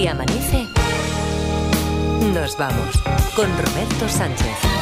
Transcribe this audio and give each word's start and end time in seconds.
Si 0.00 0.06
amanece, 0.06 0.66
nos 2.32 2.56
vamos 2.56 3.02
con 3.36 3.50
Roberto 3.58 4.08
Sánchez. 4.08 4.79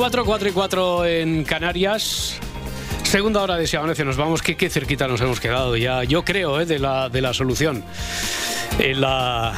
4, 0.00 0.24
4 0.24 0.48
y 0.48 0.52
4 0.52 1.04
en 1.04 1.44
Canarias. 1.44 2.38
Segunda 3.02 3.42
hora 3.42 3.56
de 3.58 3.66
Si 3.66 3.76
Amanece, 3.76 4.02
nos 4.02 4.16
vamos. 4.16 4.40
¿Qué, 4.40 4.56
qué 4.56 4.70
cerquita 4.70 5.06
nos 5.06 5.20
hemos 5.20 5.40
quedado 5.40 5.76
ya? 5.76 6.04
Yo 6.04 6.24
creo, 6.24 6.58
¿eh? 6.58 6.64
de, 6.64 6.78
la, 6.78 7.10
de 7.10 7.20
la 7.20 7.34
solución. 7.34 7.84
En 8.78 8.98
la, 9.02 9.52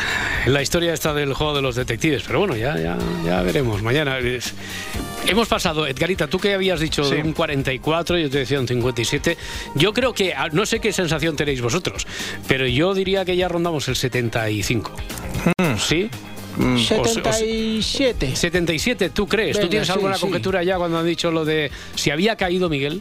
en 0.45 0.53
la 0.53 0.61
historia 0.61 0.95
esta 0.95 1.15
del 1.15 1.33
juego 1.33 1.55
de 1.55 1.63
los 1.63 1.77
detectives. 1.77 2.25
Pero 2.27 2.41
bueno, 2.41 2.57
ya, 2.57 2.77
ya, 2.77 2.99
ya 3.25 3.41
veremos. 3.43 3.83
Mañana. 3.83 4.19
es- 4.19 4.53
Hemos 5.29 5.47
pasado, 5.47 5.87
Edgarita, 5.87 6.27
tú 6.27 6.41
que 6.41 6.53
habías 6.55 6.81
dicho 6.81 7.05
Sí. 7.05 7.15
un 7.23 7.33
44, 7.35 8.19
yo 8.19 8.29
te 8.29 8.39
decía 8.39 8.59
un 8.59 8.67
57. 8.67 9.39
Yo 9.77 9.93
creo 9.93 10.13
que, 10.13 10.35
ah, 10.35 10.49
no 10.51 10.67
sé 10.67 10.81
qué 10.81 10.93
sensación 10.93 11.37
tenéis 11.37 11.61
vosotros, 11.63 12.05
pero 12.49 12.67
yo 12.67 12.95
diría 12.95 13.25
que 13.25 13.37
ya 13.37 13.47
rondamos 13.47 13.87
el 13.87 13.95
75. 13.95 14.91
Hmm. 15.57 15.77
¿Sí? 15.79 16.11
O 16.59 16.79
se- 16.79 17.01
o 17.01 17.05
se- 17.05 17.13
77. 17.13 18.37
77, 18.37 19.11
¿tú 19.11 19.27
crees? 19.27 19.59
¿Tú 19.59 19.69
tienes 19.69 19.89
sí, 19.89 19.93
alguna 19.95 20.15
sí. 20.15 20.21
conjetura 20.21 20.63
ya 20.63 20.77
cuando 20.77 20.99
han 20.99 21.07
dicho 21.07 21.31
lo 21.31 21.45
de 21.45 21.71
si 21.95 22.11
había 22.11 22.37
caído 22.37 22.69
Miguel? 22.69 23.01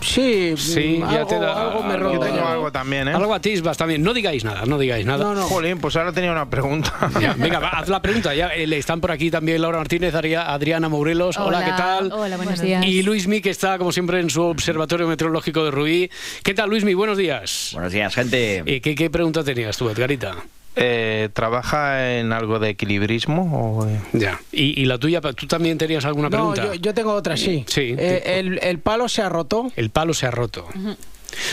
Sí, 0.00 0.54
Sí, 0.56 1.00
mm, 1.02 1.10
ya 1.10 1.16
algo, 1.18 1.26
te 1.26 1.38
da- 1.40 1.60
algo 1.70 1.82
me 1.82 1.94
algo- 1.94 2.12
Yo 2.14 2.20
tengo 2.20 2.46
algo 2.46 2.70
también, 2.70 3.08
¿eh? 3.08 3.14
Algo 3.14 3.34
atisbas 3.34 3.76
también. 3.76 4.00
No 4.00 4.14
digáis 4.14 4.44
nada, 4.44 4.64
no 4.64 4.78
digáis 4.78 5.04
nada. 5.04 5.24
No, 5.24 5.34
no. 5.34 5.42
Jolín, 5.42 5.78
pues 5.78 5.96
ahora 5.96 6.12
tenía 6.12 6.30
una 6.30 6.48
pregunta. 6.48 6.92
Ya, 7.20 7.34
venga, 7.38 7.58
va, 7.58 7.70
haz 7.70 7.88
la 7.88 8.00
pregunta. 8.00 8.32
Ya 8.32 8.46
eh, 8.48 8.68
le 8.68 8.78
están 8.78 9.00
por 9.00 9.10
aquí 9.10 9.28
también 9.28 9.60
Laura 9.60 9.78
Martínez, 9.78 10.14
Adria- 10.14 10.52
Adriana 10.52 10.88
Morelos. 10.88 11.36
Hola, 11.36 11.64
¿qué 11.64 11.72
tal? 11.72 12.12
Hola, 12.12 12.36
buenos 12.36 12.60
días. 12.60 12.86
Y 12.86 13.02
Luismi, 13.02 13.40
que 13.40 13.50
está 13.50 13.76
como 13.76 13.90
siempre 13.90 14.20
en 14.20 14.30
su 14.30 14.42
observatorio 14.42 15.08
meteorológico 15.08 15.64
de 15.64 15.72
Ruí. 15.72 16.10
¿Qué 16.44 16.54
tal, 16.54 16.70
Luismi? 16.70 16.94
Buenos 16.94 17.18
días. 17.18 17.70
Buenos 17.72 17.92
días, 17.92 18.14
gente. 18.14 18.62
Eh, 18.66 18.80
¿qué, 18.80 18.94
qué 18.94 19.10
pregunta 19.10 19.42
tenías 19.42 19.76
tú, 19.76 19.90
Edgarita? 19.90 20.36
Eh, 20.80 21.28
¿Trabaja 21.32 22.16
en 22.18 22.32
algo 22.32 22.58
de 22.58 22.70
equilibrismo? 22.70 23.78
O, 23.80 23.86
eh? 23.88 24.00
Ya. 24.12 24.40
¿Y, 24.52 24.80
y 24.80 24.84
la 24.84 24.98
tuya? 24.98 25.20
¿Tú 25.20 25.46
también 25.46 25.76
tenías 25.76 26.04
alguna 26.04 26.28
No, 26.28 26.52
pregunta? 26.52 26.64
yo, 26.66 26.74
yo 26.74 26.94
tengo 26.94 27.12
otra, 27.14 27.36
sí. 27.36 27.64
Sí. 27.66 27.94
Eh, 27.98 28.38
el, 28.38 28.58
el 28.62 28.78
palo 28.78 29.08
se 29.08 29.22
ha 29.22 29.28
roto. 29.28 29.70
El 29.76 29.90
palo 29.90 30.14
se 30.14 30.26
ha 30.26 30.30
roto. 30.30 30.66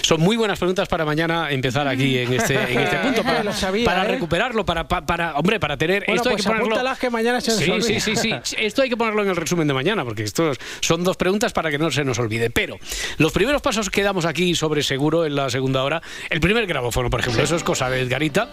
Son 0.06 0.22
muy 0.22 0.38
buenas 0.38 0.60
preguntas 0.60 0.88
para 0.88 1.04
mañana 1.04 1.50
empezar 1.50 1.88
aquí 1.88 2.20
en 2.20 2.32
este, 2.34 2.54
en 2.54 2.80
este 2.80 2.98
punto. 3.04 3.24
Para, 3.24 3.44
Lo 3.44 3.52
sabía, 3.52 3.86
para 3.86 4.04
¿eh? 4.04 4.08
recuperarlo, 4.10 4.64
para, 4.64 4.88
pa- 4.88 5.04
para, 5.04 5.34
hombre, 5.36 5.60
para 5.60 5.78
tener. 5.78 6.04
Bueno, 6.06 6.18
esto 6.22 6.30
hay 6.30 6.36
pues 6.36 6.46
que 6.46 6.52
ponerlo. 6.52 6.96
que 7.00 7.10
mañana 7.10 7.42
se 7.42 7.52
Sí, 7.58 7.72
sí, 7.82 8.00
sí, 8.00 8.16
sí. 8.16 8.32
Esto 8.60 8.84
hay 8.84 8.90
que 8.90 8.98
ponerlo 8.98 9.24
en 9.24 9.30
el 9.30 9.36
resumen 9.36 9.68
de 9.68 9.74
mañana, 9.74 10.04
porque 10.06 10.22
esto 10.22 10.52
es- 10.52 10.60
son 10.82 11.04
dos 11.04 11.18
preguntas 11.18 11.54
para 11.54 11.72
que 11.72 11.80
no 11.80 11.90
se 11.90 12.04
nos 12.04 12.20
olvide. 12.20 12.52
Pero 12.52 12.78
los 13.18 13.32
primeros 13.32 13.64
pasos 13.64 13.90
que 13.90 14.04
damos 14.04 14.26
aquí 14.26 14.54
sobre 14.54 14.84
seguro 14.84 15.26
en 15.26 15.36
la 15.36 15.50
segunda 15.50 15.82
hora, 15.84 16.04
el 16.30 16.40
primer 16.40 16.68
grabófono, 16.68 17.10
por 17.10 17.22
ejemplo, 17.22 17.42
eso 17.42 17.56
es 17.56 17.64
cosa 17.64 17.90
de 17.90 18.02
Edgarita. 18.02 18.48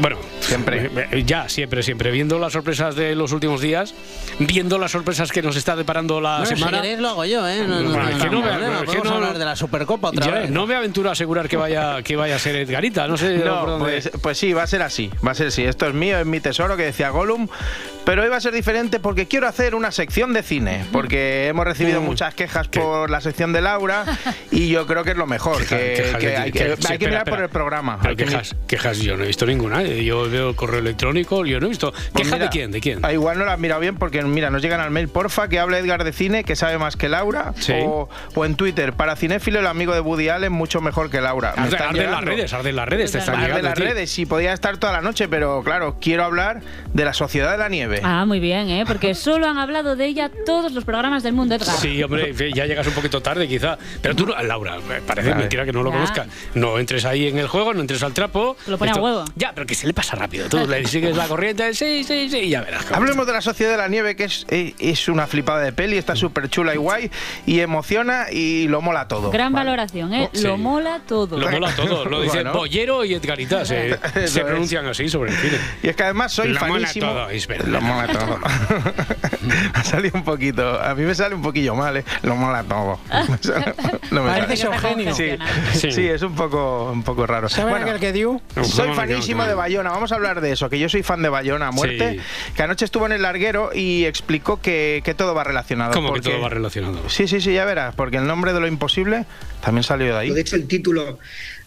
Bueno, 0.00 0.18
Siempre. 0.40 0.88
eh, 1.10 1.24
Ya, 1.26 1.48
siempre, 1.48 1.82
siempre. 1.82 2.12
Viendo 2.12 2.38
las 2.38 2.52
sorpresas 2.52 2.94
de 2.94 3.16
los 3.16 3.32
últimos 3.32 3.60
días, 3.60 3.92
viendo 4.38 4.78
las 4.78 4.92
sorpresas 4.92 5.32
que 5.32 5.42
nos 5.42 5.56
está 5.56 5.74
deparando 5.74 6.20
la 6.20 6.38
Bueno, 6.38 6.46
si 6.46 6.54
semana. 6.56 6.80
queréis 6.80 7.00
lo 7.00 7.08
hago 7.08 7.24
yo, 7.24 7.48
¿eh? 7.48 7.64
No, 7.66 7.80
no, 7.80 7.88
no, 7.88 7.88
no, 7.88 8.02
no 8.02 8.80
que 8.80 8.86
Podemos 8.86 9.04
no- 9.08 9.14
hablar 9.14 9.38
de 9.38 9.44
la 9.44 9.56
No 10.50 10.66
me 10.66 10.74
aventuro 10.74 11.08
a 11.08 11.12
asegurar 11.12 11.48
que 11.48 11.56
vaya, 11.56 12.02
que 12.02 12.16
vaya 12.16 12.36
a 12.36 12.38
ser 12.38 12.56
Edgarita, 12.56 13.06
no 13.08 13.16
sé 13.16 13.36
por 13.38 13.44
No, 13.46 13.66
dónde- 13.66 13.84
pues, 13.84 14.10
pues 14.22 14.38
sí, 14.38 14.52
va 14.52 14.62
a 14.62 14.66
ser 14.66 14.82
así. 14.82 15.10
Va 15.26 15.32
a 15.32 15.34
ser 15.34 15.48
así. 15.48 15.64
Esto 15.64 15.86
es 15.86 15.94
mío, 15.94 16.18
es 16.18 16.26
mi 16.26 16.40
tesoro, 16.40 16.76
que 16.76 16.84
decía 16.84 17.10
Gollum. 17.10 17.48
Pero 18.04 18.22
hoy 18.22 18.28
va 18.28 18.36
a 18.36 18.40
ser 18.40 18.52
diferente 18.52 19.00
porque 19.00 19.26
quiero 19.26 19.48
hacer 19.48 19.74
una 19.74 19.90
sección 19.90 20.32
de 20.34 20.42
cine. 20.42 20.84
Porque 20.92 21.48
hemos 21.48 21.64
recibido 21.64 22.02
Mm. 22.02 22.04
muchas 22.04 22.34
quejas 22.34 22.68
¿Qué? 22.68 22.78
por 22.80 23.08
la 23.10 23.20
sección 23.22 23.52
de 23.52 23.62
Laura. 23.62 24.04
y 24.50 24.68
yo 24.68 24.86
creo 24.86 25.04
que 25.04 25.12
es 25.12 25.16
lo 25.16 25.26
mejor. 25.26 25.58
Queja- 25.58 25.78
que, 25.78 25.92
quejas 25.94 26.20
que 26.20 26.26
de- 26.26 26.36
hay 26.36 26.52
que, 26.52 26.58
hay 26.62 26.98
mirar 26.98 27.14
espera. 27.18 27.24
por 27.24 27.40
el 27.42 27.48
programa. 27.48 27.98
Pero 28.02 28.16
quejas, 28.16 28.54
quejas 28.66 28.98
yo 28.98 29.16
no 29.16 29.24
he 29.24 29.26
visto 29.28 29.46
ninguna. 29.46 29.82
eh, 29.82 30.04
Yo 30.04 30.28
veo 30.28 30.50
el 30.50 30.56
correo 30.56 30.80
electrónico, 30.80 31.46
yo 31.46 31.58
no 31.60 31.66
he 31.66 31.70
visto. 31.70 31.92
Pues 31.92 32.24
¿Queja 32.24 32.30
de 32.32 32.40
mira, 32.40 32.50
quién? 32.50 32.70
¿De 32.72 32.80
quién? 32.80 32.98
ah, 33.02 33.12
igual 33.12 33.38
no 33.38 33.44
la 33.46 33.54
has 33.54 33.58
mirado 33.58 33.80
bien 33.80 33.96
porque, 33.96 34.22
mira, 34.22 34.50
nos 34.50 34.60
llegan 34.60 34.80
al 34.80 34.90
mail, 34.90 35.08
porfa, 35.08 35.48
que 35.48 35.58
hable 35.58 35.78
Edgar 35.78 36.04
de 36.04 36.12
cine, 36.12 36.44
que 36.44 36.56
sabe 36.56 36.76
más 36.78 36.96
que 36.96 37.08
Laura. 37.08 37.54
Sí. 37.58 37.72
O, 37.82 38.08
o 38.34 38.44
en 38.44 38.54
Twitter, 38.56 38.92
para 38.92 39.16
cinéfilo, 39.16 39.60
el 39.60 39.66
amigo 39.66 39.94
de 39.94 40.00
Woody 40.00 40.28
Allen, 40.34 40.52
mucho 40.52 40.80
mejor 40.80 41.10
que 41.10 41.20
Laura. 41.20 41.54
Me 41.56 41.62
Arde, 41.62 41.76
están 41.76 41.88
arde 41.90 42.04
en 42.04 42.10
las 42.10 42.24
redes, 42.24 42.52
arde 42.52 42.70
en 42.70 42.76
las 42.76 42.88
redes, 42.88 43.12
te 43.12 43.18
están 43.18 43.34
Arde 43.36 43.44
en 43.44 43.48
llegando. 43.50 43.68
las 43.70 43.78
ti. 43.78 43.82
redes, 43.82 44.10
sí, 44.10 44.26
podía 44.26 44.52
estar 44.52 44.76
toda 44.76 44.92
la 44.92 45.00
noche, 45.00 45.28
pero 45.28 45.62
claro, 45.62 45.96
quiero 46.00 46.24
hablar 46.24 46.60
de 46.92 47.04
la 47.04 47.12
Sociedad 47.12 47.50
de 47.52 47.58
la 47.58 47.68
Nieve. 47.68 48.00
Ah, 48.02 48.24
muy 48.26 48.40
bien, 48.40 48.68
¿eh? 48.70 48.84
Porque 48.86 49.14
solo 49.14 49.46
han 49.48 49.58
hablado 49.58 49.96
de 49.96 50.06
ella 50.06 50.30
todos 50.46 50.72
los 50.72 50.84
programas 50.84 51.22
del 51.22 51.32
mundo, 51.32 51.54
Edgar. 51.54 51.76
Sí, 51.76 52.02
hombre, 52.02 52.32
ya 52.54 52.66
llegas 52.66 52.86
un 52.86 52.94
poquito 52.94 53.22
tarde 53.22 53.48
quizá. 53.48 53.78
Pero 54.02 54.14
tú, 54.14 54.26
Laura, 54.26 54.76
parece 55.06 55.34
mentira 55.34 55.64
que 55.64 55.72
no 55.72 55.82
lo 55.82 55.90
Ya. 55.90 55.96
conozcas. 55.96 56.26
No 56.54 56.78
entres 56.78 57.04
ahí 57.04 57.28
en 57.28 57.38
el 57.38 57.48
juego, 57.48 57.72
no 57.74 57.80
entres 57.80 58.02
al 58.02 58.12
trapo. 58.12 58.56
Lo 58.66 58.78
pone 58.78 58.90
a 58.92 58.96
huevo. 58.96 59.24
Ya, 59.36 59.52
pero 59.54 59.66
que 59.66 59.74
se 59.74 59.86
le 59.86 59.94
pasa 59.94 60.16
rápido. 60.16 60.48
Tú 60.48 60.66
le 60.66 60.84
sigues 60.86 61.16
la 61.16 61.26
corriente, 61.28 61.72
sí, 61.74 62.04
sí, 62.04 62.28
sí, 62.28 62.38
y 62.38 62.48
ya 62.50 62.62
verás. 62.62 62.90
Hablemos 62.92 63.26
de 63.26 63.32
la 63.32 63.40
Sociedad 63.40 63.70
de 63.72 63.76
la 63.78 63.88
Nieve, 63.88 64.16
que 64.16 64.24
es, 64.24 64.46
eh, 64.50 64.74
es 64.78 65.08
una 65.08 65.26
flipada 65.26 65.60
de 65.60 65.72
peli, 65.72 65.96
está 65.96 66.16
súper 66.16 66.48
chula 66.48 66.74
y 66.74 66.78
guay, 66.78 67.10
y 67.46 67.60
emociona 67.60 68.26
y 68.30 68.66
lo 68.68 68.80
mola 68.80 69.08
todo. 69.08 69.30
Gran 69.30 69.52
Vale. 69.52 69.64
valoración, 69.70 70.12
¿eh? 70.14 70.23
Sí. 70.32 70.42
Lo 70.44 70.56
mola 70.56 71.00
todo. 71.06 71.38
Lo 71.38 71.50
mola 71.50 71.70
todo. 71.74 72.04
Lo 72.04 72.20
dice 72.22 72.36
Bueno. 72.38 72.52
Bollero 72.52 73.04
y 73.04 73.14
Edgarita. 73.14 73.64
Se, 73.64 73.90
Eso 73.90 74.00
se 74.14 74.24
es. 74.24 74.40
pronuncian 74.40 74.86
así 74.86 75.08
sobre 75.08 75.30
el 75.32 75.36
cine. 75.38 75.58
Y 75.82 75.88
es 75.88 75.96
que 75.96 76.02
además 76.04 76.32
soy 76.32 76.48
Lo 76.48 76.60
mola 76.60 76.72
fanísimo. 76.88 77.06
todo, 77.12 77.30
es 77.30 77.46
verdad. 77.46 77.66
Lo 77.68 77.80
mola 77.80 78.06
todo. 78.08 78.38
ha 79.74 79.84
salido 79.84 80.12
un 80.18 80.24
poquito. 80.24 80.80
A 80.80 80.94
mí 80.94 81.02
me 81.04 81.14
sale 81.14 81.34
un 81.34 81.42
poquillo 81.42 81.74
mal, 81.74 81.96
¿eh? 81.98 82.04
Lo 82.22 82.36
mola 82.36 82.62
todo. 82.64 82.98
No 84.10 84.22
me 84.22 84.30
Parece 84.30 84.56
sale. 84.56 84.76
Eugenio. 84.76 85.14
Sí, 85.14 85.30
Sí. 85.72 85.92
sí. 85.92 86.06
es 86.08 86.22
un 86.22 86.34
poco, 86.34 86.90
un 86.92 87.02
poco 87.02 87.26
raro. 87.26 87.48
¿Saben 87.48 87.70
Bueno, 87.70 87.86
aquel 87.86 88.00
que 88.00 88.12
dio? 88.12 88.40
soy 88.62 88.92
fanísimo 88.94 89.44
de. 89.44 89.54
Bayona. 89.54 89.90
Vamos 89.90 90.10
a 90.12 90.16
hablar 90.16 90.40
de 90.40 90.52
eso, 90.52 90.68
que 90.68 90.78
yo 90.78 90.88
soy 90.88 91.02
fan 91.02 91.22
de 91.22 91.28
Bayona 91.28 91.68
a 91.68 91.70
muerte. 91.70 92.20
Que 92.56 92.62
anoche 92.62 92.84
estuvo 92.84 93.06
en 93.06 93.12
el 93.12 93.22
larguero 93.22 93.70
y 93.74 94.04
explicó 94.04 94.60
que, 94.60 95.00
que 95.04 95.14
todo 95.14 95.34
va 95.34 95.44
relacionado. 95.44 95.92
¿Cómo 95.92 96.08
que 96.12 96.20
porque- 96.20 96.30
todo 96.30 96.40
va 96.42 96.48
relacionado? 96.48 97.08
Sí, 97.08 97.28
sí, 97.28 97.40
sí, 97.40 97.54
ya 97.54 97.64
verás, 97.64 97.94
porque 97.94 98.16
el 98.16 98.26
nombre 98.26 98.52
de 98.52 98.60
lo 98.60 98.66
imposible 98.66 99.24
también 99.62 99.82
salió 99.84 100.13
de 100.14 100.20
ahí. 100.20 100.30
De 100.30 100.40
hecho, 100.40 100.56
el 100.56 100.66
título 100.66 101.18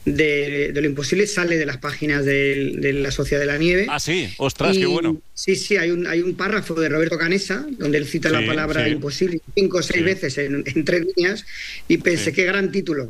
de, 0.05 0.71
de 0.73 0.81
lo 0.81 0.87
imposible 0.87 1.27
sale 1.27 1.57
de 1.57 1.65
las 1.65 1.77
páginas 1.77 2.25
de, 2.25 2.93
la 2.93 3.11
Sociedad 3.11 3.41
de 3.41 3.47
la 3.47 3.57
Nieve. 3.57 3.87
Ah, 3.89 3.99
sí, 3.99 4.33
ostras, 4.37 4.75
Y- 4.75 4.79
qué 4.81 4.85
bueno. 4.85 5.21
Sí, 5.39 5.55
sí, 5.55 5.77
hay 5.77 5.91
un, 5.91 6.07
hay 6.07 6.21
un 6.23 6.35
párrafo 6.35 6.73
de 6.73 6.89
Roberto 6.89 7.15
Canesa 7.15 7.63
donde 7.77 7.99
él 7.99 8.07
cita 8.07 8.29
Sí, 8.29 8.35
la 8.35 8.43
palabra 8.43 8.83
sí. 8.85 8.89
imposible 8.89 9.39
cinco 9.53 9.77
o 9.77 9.83
seis 9.83 9.99
Sí. 9.99 10.03
veces 10.03 10.37
en, 10.39 10.63
en 10.65 10.83
tres 10.83 11.05
líneas 11.15 11.45
y 11.87 11.97
pensé, 11.99 12.25
Sí. 12.25 12.33
qué 12.33 12.45
gran 12.45 12.71
título. 12.71 13.07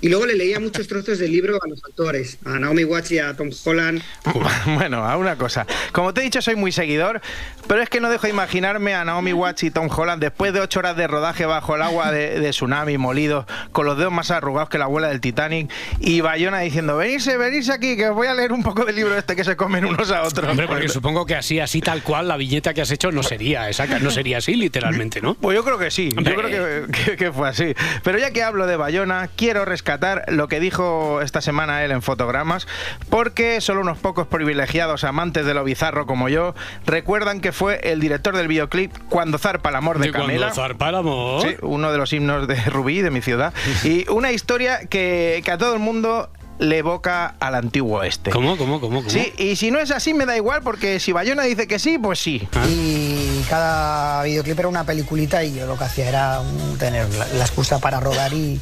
Y 0.00 0.08
luego 0.08 0.26
le 0.26 0.34
leía 0.36 0.60
muchos 0.60 0.86
trozos 0.86 1.18
del 1.18 1.32
libro 1.32 1.58
a 1.62 1.68
los 1.68 1.82
autores, 1.84 2.38
a 2.44 2.58
Naomi 2.58 2.84
Watts 2.84 3.10
y 3.12 3.18
a 3.18 3.34
Tom 3.34 3.50
Holland. 3.64 4.02
Bueno, 4.66 5.04
a 5.04 5.16
una 5.16 5.36
cosa. 5.36 5.66
Como 5.92 6.12
te 6.14 6.20
he 6.20 6.24
dicho, 6.24 6.40
soy 6.42 6.54
muy 6.56 6.70
seguidor, 6.72 7.20
pero 7.68 7.82
es 7.82 7.88
que 7.88 8.00
no 8.00 8.08
dejo 8.10 8.24
de 8.24 8.30
imaginarme 8.32 8.94
a 8.94 9.04
Naomi 9.04 9.32
Watts 9.32 9.64
y 9.64 9.70
Tom 9.70 9.88
Holland 9.94 10.20
después 10.22 10.52
de 10.52 10.60
ocho 10.60 10.78
horas 10.80 10.96
de 10.96 11.06
rodaje 11.08 11.46
bajo 11.46 11.74
el 11.76 11.82
agua 11.82 12.12
de, 12.12 12.38
de 12.40 12.50
tsunami, 12.50 12.96
molidos, 12.98 13.46
con 13.72 13.86
los 13.86 13.96
dedos 13.98 14.12
más 14.12 14.30
arrugados 14.30 14.68
que 14.68 14.78
la 14.78 14.84
abuela 14.84 15.08
del 15.08 15.20
Titanic, 15.20 15.70
y 16.00 16.20
Bayona 16.20 16.60
diciendo, 16.60 16.96
venirse, 16.96 17.36
venirse 17.36 17.72
aquí, 17.72 17.96
que 17.96 18.08
os 18.08 18.14
voy 18.14 18.28
a 18.28 18.34
leer 18.34 18.52
un 18.52 18.62
poco 18.62 18.84
del 18.84 18.94
libro 18.96 19.16
este 19.16 19.34
que 19.36 19.44
se 19.44 19.56
comen 19.56 19.84
unos 19.84 20.10
a 20.12 20.22
otros. 20.22 20.48
Hombre, 20.48 20.66
porque 20.68 20.88
supongo 20.88 21.26
que 21.26 21.34
así, 21.34 21.58
así 21.62 21.80
tal 21.80 22.02
cual, 22.02 22.28
la 22.28 22.36
viñeta 22.36 22.74
que 22.74 22.80
has 22.82 22.90
hecho 22.90 23.10
no 23.12 23.22
sería 23.22 23.68
exacta, 23.68 23.98
no 23.98 24.10
sería 24.10 24.38
así, 24.38 24.54
literalmente, 24.54 25.20
¿no? 25.20 25.34
Pues 25.34 25.54
yo 25.56 25.64
creo 25.64 25.78
que 25.78 25.90
sí, 25.90 26.10
yo 26.14 26.34
creo 26.34 26.86
que, 26.86 26.92
que- 27.04 27.16
que 27.16 27.32
fue 27.32 27.48
así. 27.48 27.74
Pero 28.02 28.18
ya 28.18 28.30
que 28.32 28.42
hablo 28.42 28.66
de 28.66 28.76
Bayona, 28.76 29.28
quiero 29.36 29.64
rescatar 29.64 30.24
lo 30.28 30.48
que 30.48 30.60
dijo 30.60 31.20
esta 31.22 31.40
semana 31.40 31.84
él 31.84 31.90
en 31.92 32.02
fotogramas, 32.02 32.66
porque 33.10 33.60
solo 33.60 33.80
unos 33.80 33.98
pocos 33.98 34.26
privilegiados 34.26 35.04
amantes 35.04 35.46
de 35.46 35.54
lo 35.54 35.64
bizarro 35.64 36.06
como 36.06 36.28
yo 36.28 36.54
recuerdan 36.86 37.40
que 37.40 37.52
fue 37.52 37.80
el 37.84 38.00
director 38.00 38.36
del 38.36 38.48
videoclip 38.48 38.92
Cuando 39.08 39.38
zarpa 39.38 39.70
el 39.70 39.76
amor 39.76 39.98
de, 39.98 40.06
De 40.06 40.12
cuando 40.12 40.28
Camela. 40.28 40.52
zarpa 40.52 40.88
el 40.88 40.94
amor. 40.96 41.42
Sí, 41.42 41.56
uno 41.62 41.92
de 41.92 41.98
los 41.98 42.12
himnos 42.12 42.48
de 42.48 42.56
Rubí, 42.66 43.00
de 43.02 43.10
mi 43.10 43.20
ciudad. 43.22 43.52
Y 43.84 44.08
una 44.10 44.32
historia 44.32 44.80
que, 44.88 45.42
que 45.44 45.50
a 45.50 45.58
todo 45.58 45.74
el 45.74 45.80
mundo 45.80 46.30
le 46.58 46.78
evoca 46.78 47.34
al 47.40 47.54
antiguo 47.54 47.98
oeste. 47.98 48.30
¿Cómo, 48.30 48.56
cómo, 48.56 48.80
cómo, 48.80 48.98
cómo? 48.98 49.10
Sí, 49.10 49.32
y 49.38 49.56
si 49.56 49.70
no 49.70 49.78
es 49.78 49.90
así 49.90 50.14
me 50.14 50.26
da 50.26 50.36
igual, 50.36 50.62
porque 50.62 51.00
si 51.00 51.12
Bayona 51.12 51.42
dice 51.44 51.66
que 51.66 51.78
sí, 51.78 51.98
pues 51.98 52.18
sí. 52.18 52.48
Y 52.68 53.42
cada 53.48 54.22
videoclip 54.22 54.58
era 54.58 54.68
una 54.68 54.84
peliculita 54.84 55.42
y 55.44 55.54
yo 55.54 55.66
lo 55.66 55.76
que 55.76 55.84
hacía 55.84 56.08
era 56.08 56.40
tener 56.78 57.08
la, 57.14 57.26
la 57.26 57.44
excusa 57.44 57.78
para 57.78 58.00
rodar 58.00 58.32
y, 58.32 58.60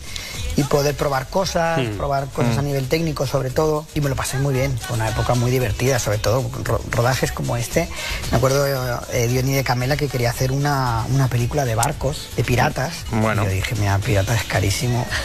y 0.60 0.64
poder 0.64 0.94
probar 0.94 1.28
cosas, 1.28 1.80
probar 1.96 2.26
cosas 2.26 2.58
a 2.58 2.62
nivel 2.62 2.86
técnico 2.88 3.26
sobre 3.26 3.50
todo, 3.50 3.86
y 3.94 4.00
me 4.00 4.08
lo 4.08 4.16
pasé 4.16 4.38
muy 4.38 4.52
bien. 4.54 4.76
Fue 4.78 4.96
una 4.96 5.08
época 5.08 5.34
muy 5.34 5.50
divertida, 5.50 5.98
sobre 5.98 6.18
todo 6.18 6.48
ro- 6.64 6.80
rodajes 6.90 7.32
como 7.32 7.56
este. 7.56 7.88
Me 8.30 8.36
acuerdo 8.36 8.66
eh, 9.12 9.28
Diony 9.28 9.52
de 9.54 9.64
Camela 9.64 9.96
que 9.96 10.08
quería 10.08 10.30
hacer 10.30 10.52
una, 10.52 11.04
una 11.10 11.28
película 11.28 11.64
de 11.64 11.74
barcos, 11.74 12.28
de 12.36 12.44
piratas. 12.44 12.94
Bueno. 13.10 13.42
Y 13.42 13.46
yo 13.46 13.50
dije, 13.52 13.74
mira, 13.76 13.98
piratas 13.98 14.40
es 14.40 14.44
carísimo. 14.44 15.06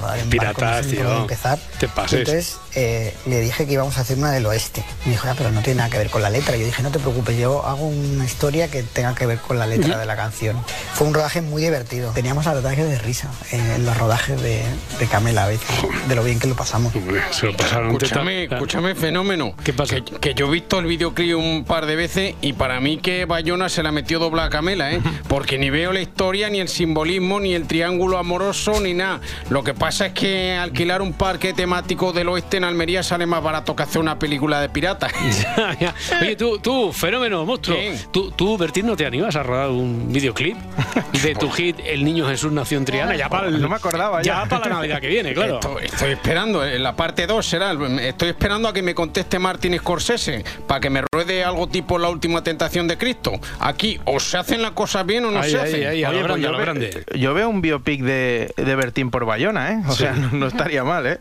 Barco 0.00 0.24
no 0.24 0.30
Piratas, 0.30 0.86
sé 0.86 1.00
empezar. 1.00 1.58
Te 1.78 1.88
pases. 1.88 2.20
Entonces 2.20 2.56
eh, 2.74 3.14
le 3.26 3.40
dije 3.40 3.66
que 3.66 3.72
íbamos 3.72 3.98
a 3.98 4.02
hacer 4.02 4.18
una 4.18 4.30
del 4.30 4.46
oeste. 4.46 4.84
Me 5.04 5.12
dijo, 5.12 5.26
"Ya, 5.26 5.34
pero 5.34 5.50
no 5.50 5.60
tiene 5.62 5.78
nada 5.78 5.90
que 5.90 5.98
ver 5.98 6.10
con 6.10 6.22
la 6.22 6.30
letra. 6.30 6.56
Yo 6.56 6.64
dije, 6.64 6.82
no 6.82 6.90
te 6.90 6.98
preocupes, 6.98 7.36
yo 7.38 7.64
hago 7.66 7.86
una 7.86 8.24
historia 8.24 8.68
que 8.68 8.82
tenga 8.82 9.14
que 9.14 9.26
ver 9.26 9.38
con 9.38 9.58
la 9.58 9.66
letra 9.66 9.98
de 9.98 10.06
la 10.06 10.16
canción. 10.16 10.56
Fue 10.94 11.06
un 11.06 11.14
rodaje 11.14 11.40
muy 11.42 11.62
divertido. 11.62 12.12
Teníamos 12.12 12.46
ataques 12.46 12.88
de 12.88 12.98
risa 12.98 13.28
eh, 13.50 13.74
en 13.76 13.84
los 13.86 13.96
rodajes 13.96 14.40
de, 14.40 14.51
de 14.98 15.06
Camela 15.06 15.44
a 15.44 15.48
veces, 15.48 15.66
de 16.08 16.14
lo 16.16 16.22
bien 16.24 16.38
que 16.38 16.46
lo 16.46 16.54
pasamos. 16.54 16.94
Hombre, 16.94 17.20
se 17.30 17.46
lo 17.46 17.56
pasaron 17.56 17.92
Escúchame, 17.92 18.42
teta. 18.42 18.56
escúchame, 18.56 18.94
fenómeno. 18.94 19.54
¿Qué 19.64 19.72
pasa? 19.72 19.96
Que, 19.96 20.02
que 20.18 20.34
yo 20.34 20.48
he 20.48 20.50
visto 20.50 20.78
el 20.78 20.86
videoclip 20.86 21.36
un 21.36 21.64
par 21.66 21.86
de 21.86 21.96
veces 21.96 22.34
y 22.40 22.52
para 22.52 22.80
mí 22.80 22.98
que 22.98 23.24
Bayona 23.24 23.68
se 23.68 23.82
la 23.82 23.92
metió 23.92 24.18
doble 24.18 24.42
a 24.42 24.48
Camela, 24.50 24.92
¿eh? 24.92 25.00
Porque 25.28 25.58
ni 25.58 25.70
veo 25.70 25.92
la 25.92 26.00
historia, 26.00 26.48
ni 26.50 26.60
el 26.60 26.68
simbolismo, 26.68 27.40
ni 27.40 27.54
el 27.54 27.66
triángulo 27.66 28.18
amoroso, 28.18 28.80
ni 28.80 28.94
nada. 28.94 29.20
Lo 29.50 29.62
que 29.64 29.74
pasa 29.74 30.06
es 30.06 30.12
que 30.12 30.52
alquilar 30.54 31.02
un 31.02 31.12
parque 31.12 31.52
temático 31.52 32.12
del 32.12 32.28
oeste 32.28 32.56
en 32.58 32.64
Almería 32.64 33.02
sale 33.02 33.26
más 33.26 33.42
barato 33.42 33.74
que 33.76 33.82
hacer 33.84 34.00
una 34.00 34.18
película 34.18 34.60
de 34.60 34.68
piratas. 34.68 35.12
Ya, 35.56 35.76
ya. 35.78 35.94
Oye, 36.20 36.36
tú, 36.36 36.58
tú, 36.58 36.92
fenómeno, 36.92 37.44
monstruo. 37.44 37.76
¿Qué? 37.76 37.96
¿Tú, 38.12 38.30
tú, 38.32 38.56
Bertín, 38.58 38.86
no 38.86 38.96
te 38.96 39.04
animas 39.06 39.34
a 39.36 39.42
rodar 39.42 39.70
un 39.70 40.12
videoclip 40.12 40.56
de 41.22 41.34
tu 41.34 41.50
hit 41.50 41.76
El 41.84 42.04
niño 42.04 42.26
Jesús 42.28 42.52
nació 42.52 42.78
en 42.78 42.84
Triana? 42.84 43.16
Ya 43.16 43.28
para 43.28 43.48
el- 43.48 43.60
No 43.60 43.68
me 43.68 43.76
acordaba 43.76 44.22
ya. 44.22 44.31
Ya 44.32 44.48
para 44.48 44.68
la 44.68 44.74
Navidad 44.76 45.00
que 45.00 45.08
viene, 45.08 45.34
claro. 45.34 45.54
Estoy, 45.54 45.84
estoy 45.86 46.12
esperando, 46.12 46.64
en 46.66 46.82
la 46.82 46.94
parte 46.96 47.26
2 47.26 47.44
será. 47.46 47.72
Estoy 48.00 48.30
esperando 48.30 48.68
a 48.68 48.72
que 48.72 48.82
me 48.82 48.94
conteste 48.94 49.38
Martin 49.38 49.76
Scorsese 49.78 50.44
para 50.66 50.80
que 50.80 50.90
me 50.90 51.02
ruede 51.12 51.44
algo 51.44 51.66
tipo 51.68 51.98
La 51.98 52.08
última 52.08 52.42
tentación 52.42 52.88
de 52.88 52.96
Cristo. 52.98 53.32
Aquí 53.60 54.00
o 54.04 54.18
se 54.20 54.38
hacen 54.38 54.62
las 54.62 54.72
cosas 54.72 55.04
bien 55.06 55.24
o 55.24 55.30
no 55.30 55.40
Ahí, 55.40 55.50
se 55.50 55.58
ahí, 55.58 55.68
hacen. 55.68 55.86
ahí, 55.86 56.04
Oye, 56.04 56.24
pues 56.24 56.40
grande, 56.58 57.04
a 57.12 57.16
yo, 57.16 57.34
ve- 57.34 57.40
veo 57.40 57.48
un 57.48 57.60
biopic 57.60 58.02
de, 58.02 58.52
de 58.56 58.74
Bertín 58.76 59.10
por 59.10 59.24
Bayona, 59.24 59.72
¿eh? 59.72 59.82
O 59.88 59.92
sea, 59.92 60.12
no, 60.12 60.30
no 60.32 60.46
estaría 60.46 60.84
mal, 60.84 61.06
¿eh? 61.06 61.18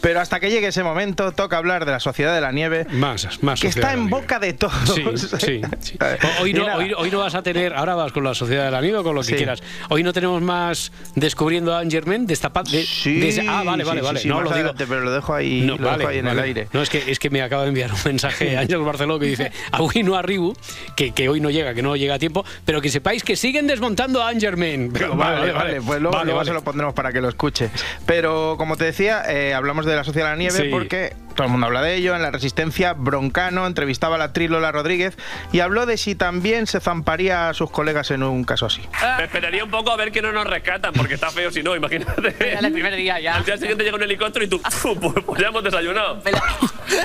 Pero 0.00 0.20
hasta 0.20 0.38
que 0.40 0.50
llegue 0.50 0.68
ese 0.68 0.82
momento, 0.82 1.32
toca 1.32 1.56
hablar 1.56 1.84
de 1.84 1.92
la 1.92 2.00
Sociedad 2.00 2.34
de 2.34 2.40
la 2.40 2.52
Nieve, 2.52 2.86
Más, 2.90 3.42
más. 3.42 3.60
que 3.60 3.68
está 3.68 3.88
de 3.88 3.94
en 3.94 4.00
Nieve. 4.06 4.20
boca 4.20 4.38
de 4.38 4.52
todos. 4.52 4.74
Sí, 4.94 5.04
sí, 5.38 5.60
sí. 5.80 5.98
Hoy 6.40 6.52
no, 6.52 6.64
hoy, 6.76 6.92
hoy 6.96 7.10
no 7.10 7.18
vas 7.18 7.34
a 7.34 7.42
tener, 7.42 7.74
ahora 7.74 7.94
vas 7.94 8.12
con 8.12 8.22
la 8.24 8.34
Sociedad 8.34 8.64
de 8.66 8.70
la 8.70 8.80
Nieve 8.80 8.98
o 8.98 9.02
con 9.02 9.14
lo 9.14 9.20
que 9.22 9.28
Sí. 9.28 9.34
quieras. 9.34 9.62
Hoy 9.88 10.02
no 10.02 10.12
tenemos 10.12 10.40
más 10.42 10.92
descubriendo 11.14 11.74
a 11.74 11.80
Angermen 11.80 12.26
De, 12.62 12.84
Sí, 12.84 13.18
de 13.20 13.28
ese- 13.28 13.46
ah, 13.48 13.62
vale, 13.64 13.84
vale, 13.84 14.00
sí, 14.00 14.06
vale. 14.06 14.20
sí, 14.20 14.28
no 14.28 14.36
lo 14.36 14.42
digo. 14.44 14.54
adelante, 14.54 14.86
pero 14.86 15.00
lo 15.00 15.12
dejo 15.12 15.34
ahí, 15.34 15.62
No, 15.62 15.76
lo 15.76 15.84
vale, 15.86 15.98
dejo 15.98 16.10
ahí 16.10 16.18
en 16.18 16.24
vale. 16.26 16.38
el 16.40 16.44
aire. 16.44 16.68
No, 16.72 16.82
es 16.82 16.88
que, 16.90 17.10
es 17.10 17.18
que 17.18 17.30
me 17.30 17.42
acaba 17.42 17.62
de 17.62 17.68
enviar 17.70 17.92
un 17.92 17.98
mensaje 18.04 18.56
Ángel 18.56 18.78
Barceló 18.80 19.18
que 19.18 19.26
dice 19.26 19.50
Avui 19.72 20.02
no 20.02 20.14
arribu, 20.16 20.54
que, 20.96 21.12
que 21.12 21.28
hoy 21.28 21.40
no 21.40 21.50
llega, 21.50 21.74
que 21.74 21.82
no 21.82 21.96
llega 21.96 22.14
a 22.14 22.18
tiempo, 22.18 22.44
pero 22.64 22.80
que 22.80 22.88
sepáis 22.90 23.24
que 23.24 23.36
siguen 23.36 23.66
desmontando 23.66 24.22
a 24.22 24.28
Angerman. 24.28 24.90
Pero 24.92 25.16
Vale, 25.16 25.52
vale, 25.52 25.80
pues 25.82 26.00
luego, 26.00 26.16
Vale, 26.16 26.24
luego 26.26 26.38
vale. 26.38 26.48
se 26.48 26.54
lo 26.54 26.62
pondremos 26.62 26.94
para 26.94 27.12
que 27.12 27.20
lo 27.20 27.28
escuche. 27.28 27.70
Pero 28.06 28.54
como 28.58 28.76
te 28.76 28.84
decía, 28.84 29.22
eh, 29.28 29.54
hablamos 29.54 29.86
de 29.86 29.96
la 29.96 30.04
Sociedad 30.04 30.26
de 30.26 30.32
la 30.32 30.36
Nieve 30.50 30.68
porque 30.70 31.14
todo 31.34 31.46
el 31.46 31.50
mundo 31.50 31.66
habla 31.66 31.82
de 31.82 31.94
ello. 31.96 32.14
En 32.14 32.22
la 32.22 32.30
Resistencia, 32.30 32.92
Broncano 32.94 33.66
entrevistaba 33.66 34.16
a 34.16 34.18
la 34.18 34.24
actriz 34.24 34.50
Lola 34.50 34.72
Rodríguez 34.72 35.16
y 35.52 35.60
habló 35.60 35.86
de 35.86 35.96
si 35.96 36.14
también 36.14 36.66
se 36.66 36.80
zamparía 36.80 37.48
a 37.48 37.54
sus 37.54 37.70
colegas 37.70 38.10
en 38.10 38.22
un 38.22 38.44
caso 38.44 38.66
así. 38.66 38.82
Me 39.18 39.24
esperaría 39.24 39.64
un 39.64 39.70
poco 39.70 39.90
a 39.90 39.96
ver 39.96 40.12
que 40.12 40.22
no 40.22 40.32
nos 40.32 40.46
rescatan, 40.46 40.92
porque 40.92 41.14
está 41.14 41.30
feo 41.30 41.50
si 41.50 41.62
no, 41.62 41.74
imagínate. 41.76 42.34
el 42.58 42.72
primer 42.72 42.96
día 42.96 43.20
ya. 43.20 43.36
Al 43.36 43.44
día 43.44 43.56
siguiente 43.56 43.84
llega 43.84 43.96
un 43.96 44.02
helicóptero 44.02 44.44
y 44.44 44.48
tú, 44.48 44.60
pues, 45.00 45.14
pues 45.24 45.40
ya 45.40 45.48
hemos 45.48 45.64
desayunado. 45.64 46.22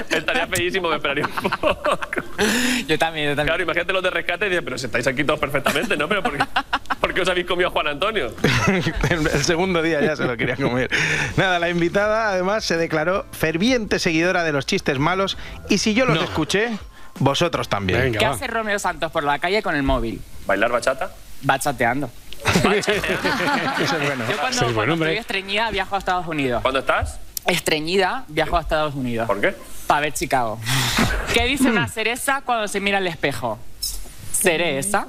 Estaría 0.10 0.48
feísimo, 0.48 0.90
me 0.90 0.96
esperaría 0.96 1.26
un 1.26 1.50
poco. 1.50 1.98
Yo 2.88 2.98
también, 2.98 3.30
yo 3.30 3.36
también. 3.36 3.48
Claro, 3.48 3.64
imagínate 3.64 3.94
los 3.94 4.04
de 4.04 4.10
rescate 4.10 4.46
y 4.46 4.50
dices, 4.50 4.64
pero 4.64 4.78
si 4.78 4.86
estáis 4.86 5.08
aquí 5.08 5.24
todos 5.24 5.40
perfectamente, 5.40 5.98
¿no? 5.98 6.08
Pero 6.08 6.24
¿por 6.24 6.38
qué 7.20 7.24
os 7.24 7.30
habéis 7.30 7.48
comido 7.48 7.68
a 7.68 7.72
Juan 7.72 7.88
Antonio? 7.88 8.34
el 9.10 9.44
segundo 9.44 9.82
día 9.82 10.00
ya 10.00 10.16
se 10.16 10.24
lo 10.24 10.38
quería 10.38 10.56
comer. 10.56 10.90
Nada, 11.36 11.60
la 11.60 11.70
invitada 11.70 12.30
además 12.30 12.64
se 12.64 12.78
declaró 12.78 13.26
ferviente 13.34 14.00
seguidora 14.00 14.46
de 14.46 14.54
los 14.54 14.66
chistes 14.66 15.00
malos 15.00 15.38
y 15.68 15.80
si 15.80 15.94
yo 15.94 16.06
los 16.06 16.16
No. 16.16 16.24
escuché, 16.24 16.78
vosotros 17.20 17.68
también. 17.68 18.00
Venga, 18.00 18.20
¿Qué 18.20 18.26
va. 18.26 18.32
hace 18.32 18.48
Romeo 18.48 18.80
Santos 18.80 19.12
por 19.12 19.26
la 19.26 19.38
calle 19.38 19.62
con 19.62 19.76
el 19.76 19.84
móvil? 19.84 20.22
¿Bailar 20.48 20.72
bachata? 20.72 21.12
Va 21.48 21.60
chateando. 21.60 22.10
Eso 22.46 22.78
es 22.94 24.06
bueno. 24.06 24.24
Yo 24.30 24.38
cuando, 24.40 24.58
Sí, 24.60 24.66
bueno, 24.74 24.74
cuando 24.76 25.06
estoy 25.08 25.18
estreñida 25.18 25.72
viajo 25.72 25.96
a 25.96 26.00
Estados 26.00 26.26
Unidos. 26.26 26.62
¿Cuándo 26.62 26.80
estás? 26.80 27.20
Estreñida 27.48 28.24
viajo 28.30 28.56
a 28.56 28.62
Estados 28.62 28.96
Unidos. 28.96 29.28
¿Por 29.28 29.42
qué? 29.42 29.54
Para 29.88 30.00
ver 30.02 30.14
Chicago. 30.14 30.58
¿Qué 31.34 31.44
dice 31.48 31.70
una 31.70 31.90
cereza 31.90 32.44
cuando 32.46 32.70
se 32.70 32.80
mira 32.80 33.00
al 33.00 33.08
espejo? 33.08 33.60
¿Cereza? 34.32 35.08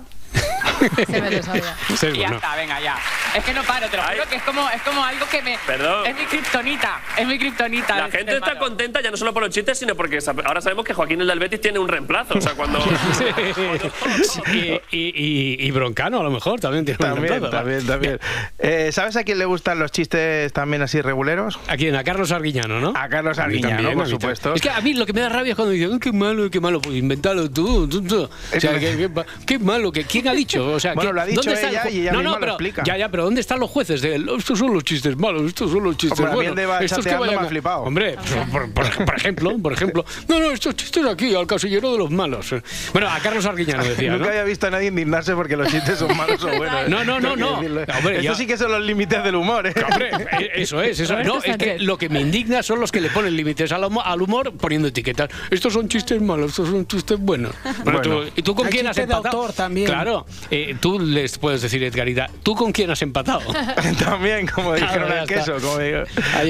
Se 1.06 1.20
me 1.20 1.30
lo 1.30 1.42
sabía. 1.42 1.76
Sí, 1.96 2.06
Y 2.06 2.12
ya 2.12 2.18
bueno. 2.28 2.36
está, 2.36 2.56
venga, 2.56 2.80
ya. 2.80 2.96
Es 3.36 3.44
que 3.44 3.52
no 3.52 3.62
paro, 3.64 3.86
te 3.88 3.96
lo 3.96 4.02
Ay. 4.02 4.16
juro 4.16 4.28
que 4.28 4.36
es 4.36 4.42
como, 4.42 4.68
es 4.70 4.80
como 4.82 5.04
algo 5.04 5.26
que 5.28 5.42
me... 5.42 5.58
Perdón. 5.66 6.06
Es 6.06 6.16
mi 6.16 6.24
kriptonita, 6.24 7.00
es 7.16 7.26
mi 7.26 7.38
kriptonita. 7.38 7.96
La 7.98 8.10
gente 8.10 8.32
está 8.34 8.46
malo. 8.54 8.60
contenta 8.60 9.00
ya 9.02 9.10
no 9.10 9.16
solo 9.16 9.32
por 9.34 9.42
los 9.42 9.52
chistes, 9.54 9.78
sino 9.78 9.94
porque 9.94 10.18
ahora 10.44 10.60
sabemos 10.60 10.84
que 10.84 10.94
Joaquín 10.94 11.20
el 11.20 11.26
del 11.26 11.38
Betis 11.38 11.60
tiene 11.60 11.78
un 11.78 11.88
reemplazo. 11.88 12.34
O 12.38 12.40
sea, 12.40 12.52
cuando. 12.54 12.78
y, 14.52 14.58
y, 14.58 14.80
y- 14.90 15.56
y 15.66 15.70
Broncano, 15.70 16.20
a 16.20 16.22
lo 16.22 16.30
mejor, 16.30 16.60
también 16.60 16.84
tiene 16.84 16.98
un 17.00 17.06
También, 17.14 17.28
reemplazo, 17.40 17.52
¿no? 17.52 17.58
también, 17.58 17.86
también. 17.86 18.20
Eh, 18.58 18.90
¿Sabes 18.92 19.16
a 19.16 19.24
quién 19.24 19.38
le 19.38 19.44
gustan 19.44 19.78
los 19.78 19.92
chistes 19.92 20.52
también 20.52 20.82
así 20.82 21.00
reguleros? 21.00 21.58
¿A 21.68 21.76
quién? 21.76 21.94
A 21.96 22.04
Carlos 22.04 22.30
Arguiñano, 22.32 22.80
¿no? 22.80 22.92
A 22.96 23.08
Carlos 23.08 23.38
Arguiñano, 23.38 23.76
también, 23.76 23.98
por 23.98 24.08
supuesto. 24.08 24.54
Es 24.54 24.62
que 24.62 24.70
a 24.70 24.80
mí 24.80 24.94
lo 24.94 25.06
que 25.06 25.12
me 25.12 25.20
da 25.20 25.28
rabia 25.28 25.50
es 25.52 25.56
cuando 25.56 25.72
dicen, 25.72 25.90
"Ay, 25.92 25.98
qué 26.00 26.12
malo, 26.12 26.50
qué 26.50 26.60
malo, 26.60 26.80
pues 26.80 26.96
inventalo 26.96 27.50
tú. 27.50 27.88
tú, 27.88 28.02
tú". 28.02 28.22
O 28.56 28.60
sea, 28.60 28.78
qué, 28.78 28.96
qué- 28.96 29.24
qué 29.46 29.58
malo, 29.58 29.92
que, 29.92 30.04
¿quién 30.22 30.32
ha 30.32 30.36
dicho? 30.36 30.72
O 30.72 30.80
sea, 30.80 30.94
Bueno, 30.94 31.10
¿qué- 31.10 31.14
lo 31.14 31.20
ha 31.20 31.26
dicho 31.26 31.40
¿dónde 31.42 31.68
ella 31.68 31.90
y 31.90 32.00
ella 32.00 32.12
no, 32.12 32.18
misma 32.18 32.22
no, 32.22 32.34
lo 32.36 32.40
pero, 32.40 32.52
explica. 32.52 32.82
Ya, 32.84 32.96
ya, 32.96 33.08
pero 33.10 33.24
¿dónde 33.24 33.40
están 33.40 33.60
los 33.60 33.70
jueces? 33.70 34.02
De, 34.02 34.16
estos 34.38 34.58
son 34.58 34.72
los 34.74 34.84
chistes 34.84 35.16
malos, 35.16 35.42
estos 35.42 35.70
son 35.70 35.84
los 35.84 35.96
chistes 35.96 36.18
Hombre, 36.20 36.50
buenos. 36.50 36.82
estos 36.82 37.04
que 37.04 37.14
vayan 37.14 37.36
me 37.36 37.40
ha 37.42 37.44
a- 37.44 37.48
flipado. 37.48 37.82
Hombre, 37.82 38.16
por, 38.52 38.70
por- 38.72 39.04
por 39.04 39.16
ejemplo, 39.16 39.58
por 39.58 39.72
ejemplo, 39.72 40.04
no, 40.28 40.38
no, 40.40 40.50
estos 40.50 40.74
chistes 40.76 41.04
aquí, 41.06 41.34
al 41.34 41.46
casillero 41.46 41.92
de 41.92 41.98
los 41.98 42.10
malos. 42.10 42.54
Bueno, 42.92 43.08
a 43.10 43.18
Carlos 43.20 43.44
Arguiñano 43.46 43.84
decía, 43.84 44.10
Nunca 44.12 44.24
¿no? 44.24 44.30
había 44.30 44.44
visto 44.44 44.66
a 44.66 44.70
nadie 44.70 44.88
indignarse 44.88 45.34
porque 45.34 45.56
los 45.56 45.68
chistes 45.68 45.98
son 45.98 46.16
malos 46.16 46.42
o 46.44 46.48
buenos. 46.56 46.88
No, 46.88 47.04
no, 47.04 47.20
no, 47.20 47.36
no. 47.36 47.58
Hombre, 47.58 48.22
ya- 48.22 48.34
sí 48.34 48.46
que 48.46 48.56
son 48.56 48.70
los 48.72 48.80
límites 48.82 49.22
del 49.22 49.34
humor, 49.36 49.66
¿eh? 49.66 49.74
Hombre, 49.90 50.10
eh, 50.40 50.50
eso 50.56 50.82
es, 50.82 50.98
eso 51.00 51.18
es. 51.18 51.26
No, 51.26 51.42
es 51.42 51.56
que 51.56 51.78
lo 51.78 51.98
que 51.98 52.08
me 52.08 52.20
indigna 52.20 52.62
son 52.62 52.80
los 52.80 52.90
que 52.92 53.00
le 53.00 53.10
ponen 53.10 53.36
límites 53.36 53.70
al, 53.72 53.82
humo- 53.84 54.02
al 54.04 54.20
humor 54.22 54.52
poniendo 54.56 54.88
etiquetas. 54.88 55.28
Estos 55.50 55.72
son 55.72 55.88
chistes 55.88 56.20
malos, 56.20 56.50
estos 56.50 56.68
son 56.68 56.86
chistes 56.86 57.18
buenos. 57.18 57.52
Bueno, 57.84 58.00
Bueno. 58.00 58.00
tú- 58.24 58.30
¿Y 58.36 58.42
tú 58.42 58.54
con 58.54 58.66
Hay 58.66 58.72
quién 58.72 58.86
has 58.86 58.96
de 58.96 59.02
empatado? 59.02 59.38
autor 59.40 59.52
también. 59.54 59.86
Claro, 59.86 60.09
eh, 60.50 60.74
tú 60.80 60.98
les 61.00 61.38
puedes 61.38 61.62
decir, 61.62 61.82
Edgarita, 61.82 62.28
¿tú 62.42 62.54
con 62.54 62.72
quién 62.72 62.90
has 62.90 63.02
empatado? 63.02 63.40
También, 64.04 64.46
como 64.46 64.74
dijeron 64.74 65.06
Claro, 65.06 65.20
al 65.22 65.26
queso. 65.28 65.56
Como 65.60 65.78
digo. 65.78 66.02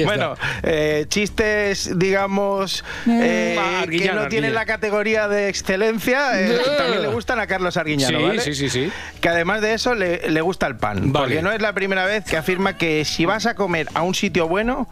Bueno, 0.05 0.35
eh, 0.63 1.05
chistes, 1.09 1.97
digamos, 1.97 2.83
eh, 3.07 3.55
va, 3.57 3.63
que 3.69 3.77
Arguiñano, 3.83 4.21
no 4.23 4.27
tienen 4.27 4.53
la 4.53 4.65
categoría 4.65 5.27
de 5.27 5.49
excelencia, 5.49 6.39
eh, 6.41 6.59
también 6.77 7.01
le 7.01 7.07
gustan 7.09 7.39
a 7.39 7.47
Carlos 7.47 7.77
Arguiñano, 7.77 8.17
Sí, 8.19 8.23
¿vale? 8.23 8.41
sí, 8.41 8.53
sí, 8.55 8.69
sí. 8.69 8.91
Que 9.19 9.29
además 9.29 9.61
de 9.61 9.73
eso 9.73 9.95
le, 9.95 10.29
le 10.29 10.41
gusta 10.41 10.67
el 10.67 10.77
pan. 10.77 11.11
Vale. 11.11 11.25
Porque 11.27 11.41
no 11.41 11.51
es 11.51 11.61
la 11.61 11.73
primera 11.73 12.05
vez 12.05 12.25
que 12.25 12.37
afirma 12.37 12.77
que 12.77 13.05
si 13.05 13.25
vas 13.25 13.45
a 13.45 13.55
comer 13.55 13.87
a 13.93 14.01
un 14.01 14.15
sitio 14.15 14.47
bueno, 14.47 14.87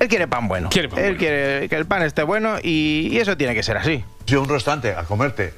él 0.00 0.08
quiere 0.08 0.26
pan 0.26 0.48
bueno. 0.48 0.68
Quiere 0.70 0.88
pan 0.88 0.98
él 0.98 1.04
bueno. 1.04 1.18
quiere 1.18 1.68
que 1.68 1.76
el 1.76 1.86
pan 1.86 2.02
esté 2.02 2.22
bueno 2.22 2.56
y, 2.62 3.08
y 3.12 3.18
eso 3.18 3.36
tiene 3.36 3.54
que 3.54 3.62
ser 3.62 3.76
así. 3.76 4.04
Si 4.26 4.34
a 4.34 4.40
un 4.40 4.48
restaurante 4.48 4.92
a 4.92 5.04
comerte 5.04 5.52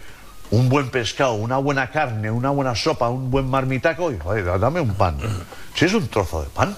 un 0.51 0.69
buen 0.69 0.91
pescado, 0.91 1.35
una 1.35 1.59
buena 1.59 1.91
carne, 1.91 2.31
una 2.31 2.51
buena 2.51 2.75
sopa, 2.75 3.09
un 3.09 3.31
buen 3.31 3.49
marmitaco, 3.49 4.13
y 4.13 4.19
joder, 4.19 4.59
dame 4.59 4.81
un 4.81 4.95
pan. 4.95 5.19
Si 5.75 5.85
es 5.85 5.95
un 5.95 6.09
trozo 6.09 6.43
de 6.43 6.49
pan, 6.49 6.77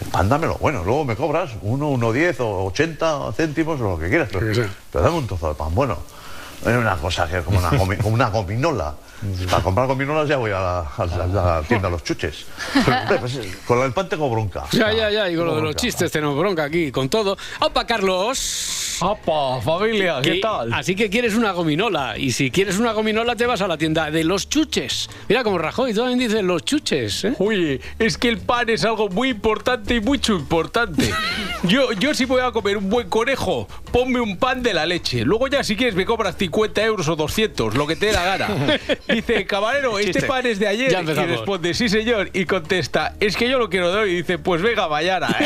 el 0.00 0.10
pan 0.10 0.28
dámelo 0.28 0.56
bueno, 0.58 0.82
luego 0.84 1.04
me 1.04 1.16
cobras 1.16 1.50
uno, 1.62 1.88
uno 1.88 2.12
diez 2.12 2.40
o 2.40 2.64
ochenta 2.64 3.32
céntimos 3.36 3.80
o 3.80 3.90
lo 3.90 3.98
que 3.98 4.08
quieras, 4.08 4.28
pero, 4.32 4.68
dame 4.92 5.16
un 5.16 5.26
trozo 5.26 5.48
de 5.48 5.54
pan 5.54 5.74
bueno. 5.74 5.98
No 6.64 6.70
es 6.70 6.76
una 6.76 6.96
cosa 6.96 7.28
que 7.28 7.38
es 7.38 7.44
como 7.44 7.58
una, 7.58 7.70
como 7.70 8.14
una 8.14 8.30
gominola. 8.30 8.94
Para 9.50 9.62
comprar 9.62 9.86
gominolas 9.86 10.28
ya 10.28 10.36
voy 10.36 10.50
a 10.52 10.60
la, 10.60 10.78
a 10.80 11.06
la- 11.06 11.24
a 11.24 11.60
la 11.60 11.62
tienda 11.66 11.88
de 11.88 11.92
los 11.92 12.04
chuches. 12.04 12.46
Pero, 12.84 12.96
pues, 13.20 13.38
con 13.66 13.82
el 13.82 13.92
pan 13.92 14.08
tengo 14.08 14.30
bronca. 14.30 14.64
Ya, 14.72 14.92
ya, 14.92 15.10
ya, 15.10 15.28
y 15.30 15.36
con 15.36 15.46
lo 15.46 15.56
de 15.56 15.62
los 15.62 15.76
chistes 15.76 16.10
tenemos 16.12 16.36
bronca 16.38 16.64
aquí, 16.64 16.92
con 16.92 17.08
todo. 17.08 17.36
¡Opa, 17.60 17.86
Carlos! 17.86 18.98
¡Apa, 19.00 19.60
familia! 19.60 20.18
¿Qué 20.22 20.36
tal? 20.40 20.72
Así 20.72 20.96
que 20.96 21.08
quieres 21.08 21.34
una 21.34 21.52
gominola. 21.52 22.18
Y 22.18 22.32
si 22.32 22.50
quieres 22.50 22.78
una 22.78 22.92
gominola, 22.92 23.36
te 23.36 23.46
vas 23.46 23.60
a 23.60 23.68
la 23.68 23.76
tienda 23.78 24.10
de 24.10 24.24
los 24.24 24.48
chuches. 24.48 25.08
Mira 25.28 25.44
como 25.44 25.58
Rajoy 25.58 25.94
también 25.94 26.18
dice 26.18 26.42
los 26.42 26.64
chuches. 26.64 27.24
¿eh? 27.24 27.34
Oye, 27.38 27.80
es 27.98 28.18
que 28.18 28.28
el 28.28 28.38
pan 28.38 28.68
es 28.70 28.84
algo 28.84 29.08
muy 29.08 29.28
importante 29.30 29.94
y 29.94 30.00
mucho 30.00 30.34
importante. 30.34 31.12
Yo, 31.64 31.90
yo 31.90 32.14
si 32.14 32.24
voy 32.24 32.40
a 32.40 32.52
comer 32.52 32.76
un 32.76 32.88
buen 32.88 33.08
conejo, 33.08 33.66
ponme 33.90 34.20
un 34.20 34.36
pan 34.36 34.62
de 34.62 34.72
la 34.72 34.86
leche. 34.86 35.24
Luego 35.24 35.48
ya 35.48 35.64
si 35.64 35.74
quieres 35.74 35.96
me 35.96 36.04
cobras 36.04 36.36
50 36.36 36.84
euros 36.84 37.08
o 37.08 37.16
200, 37.16 37.74
lo 37.74 37.84
que 37.84 37.96
te 37.96 38.06
dé 38.06 38.12
la 38.12 38.24
gana. 38.24 38.78
Dice, 39.08 39.46
camarero, 39.46 39.98
este 39.98 40.12
Chiste. 40.12 40.28
pan 40.28 40.46
es 40.46 40.58
de 40.58 40.68
ayer. 40.68 40.90
Ya 40.90 41.02
y 41.02 41.06
responde, 41.06 41.74
sí, 41.74 41.88
señor. 41.88 42.30
Y 42.32 42.44
contesta, 42.44 43.14
es 43.20 43.36
que 43.36 43.48
yo 43.48 43.58
lo 43.58 43.68
quiero 43.70 43.92
de 43.92 43.98
hoy. 44.00 44.10
Y 44.10 44.14
dice, 44.16 44.38
pues 44.38 44.62
venga, 44.62 44.88
mañana. 44.88 45.28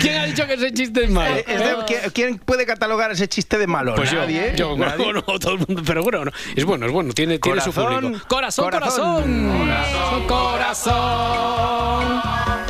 ¿Quién 0.00 0.16
ha 0.18 0.24
dicho 0.26 0.46
que 0.46 0.54
ese 0.54 0.72
chiste 0.72 1.04
es 1.04 1.10
malo? 1.10 1.36
Eh, 1.36 1.44
es 1.46 1.58
de- 1.60 1.76
¿quién, 1.86 2.00
quién 2.12 2.38
puede 2.38 2.66
catalogar 2.66 3.10
ese 3.12 3.28
chiste 3.28 3.58
de 3.58 3.66
malo? 3.66 3.94
Pues 3.94 4.10
yo, 4.10 4.20
Nadie. 4.20 4.52
yo, 4.56 4.76
Nadie. 4.76 5.04
bueno, 5.04 5.22
todo 5.22 5.52
el 5.52 5.58
mundo, 5.66 5.82
pero 5.86 6.02
bueno, 6.02 6.24
no, 6.26 6.32
es 6.56 6.64
bueno, 6.64 6.86
es 6.86 6.92
bueno, 6.92 7.12
tiene, 7.12 7.38
tiene 7.38 7.60
su 7.60 7.72
público. 7.72 8.18
Corazón, 8.28 8.64
corazón. 8.68 8.68
corazón, 8.68 10.26
corazón, 10.26 10.28
corazón 12.08 12.67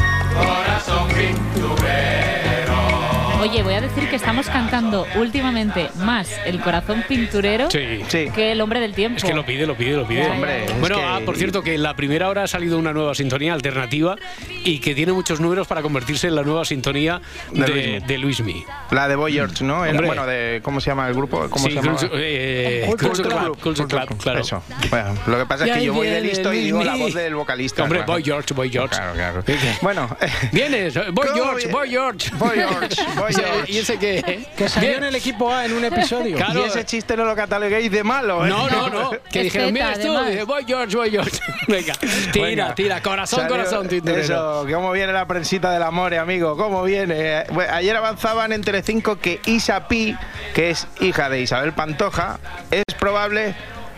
Oye, 3.40 3.62
voy 3.62 3.75
a 3.75 3.80
decir 3.80 4.09
que 4.11 4.16
estamos 4.16 4.49
cantando 4.49 5.07
últimamente 5.14 5.90
más 5.99 6.28
el 6.45 6.61
corazón 6.61 7.04
pinturero 7.07 7.71
Sí. 7.71 8.30
que 8.35 8.52
el 8.52 8.61
hombre 8.61 8.80
del 8.80 8.95
tiempo. 8.95 9.18
Es 9.18 9.25
que 9.25 9.33
lo 9.33 9.47
pide, 9.47 9.64
lo 9.66 9.76
pide, 9.76 9.92
lo 9.97 10.07
pide. 10.07 10.26
Hombre, 10.28 10.66
bueno, 10.80 10.97
que- 10.97 11.02
ah, 11.04 11.21
por 11.25 11.37
cierto, 11.37 11.62
que 11.62 11.75
en 11.75 11.83
la 11.85 11.95
primera 11.95 12.28
hora 12.28 12.42
ha 12.42 12.47
salido 12.49 12.78
una 12.78 12.92
nueva 12.92 13.14
sintonía 13.14 13.54
alternativa 13.54 14.16
y 14.64 14.80
que 14.80 14.95
tiene 14.95 15.12
muchos 15.12 15.38
números 15.40 15.68
para 15.68 15.83
convertirse 15.83 16.26
en 16.26 16.35
la 16.35 16.42
nueva 16.42 16.64
sintonía 16.64 17.21
De 17.52 17.61
de, 17.62 17.68
Luismi. 17.68 18.00
de 18.07 18.18
Luismi. 18.18 18.64
La 18.90 19.07
de 19.09 19.14
Boy 19.16 19.33
George, 19.33 19.64
¿no? 19.64 19.85
El- 19.85 19.92
Hombre. 19.92 20.07
bueno, 20.09 20.26
de 20.26 20.61
¿cómo 20.64 20.80
se 20.80 20.90
llama 20.90 21.07
el 21.09 21.14
grupo? 21.14 21.49
¿Cómo 21.49 21.64
Sí, 21.68 21.75
se 21.75 21.80
llama? 21.80 21.92
Culture- 21.97 22.11
eh, 22.14 22.85
Culture 22.88 23.09
Culture 23.09 23.28
Club. 23.28 23.40
Club, 23.42 23.59
Culture 23.61 23.88
Club, 24.07 24.18
claro. 24.21 24.40
Eso. 24.40 24.62
Bueno, 24.90 25.14
lo 25.28 25.38
que 25.38 25.47
pasa 25.47 25.64
es 25.66 25.73
que 25.76 25.85
yo 25.85 25.95
voy 25.95 26.09
de 26.09 26.21
listo 26.21 26.52
y 26.52 26.59
digo 26.64 26.83
la 26.83 26.97
voz 26.97 27.14
del 27.14 27.35
vocalista. 27.37 27.85
Hombre. 27.85 28.02
Boy 28.04 28.23
George, 28.25 28.52
Boy 28.52 28.68
George. 28.71 28.97
Claro, 28.97 29.14
claro. 29.14 29.45
Bueno, 29.83 30.09
Vienes, 30.52 30.95
Boy 31.12 31.28
¿Cómo 31.28 31.45
George? 31.45 31.68
Boy 31.68 31.90
George. 31.90 32.30
Boy 32.37 32.57
George, 32.57 32.97
Boy 33.16 33.27
¿Y 33.66 33.78
ese 33.78 33.99
qué? 33.99 34.47
Que 34.56 34.68
salió 34.68 34.97
en 34.99 35.04
el 35.04 35.14
equipo 35.14 35.52
A 35.52 35.64
en 35.66 35.73
un 35.73 35.85
episodio. 35.85 36.37
Claro. 36.37 36.61
y 36.61 36.64
ese 36.68 36.85
chiste 36.85 37.16
no 37.16 37.25
lo 37.25 37.35
cataloguéis 37.37 37.90
de 37.90 38.02
malo, 38.04 38.44
¿eh? 38.47 38.49
No, 38.49 38.68
no, 38.68 38.88
no. 38.88 39.11
Que 39.30 39.42
dijeron, 39.44 39.73
mira 39.73 39.97
dice, 39.97 40.44
Boy 40.44 40.64
George, 40.66 40.97
Boy 40.97 41.11
George. 41.11 41.38
Venga, 41.66 41.94
tira, 42.32 42.47
Venga. 42.47 42.75
tira, 42.75 43.02
corazón, 43.02 43.40
Salió- 43.40 43.56
corazón, 43.56 43.88
tinturero. 43.88 44.23
Eso, 44.23 44.66
cómo 44.73 44.90
viene 44.92 45.12
la 45.12 45.26
prensita 45.26 45.70
del 45.73 45.82
amor, 45.82 46.14
amigo, 46.14 46.56
cómo 46.56 46.82
viene. 46.82 47.44
Bueno, 47.52 47.73
ayer 47.75 47.97
avanzaban 47.97 48.52
en 48.52 48.62
Telecinco 48.62 49.18
que 49.18 49.40
Isa 49.47 49.87
Pi, 49.88 50.16
que 50.54 50.70
es 50.70 50.87
hija 51.00 51.28
de 51.28 51.40
Isabel 51.40 51.73
Pantoja, 51.73 52.38
es 52.70 52.85
probable 52.99 53.54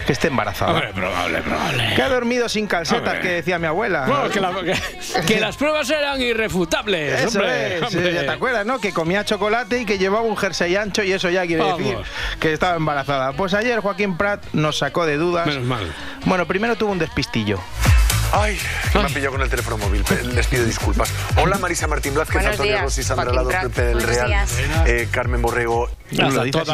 que 0.06 0.12
esté 0.12 0.28
embarazada. 0.28 0.72
Hombre, 0.72 0.92
probable, 0.92 1.40
probable. 1.42 1.92
Que 1.94 2.02
ha 2.02 2.08
dormido 2.08 2.48
sin 2.48 2.66
calcetas, 2.66 3.14
Hombre. 3.14 3.20
que 3.20 3.28
decía 3.28 3.58
mi 3.58 3.66
abuela. 3.66 4.04
Bueno, 4.06 4.28
que, 4.30 4.40
la- 4.40 4.52
que- 4.60 5.26
que 5.26 5.40
las 5.40 5.56
pruebas 5.56 5.88
eran 5.90 6.20
irrefutables. 6.20 7.20
Eso 7.20 7.38
hombre, 7.38 7.76
es, 7.78 7.82
hombre. 7.82 8.12
ya 8.14 8.20
te 8.22 8.30
acuerdas, 8.30 8.66
¿no? 8.66 8.78
Que 8.78 8.92
comía 8.92 9.24
chocolate 9.24 9.80
y 9.80 9.84
que 9.84 9.98
llevaba 9.98 10.22
un 10.24 10.36
jersey 10.36 10.76
ancho 10.76 11.02
y 11.02 11.12
eso 11.12 11.28
ya 11.30 11.46
quiere 11.46 11.62
Vamos. 11.62 11.78
decir 11.78 11.98
que 12.38 12.52
estaba 12.52 12.76
embarazada. 12.76 13.32
Pues 13.32 13.54
ayer 13.54 13.80
Joaquín 13.80 14.16
Prat 14.16 14.42
nos 14.52 14.78
sacó 14.78 15.06
de 15.06 15.16
dudas. 15.16 15.46
Menos 15.46 15.64
mal. 15.64 15.92
Bueno, 16.24 16.46
primero 16.46 16.76
tuvo 16.76 16.92
un 16.92 16.98
despistillo. 16.98 17.58
Ay, 18.32 18.56
que 18.92 18.98
me 18.98 19.04
han 19.06 19.12
pillado 19.12 19.32
con 19.32 19.42
el 19.42 19.50
teléfono 19.50 19.76
móvil. 19.78 20.04
Les 20.34 20.46
pido 20.46 20.64
disculpas. 20.64 21.12
Hola, 21.36 21.58
Marisa 21.58 21.86
Martín 21.88 22.14
Blázquez, 22.14 22.46
Antonio 22.46 22.80
Rossi, 22.82 23.02
Sandra 23.02 23.32
Lado. 23.32 23.48
Pepe 23.48 23.82
del 23.82 24.02
Real, 24.02 24.32
eh, 24.86 25.08
Carmen 25.10 25.42
Borrego. 25.42 25.90
Lo 26.12 26.26
así 26.26 26.50
como- 26.50 26.64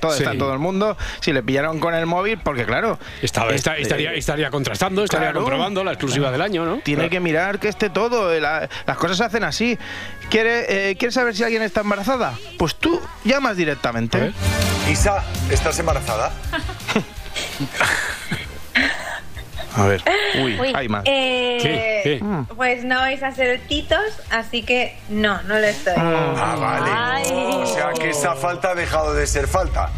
todo, 0.00 0.14
está 0.14 0.32
Sí. 0.32 0.38
todo 0.38 0.52
el 0.52 0.58
mundo. 0.58 0.96
Si 1.20 1.32
le 1.32 1.42
pillaron 1.42 1.80
con 1.80 1.94
el 1.94 2.06
móvil, 2.06 2.38
porque 2.42 2.64
claro. 2.64 2.98
Este, 3.20 3.40
estaría, 3.54 4.12
estaría 4.14 4.50
contrastando, 4.50 5.04
estaría 5.04 5.28
claro. 5.28 5.40
comprobando 5.40 5.84
la 5.84 5.92
exclusiva 5.92 6.30
del 6.30 6.40
año, 6.42 6.64
¿no? 6.64 6.78
Tiene 6.78 7.10
que 7.10 7.20
mirar 7.20 7.58
que 7.58 7.68
esté 7.68 7.90
todo. 7.90 8.32
eh, 8.32 8.40
la- 8.40 8.68
las 8.86 8.96
cosas 8.96 9.18
se 9.18 9.24
hacen 9.24 9.44
así. 9.44 9.78
¿Quiere, 10.30 10.90
eh, 10.90 10.96
¿Quieres 10.96 11.14
saber 11.14 11.34
si 11.36 11.42
alguien 11.44 11.62
está 11.62 11.80
embarazada? 11.82 12.38
Pues 12.58 12.74
tú 12.76 13.00
llamas 13.24 13.56
directamente. 13.56 14.32
Isa, 14.90 15.22
¿estás 15.50 15.78
embarazada? 15.78 16.32
A 19.74 19.86
ver. 19.86 20.02
Uy, 20.42 20.60
Uy, 20.60 20.72
hay 20.74 20.88
más. 20.88 21.02
eh, 21.06 21.58
¿Qué? 21.60 22.00
¿Qué? 22.20 22.24
Pues 22.54 22.84
no 22.84 22.96
vais 23.00 23.22
a 23.22 23.32
ser 23.32 23.60
titos, 23.68 23.98
así 24.30 24.62
que 24.62 24.96
no, 25.08 25.40
no 25.44 25.54
lo 25.58 25.64
estoy. 25.66 25.94
Ah, 25.96 26.56
vale. 26.58 26.90
Ay. 26.94 27.32
O 27.32 27.66
sea 27.66 27.90
que 27.98 28.10
esa 28.10 28.34
falta 28.34 28.70
ha 28.70 28.74
dejado 28.74 29.14
de 29.14 29.26
ser 29.26 29.46
falta. 29.48 29.90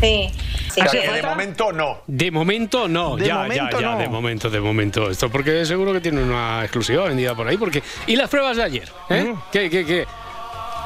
Sí. 0.00 0.30
O 0.70 0.74
sea 0.74 0.84
que 0.86 1.10
de 1.10 1.22
momento 1.22 1.72
no. 1.72 1.98
De 2.06 2.30
momento 2.30 2.86
no, 2.88 3.16
De 3.16 3.26
ya, 3.26 3.36
momento 3.38 3.64
ya, 3.72 3.80
ya, 3.80 3.90
no. 3.94 3.98
de 3.98 4.08
momento, 4.08 4.50
de 4.50 4.60
momento. 4.60 5.10
Esto 5.10 5.28
porque 5.28 5.64
seguro 5.66 5.92
que 5.92 6.00
tiene 6.00 6.22
una 6.22 6.60
exclusiva 6.62 7.04
vendida 7.04 7.34
por 7.34 7.48
ahí. 7.48 7.56
Porque... 7.56 7.82
¿Y 8.06 8.14
las 8.16 8.28
pruebas 8.30 8.56
de 8.58 8.62
ayer? 8.62 8.88
¿eh? 9.10 9.34
¿Qué, 9.50 9.68
qué, 9.70 9.84
qué? 9.84 10.06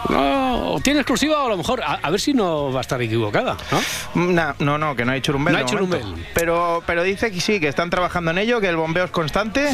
No, 0.08 0.41
¿tiene 0.82 1.00
exclusiva 1.00 1.42
o 1.42 1.46
a 1.46 1.48
lo 1.50 1.56
mejor? 1.56 1.82
A, 1.82 1.94
a 2.02 2.10
ver 2.10 2.20
si 2.20 2.34
no 2.34 2.72
va 2.72 2.78
a 2.78 2.80
estar 2.82 3.00
equivocada, 3.02 3.56
¿no? 4.14 4.32
Na- 4.32 4.54
no, 4.58 4.78
no, 4.78 4.94
que 4.96 5.04
no 5.04 5.12
hay 5.12 5.20
churumbel. 5.20 5.52
No 5.52 5.58
hay 5.58 5.64
churumbel. 5.64 6.02
Pero, 6.34 6.82
pero 6.86 7.02
dice 7.02 7.30
que 7.30 7.40
sí, 7.40 7.60
que 7.60 7.68
están 7.68 7.90
trabajando 7.90 8.30
en 8.30 8.38
ello, 8.38 8.60
que 8.60 8.68
el 8.68 8.76
bombeo 8.76 9.04
es 9.04 9.10
constante, 9.10 9.68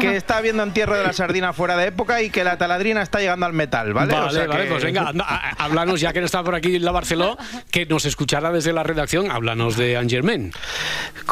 que 0.00 0.16
está 0.16 0.38
habiendo 0.38 0.62
entierro 0.62 0.96
de 0.96 1.02
la 1.04 1.12
sardina 1.12 1.52
fuera 1.52 1.76
de 1.76 1.86
época 1.88 2.22
y 2.22 2.30
que 2.30 2.44
la 2.44 2.58
taladrina 2.58 3.02
está 3.02 3.18
llegando 3.20 3.46
al 3.46 3.52
metal, 3.52 3.92
¿vale? 3.94 4.12
Vale, 4.14 4.26
O 4.26 4.30
sea 4.30 4.46
vale, 4.46 4.64
que- 4.64 4.70
pues 4.70 4.84
venga, 4.84 5.08
anda, 5.08 5.24
a- 5.24 5.36
a- 5.50 5.64
háblanos, 5.64 6.00
ya 6.00 6.12
que 6.12 6.20
no 6.20 6.26
está 6.26 6.42
por 6.42 6.54
aquí 6.54 6.78
la 6.78 6.90
Barceló, 6.92 7.36
que 7.70 7.86
nos 7.86 8.04
escuchará 8.04 8.50
desde 8.52 8.72
la 8.72 8.82
redacción, 8.82 9.30
háblanos 9.30 9.76
de 9.76 9.96
Angermen. 9.96 10.52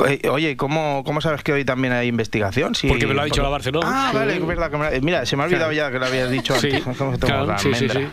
Eh, 0.08 0.28
Oye, 0.28 0.56
¿cómo, 0.56 1.02
¿cómo 1.04 1.20
sabes 1.20 1.42
que 1.42 1.52
hoy 1.52 1.64
también 1.64 1.92
hay 1.92 2.08
investigación? 2.08 2.74
Sí, 2.74 2.88
Porque 2.88 3.06
me 3.06 3.14
lo 3.14 3.22
ha 3.22 3.24
dicho 3.24 3.42
la 3.42 3.48
Barceló. 3.48 3.80
Ah, 3.84 4.08
Sí. 4.10 4.16
vale, 4.16 4.36
es 4.36 4.46
verdad. 4.46 4.70
que 4.70 4.76
me 4.76 4.90
lo- 4.90 5.00
Mira, 5.02 5.26
se 5.26 5.36
me 5.36 5.42
ha 5.42 5.46
olvidado 5.46 5.70
Claro. 5.70 5.88
ya 5.88 5.92
que 5.92 5.98
lo 5.98 6.06
habías 6.06 6.30
dicho 6.30 6.54
Sí, 6.58 6.68
antes. 6.72 6.84
¿Cómo 6.98 7.12
tengo 7.18 7.26
claro, 7.26 7.46
la 7.46 7.58
sí, 7.58 7.70
sí, 7.74 7.84
almendra? 7.86 8.10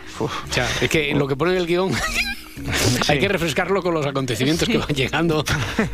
Es 0.80 0.88
que 0.90 1.10
en 1.10 1.18
lo 1.18 1.26
que 1.28 1.36
pone 1.36 1.56
el 1.56 1.66
guion 1.66 1.92
hay 3.08 3.18
que 3.18 3.28
refrescarlo 3.28 3.82
con 3.82 3.94
los 3.94 4.06
acontecimientos 4.06 4.68
que 4.68 4.78
van 4.78 4.88
llegando. 4.88 5.44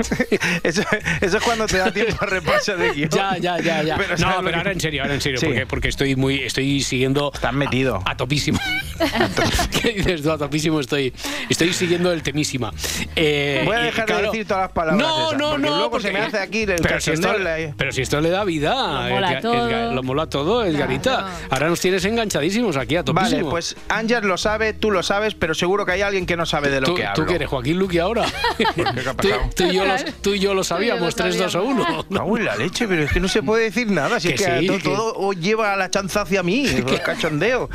eso, 0.62 0.82
eso 1.20 1.36
es 1.38 1.42
cuando 1.44 1.66
te 1.66 1.78
da 1.78 1.92
tiempo 1.92 2.16
a 2.20 2.26
repasar 2.26 2.76
de 2.78 2.90
guion. 2.92 3.10
Ya, 3.10 3.36
ya, 3.38 3.58
ya, 3.60 3.82
ya. 3.82 3.96
Pero 3.96 4.10
no, 4.10 4.18
¿sabes 4.18 4.36
lo 4.36 4.42
pero 4.42 4.50
que- 4.52 4.56
ahora 4.58 4.72
en 4.72 4.80
serio, 4.80 5.02
ahora 5.02 5.14
en 5.14 5.20
serio, 5.20 5.38
Sí. 5.40 5.46
porque, 5.46 5.66
porque 5.66 5.88
estoy 5.88 6.16
muy, 6.16 6.40
estoy 6.42 6.82
siguiendo. 6.82 7.30
Estás 7.32 7.52
metido. 7.52 8.02
A, 8.04 8.10
a 8.12 8.16
topísimo. 8.16 8.58
¿Qué 9.82 9.92
dices 9.92 10.22
tú? 10.22 10.30
A 10.30 10.38
topísimo 10.38 10.80
estoy. 10.80 11.12
Estoy 11.48 11.72
siguiendo 11.72 12.12
el 12.12 12.22
temísima. 12.22 12.72
Eh, 13.16 13.62
Voy 13.64 13.76
a 13.76 13.80
dejar 13.80 14.06
claro, 14.06 14.22
de 14.22 14.28
decir 14.28 14.46
todas 14.46 14.64
las 14.64 14.72
palabras. 14.72 15.06
No, 15.06 15.28
esas, 15.28 15.38
no, 15.38 15.50
porque 15.50 15.62
no. 15.62 15.68
Luego 15.76 15.90
porque- 15.90 16.06
se 16.08 16.12
me 16.12 16.18
hace 16.20 16.38
aquí 16.38 16.62
el 16.62 16.76
pero 16.82 17.00
si, 17.00 17.10
esto, 17.12 17.38
la- 17.38 17.56
pero 17.76 17.92
si 17.92 18.02
esto 18.02 18.20
le 18.20 18.30
da 18.30 18.44
vida. 18.44 18.74
Lo 19.08 19.14
mola 19.14 19.28
Edgar- 19.30 19.42
todo. 19.42 19.68
Edgar- 19.68 19.92
lo 19.94 20.02
mola 20.02 20.26
todo, 20.28 20.64
Edgarita. 20.64 21.26
Ahora 21.50 21.68
nos 21.68 21.80
tienes 21.80 22.04
enganchadísimos 22.04 22.76
aquí 22.76 22.96
a 22.96 23.02
Vale, 23.02 23.20
topísimo. 23.28 23.50
pues 23.50 23.76
Ángel 23.88 24.26
lo 24.26 24.36
sabe, 24.38 24.72
tú 24.72 24.90
lo 24.90 25.02
sabes, 25.02 25.34
pero 25.34 25.54
seguro 25.54 25.86
que 25.86 25.92
hay 25.92 26.02
alguien 26.02 26.26
que 26.26 26.36
no 26.36 26.46
sabe 26.46 26.70
de 26.70 26.80
lo 26.80 26.88
¿Tú, 26.88 26.94
que 26.94 27.02
¿Tú 27.02 27.08
hablo. 27.22 27.26
qué 27.28 27.34
eres, 27.34 27.48
Joaquín 27.48 27.78
Luqui 27.78 27.98
ahora? 27.98 28.24
ha 28.24 29.14
tú, 29.14 29.28
tú 29.56 29.64
y 29.64 29.72
yo 29.74 29.84
lo, 29.84 29.94
tú 30.22 30.34
y 30.34 30.38
yo 30.38 30.54
lo 30.54 30.64
sabíamos, 30.64 31.14
Tú 31.14 31.22
y 31.26 31.30
yo 31.32 31.38
lo 31.38 31.50
3, 31.50 31.52
2 31.52 31.54
o 31.54 31.62
1. 31.64 32.06
Cago 32.14 32.38
en 32.38 32.44
la 32.44 32.56
leche, 32.56 32.86
pero 32.88 33.02
es 33.04 33.12
que 33.12 33.20
no 33.20 33.28
se 33.28 33.42
puede 33.42 33.64
decir 33.64 33.90
nada. 33.90 34.18
Si 34.20 34.28
Que 34.28 34.34
es 34.34 34.42
que, 34.42 34.58
sí, 34.60 34.66
to- 34.66 34.76
que- 34.78 34.82
todo, 34.82 35.14
os 35.16 35.36
lleva 35.36 35.72
a 35.72 35.76
la 35.76 35.90
chanza 35.90 36.22
hacia 36.22 36.42
mí, 36.42 36.66
el 36.66 37.02
cachondeo. 37.02 37.68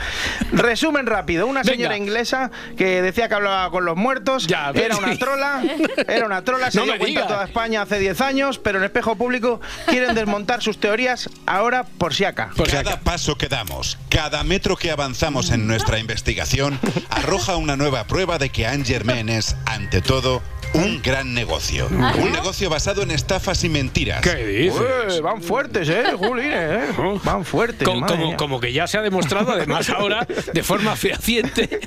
Resumen 0.52 1.06
rápido: 1.14 1.48
una 1.48 1.62
Venga. 1.62 1.74
señora 1.74 1.98
inglesa 1.98 2.52
que 2.78 3.02
decía 3.02 3.28
que 3.30 3.36
hablaba 3.36 3.70
con 3.72 3.86
los 3.86 3.96
muertos, 3.96 4.48
Ya, 4.48 4.72
era 4.74 4.98
una 4.98 5.18
trola, 5.18 5.62
era 6.08 6.26
una 6.26 6.44
trola, 6.44 6.72
se 6.72 6.78
No 6.80 6.84
dio 6.86 6.94
me 6.94 7.00
cuenta 7.00 7.28
toda 7.28 7.44
España 7.46 7.82
hace 7.84 8.00
10 8.00 8.22
años, 8.22 8.60
pero 8.60 8.80
en 8.80 8.86
espejo 8.86 9.16
público 9.16 9.62
quieren 9.88 10.16
desmontar 10.16 10.62
sus 10.62 10.80
teorías 10.80 11.30
ahora 11.46 11.84
por 11.98 12.14
si 12.14 12.26
acá. 12.26 12.52
Cada 12.70 13.00
paso 13.02 13.38
que 13.38 13.48
damos, 13.48 13.98
cada 14.10 14.44
metro 14.44 14.76
que 14.76 14.92
avanzamos 14.92 15.52
en 15.52 15.68
nuestra 15.68 16.00
investigación, 16.00 16.80
arroja 17.10 17.56
una 17.58 17.76
nueva 17.78 18.06
prueba 18.06 18.38
de 18.38 18.50
que 18.50 18.66
Angermen 18.66 19.30
es, 19.30 19.56
ante 19.66 20.02
todo, 20.02 20.42
un 20.74 21.02
gran 21.02 21.34
negocio. 21.34 21.88
Un 21.90 22.32
negocio 22.32 22.70
basado 22.70 23.02
en 23.04 23.12
estafas 23.12 23.64
y 23.64 23.70
mentiras. 23.70 24.22
¿Qué 24.22 24.36
dices? 24.46 25.22
Van 25.22 25.42
fuertes, 25.42 25.88
¿eh? 25.90 26.04
Jolines, 26.18 26.54
¿eh? 26.54 26.82
Van 27.24 27.46
fuertes. 27.46 27.88
Co- 27.88 28.02
como, 28.38 28.60
que 28.60 28.74
ya 28.74 28.88
se 28.88 28.98
ha 28.98 29.02
demostrado, 29.02 29.52
además 29.52 29.90
ahora, 29.90 30.26
de 30.54 30.64
forma 30.64 30.96
fehaciente, 30.96 31.80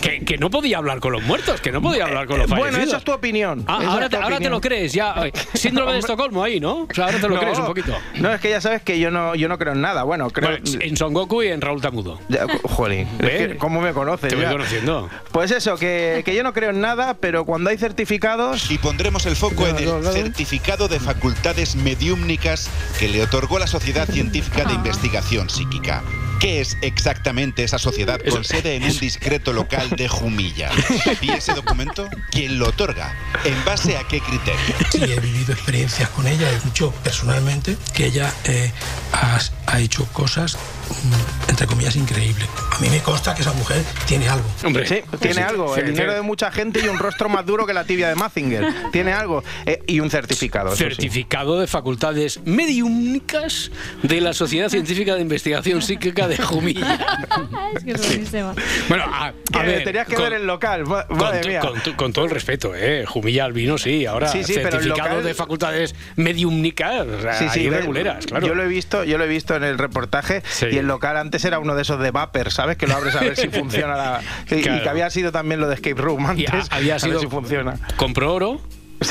que, 0.00 0.24
que 0.24 0.38
no 0.38 0.50
podía 0.50 0.78
hablar 0.78 1.00
con 1.00 1.12
los 1.12 1.22
muertos, 1.24 1.60
que 1.60 1.72
no 1.72 1.82
podía 1.82 2.04
hablar 2.04 2.26
con 2.26 2.38
los 2.38 2.46
Eh, 2.46 2.54
Bueno, 2.54 2.64
fallecidos. 2.64 2.88
esa 2.88 2.96
es 2.98 3.04
tu 3.04 3.12
opinión. 3.12 3.64
Ah, 3.66 3.80
ahora, 3.86 4.04
es 4.06 4.10
te, 4.10 4.16
ahora 4.16 4.38
te 4.38 4.50
lo 4.50 4.60
crees, 4.60 4.92
ya. 4.92 5.14
eh, 5.26 5.32
Síndrome 5.54 5.92
de 5.94 5.98
Estocolmo 5.98 6.42
ahí, 6.44 6.60
¿no? 6.60 6.82
O 6.82 6.88
sea, 6.94 7.06
ahora 7.06 7.18
te 7.18 7.28
lo 7.28 7.34
No, 7.34 7.40
crees 7.40 7.58
un 7.58 7.66
poquito. 7.66 7.96
No, 8.16 8.32
es 8.32 8.40
que 8.40 8.50
ya 8.50 8.60
sabes 8.60 8.82
que 8.82 8.98
yo 9.00 9.10
no, 9.10 9.34
yo 9.34 9.48
no 9.48 9.58
creo 9.58 9.72
en 9.72 9.80
nada. 9.80 10.04
Bueno, 10.04 10.30
creo. 10.30 10.50
Bueno, 10.50 10.64
en 10.80 10.96
Son 10.96 11.12
Goku 11.12 11.42
y 11.42 11.48
en 11.48 11.60
Raúl 11.60 11.80
Tamudo. 11.80 12.20
Ya, 12.28 12.46
jolín, 12.64 13.08
es 13.20 13.56
¿cómo 13.56 13.80
me 13.80 13.92
conoces? 13.92 14.28
Te 14.28 14.36
voy 14.36 14.44
ya? 14.44 14.52
conociendo. 14.52 15.10
Pues 15.32 15.50
eso, 15.50 15.76
que, 15.76 16.22
que 16.24 16.34
yo 16.34 16.42
no 16.44 16.52
creo 16.52 16.70
en 16.70 16.80
nada, 16.80 17.14
pero 17.14 17.44
cuando 17.44 17.70
hay 17.70 17.78
certificados. 17.78 18.27
Y 18.68 18.78
pondremos 18.78 19.26
el 19.26 19.36
foco 19.36 19.66
en 19.66 19.78
el 19.78 20.04
certificado 20.12 20.88
de 20.88 21.00
facultades 21.00 21.76
mediúmnicas 21.76 22.68
que 22.98 23.08
le 23.08 23.22
otorgó 23.22 23.58
la 23.58 23.66
Sociedad 23.66 24.08
Científica 24.08 24.64
de 24.64 24.74
Investigación 24.74 25.48
Psíquica. 25.48 26.02
¿Qué 26.40 26.60
es 26.60 26.76
exactamente 26.82 27.64
esa 27.64 27.78
sociedad 27.78 28.20
con 28.30 28.44
sede 28.44 28.76
en 28.76 28.84
un 28.84 28.98
discreto 28.98 29.52
local 29.52 29.90
de 29.90 30.06
Jumilla? 30.08 30.70
¿Y 31.20 31.30
ese 31.30 31.52
documento? 31.52 32.08
¿Quién 32.30 32.58
lo 32.58 32.68
otorga? 32.68 33.14
¿En 33.44 33.64
base 33.64 33.96
a 33.96 34.04
qué 34.06 34.20
criterio? 34.20 34.60
Sí, 34.90 35.02
he 35.02 35.18
vivido 35.20 35.52
experiencias 35.52 36.08
con 36.10 36.26
ella, 36.28 36.48
yo 36.74 36.92
personalmente, 37.02 37.76
que 37.92 38.06
ella 38.06 38.32
eh, 38.44 38.70
ha, 39.12 39.38
ha 39.66 39.80
hecho 39.80 40.04
cosas 40.12 40.56
mm, 40.56 41.50
entre 41.50 41.66
comillas, 41.66 41.96
increíble. 41.96 42.46
A 42.70 42.78
mí 42.78 42.88
me 42.88 43.00
consta 43.00 43.34
que 43.34 43.42
esa 43.42 43.52
mujer 43.54 43.82
tiene 44.06 44.28
algo. 44.28 44.46
Hombre, 44.64 44.86
Sí, 44.86 45.00
tiene 45.18 45.34
Sí, 45.34 45.40
algo. 45.40 45.74
sí, 45.74 45.80
el 45.80 45.86
dinero 45.88 46.12
sí. 46.12 46.16
de 46.16 46.22
mucha 46.22 46.52
gente 46.52 46.80
y 46.84 46.86
un 46.88 46.98
rostro 46.98 47.28
más 47.28 47.44
duro 47.46 47.66
que 47.66 47.74
la 47.74 47.82
tibia 47.84 48.08
de 48.08 48.14
Mazinger. 48.14 48.64
Tiene 48.92 49.12
algo. 49.12 49.42
Eh, 49.66 49.82
y 49.88 49.98
un 49.98 50.08
certificado. 50.10 50.70
sí. 50.70 50.84
Certificado 50.84 51.58
de 51.58 51.66
facultades 51.66 52.40
mediúmnicas 52.44 53.72
de 54.04 54.20
la 54.20 54.32
Sociedad 54.34 54.68
Científica 54.68 55.16
de 55.16 55.22
Investigación 55.22 55.82
Psíquica 55.82 56.27
de 56.28 56.36
Jumilla. 56.36 56.98
es 57.76 57.84
que 57.84 57.90
es 57.92 58.06
buenísima. 58.06 58.54
Bueno, 58.88 59.04
a, 59.06 59.32
a 59.54 59.62
ver. 59.62 59.84
tenías 59.84 60.06
que 60.06 60.14
con- 60.14 60.24
ver 60.24 60.34
el 60.34 60.46
local. 60.46 60.86
ma- 60.86 61.06
Con, 61.06 61.18
Madre 61.18 61.40
to- 61.40 61.48
mía. 61.48 61.60
con 61.60 61.80
to- 61.80 61.96
con 61.96 62.12
todo 62.12 62.24
el 62.26 62.30
respeto, 62.30 62.72
¿eh? 62.74 63.04
Jumilla 63.06 63.44
al 63.44 63.52
vino, 63.52 63.78
sí. 63.78 64.06
Ahora, 64.06 64.28
Sí, 64.28 64.44
sí, 64.44 64.54
certificado 64.54 65.08
local- 65.08 65.24
de 65.24 65.34
facultades 65.34 65.94
mediúmnicas, 66.16 67.06
o 67.06 67.20
sea, 67.20 67.48
Sí, 67.50 67.68
reguleras, 67.70 68.26
claro. 68.26 68.46
Yo 68.46 68.54
lo 68.54 68.62
he 68.62 68.68
visto, 68.68 69.04
yo 69.04 69.18
lo 69.18 69.24
he 69.24 69.28
visto 69.28 69.56
en 69.56 69.64
el 69.64 69.78
reportaje 69.78 70.42
Sí. 70.48 70.66
y 70.70 70.76
el 70.78 70.86
local 70.86 71.16
antes 71.16 71.44
era 71.44 71.58
uno 71.58 71.74
de 71.74 71.82
esos 71.82 71.98
de 72.00 72.10
vapor, 72.10 72.50
¿sabes? 72.50 72.76
Que 72.76 72.86
lo 72.86 72.94
abres 72.96 73.14
a 73.16 73.20
ver 73.20 73.36
si 73.36 73.48
funciona 73.48 73.96
la, 73.96 74.20
y, 74.50 74.60
que 74.62 74.88
había 74.88 75.10
sido 75.10 75.32
también 75.32 75.60
lo 75.60 75.68
de 75.68 75.74
escape 75.74 76.00
room 76.00 76.24
Y 76.36 76.46
antes. 76.46 76.70
a- 76.70 76.76
había 76.76 76.94
a 76.94 76.96
ver 76.96 77.00
sido- 77.00 77.20
si 77.20 77.26
funciona. 77.26 77.78
Compró 77.96 78.34
oro, 78.34 78.60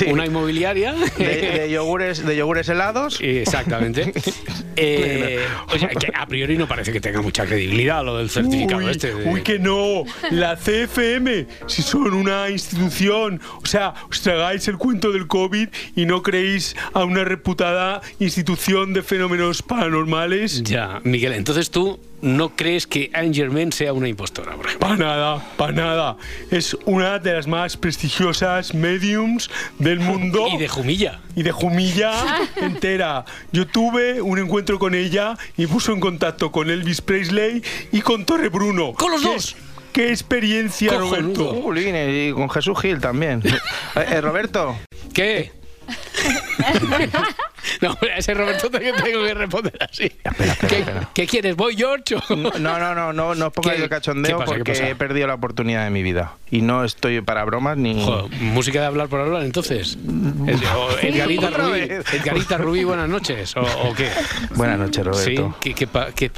una 0.08 0.26
inmobiliaria. 0.26 0.94
De, 0.94 1.26
de 1.26 1.70
yogures, 1.72 2.26
de 2.26 2.36
yogures 2.36 2.70
helados. 2.70 3.20
Exactamente. 3.22 4.14
Eh, 4.80 5.40
o 5.74 5.80
sea, 5.80 5.90
que 5.90 6.12
a 6.14 6.28
priori 6.28 6.56
no 6.56 6.68
parece 6.68 6.94
que 6.94 7.02
tenga 7.02 7.20
mucha 7.24 7.48
credibilidad 7.48 8.06
lo 8.06 8.16
del 8.20 8.30
certificado 8.30 8.86
uy, 8.86 8.92
este. 8.92 9.12
de- 9.12 9.28
uy, 9.28 9.42
que 9.42 9.58
no. 9.58 10.04
La 10.30 10.56
CFM, 10.56 11.48
si 11.66 11.82
son 11.82 12.14
una 12.14 12.48
institución, 12.52 13.42
o 13.64 13.66
sea, 13.66 13.96
os 14.08 14.22
tragáis 14.22 14.68
el 14.68 14.78
cuento 14.78 15.12
del 15.12 15.26
COVID 15.26 15.70
y 15.96 16.06
no 16.06 16.22
creéis 16.22 16.76
a 16.94 17.04
una 17.06 17.24
reputada 17.24 18.02
institución 18.20 18.94
de 18.94 19.02
fenómenos 19.02 19.64
paranormales. 19.64 20.62
Ya, 20.62 21.02
Miguel, 21.04 21.34
entonces 21.34 21.72
tú 21.72 22.00
no 22.22 22.56
crees 22.56 22.88
que 22.88 23.12
Anne 23.14 23.34
Germain 23.34 23.72
sea 23.72 23.94
una 23.94 24.08
impostora, 24.08 24.56
por 24.56 24.66
ejemplo. 24.66 24.88
Para 24.88 24.98
nada, 24.98 25.48
para 25.56 25.72
nada. 25.72 26.18
Es 26.50 26.76
una 26.86 27.20
de 27.20 27.34
las 27.34 27.48
más 27.48 27.78
prestigiosas 27.78 28.74
mediums 28.74 29.50
del 29.80 30.00
mundo. 30.00 30.48
Y 30.54 30.58
de 30.58 30.68
Jumilla. 30.68 31.20
Y 31.36 31.44
de 31.44 31.52
Jumilla 31.52 32.12
entera. 32.56 33.26
Yo 33.52 33.68
tuve 33.68 34.22
un 34.22 34.40
encuentro 34.40 34.80
con 34.80 34.96
ella 34.96 35.38
y 35.58 35.68
puso 35.68 35.94
en 35.94 36.00
contacto 36.00 36.52
con 36.52 36.70
Elvis 36.70 37.02
Presley 37.02 37.62
y 37.92 38.02
con 38.02 38.26
Torre 38.26 38.50
Bruno. 38.50 38.94
¡Con 38.94 39.12
los 39.12 39.22
¿Qué- 39.22 39.28
dos! 39.28 39.56
¡Qué 39.94 40.10
experiencia, 40.10 40.94
Roberto! 40.98 41.60
Jolín, 41.62 41.96
y 41.96 42.32
con 42.32 42.50
Jesús 42.50 42.80
Gil 42.82 43.00
también. 43.00 43.42
Eh, 43.96 44.06
eh, 44.12 44.22
Roberto. 44.22 44.78
¿Qué? 45.14 45.52
No, 47.82 47.92
a 48.02 48.18
ese 48.18 48.34
Roberto 48.34 48.70
te- 48.70 48.80
tengo 48.80 49.24
que 49.24 49.34
responder 49.34 49.78
así. 49.90 50.10
¿Qué, 50.68 50.84
qué 51.14 51.28
quieres? 51.28 51.56
¿Voy 51.56 51.76
George? 51.76 52.16
o- 52.16 52.36
No, 52.36 52.52
no, 52.80 52.96
no, 52.96 53.14
no, 53.14 53.36
no 53.36 53.48
os 53.48 53.54
pongáis 53.54 53.78
¿Qué- 53.78 53.84
el 53.84 53.90
cachondeo 53.90 54.40
pasa, 54.40 54.52
porque 54.54 54.72
he 54.90 54.96
perdido 54.96 55.28
la 55.28 55.34
oportunidad 55.36 55.84
de 55.84 55.90
mi 55.90 56.04
vida. 56.04 56.34
Y 56.50 56.62
no 56.62 56.84
estoy 56.84 57.22
para 57.22 57.44
bromas 57.46 57.78
ni. 57.78 58.04
Joder, 58.04 58.32
música 58.42 58.80
de 58.82 58.86
hablar 58.88 59.08
por 59.10 59.22
hablar, 59.22 59.44
entonces. 59.44 59.98
O 60.76 60.90
Edgarita 61.02 61.50
Rubí. 61.50 61.80
Edgarita 61.82 62.58
Rubí, 62.58 62.84
buenas 62.84 63.10
noches. 63.10 63.56
¿O, 63.58 63.62
o 63.62 63.94
qué? 63.94 64.10
Buenas 64.56 64.80
noches, 64.80 65.06
Roberto. 65.06 65.56
Sí, 65.62 65.74
¿qué, 65.74 65.88
qué, 65.88 65.88
qué- 66.16 66.32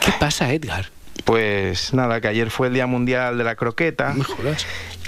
qué 0.00 0.12
pasa, 0.18 0.52
Edgar? 0.52 0.86
Pues 1.24 1.92
nada, 1.92 2.20
que 2.20 2.28
ayer 2.28 2.50
fue 2.50 2.68
el 2.68 2.74
Día 2.74 2.86
Mundial 2.86 3.36
de 3.38 3.44
la 3.44 3.54
Croqueta. 3.54 4.14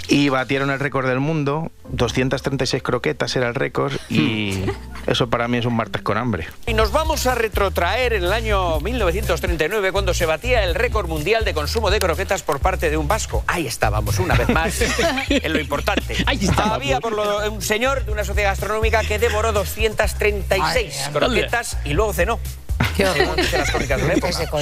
Y 0.07 0.29
batieron 0.29 0.69
el 0.71 0.79
récord 0.79 1.07
del 1.07 1.19
mundo. 1.19 1.71
236 1.89 2.83
croquetas 2.83 3.35
era 3.35 3.47
el 3.47 3.55
récord. 3.55 3.93
Y 4.09 4.59
eso 5.07 5.29
para 5.29 5.47
mí 5.47 5.57
es 5.57 5.65
un 5.65 5.75
martes 5.75 6.01
con 6.01 6.17
hambre. 6.17 6.47
Y 6.67 6.73
nos 6.73 6.91
vamos 6.91 7.27
a 7.27 7.35
retrotraer 7.35 8.13
en 8.13 8.23
el 8.23 8.33
año 8.33 8.79
1939 8.79 9.91
cuando 9.91 10.13
se 10.13 10.25
batía 10.25 10.63
el 10.63 10.75
récord 10.75 11.07
mundial 11.07 11.45
de 11.45 11.53
consumo 11.53 11.89
de 11.89 11.99
croquetas 11.99 12.43
por 12.43 12.59
parte 12.59 12.89
de 12.89 12.97
un 12.97 13.07
vasco. 13.07 13.43
Ahí 13.47 13.67
estábamos, 13.67 14.19
una 14.19 14.35
vez 14.35 14.49
más, 14.49 14.81
en 15.29 15.53
lo 15.53 15.59
importante. 15.59 16.15
Ahí 16.25 16.39
estábamos. 16.41 16.75
Había 16.75 16.99
por 16.99 17.13
lo, 17.13 17.51
un 17.51 17.61
señor 17.61 18.05
de 18.05 18.11
una 18.11 18.23
sociedad 18.23 18.51
gastronómica 18.51 19.01
que 19.03 19.19
devoró 19.19 19.51
236 19.51 21.03
Ay, 21.05 21.13
croquetas 21.13 21.77
y 21.83 21.93
luego 21.93 22.13
cenó. 22.13 22.39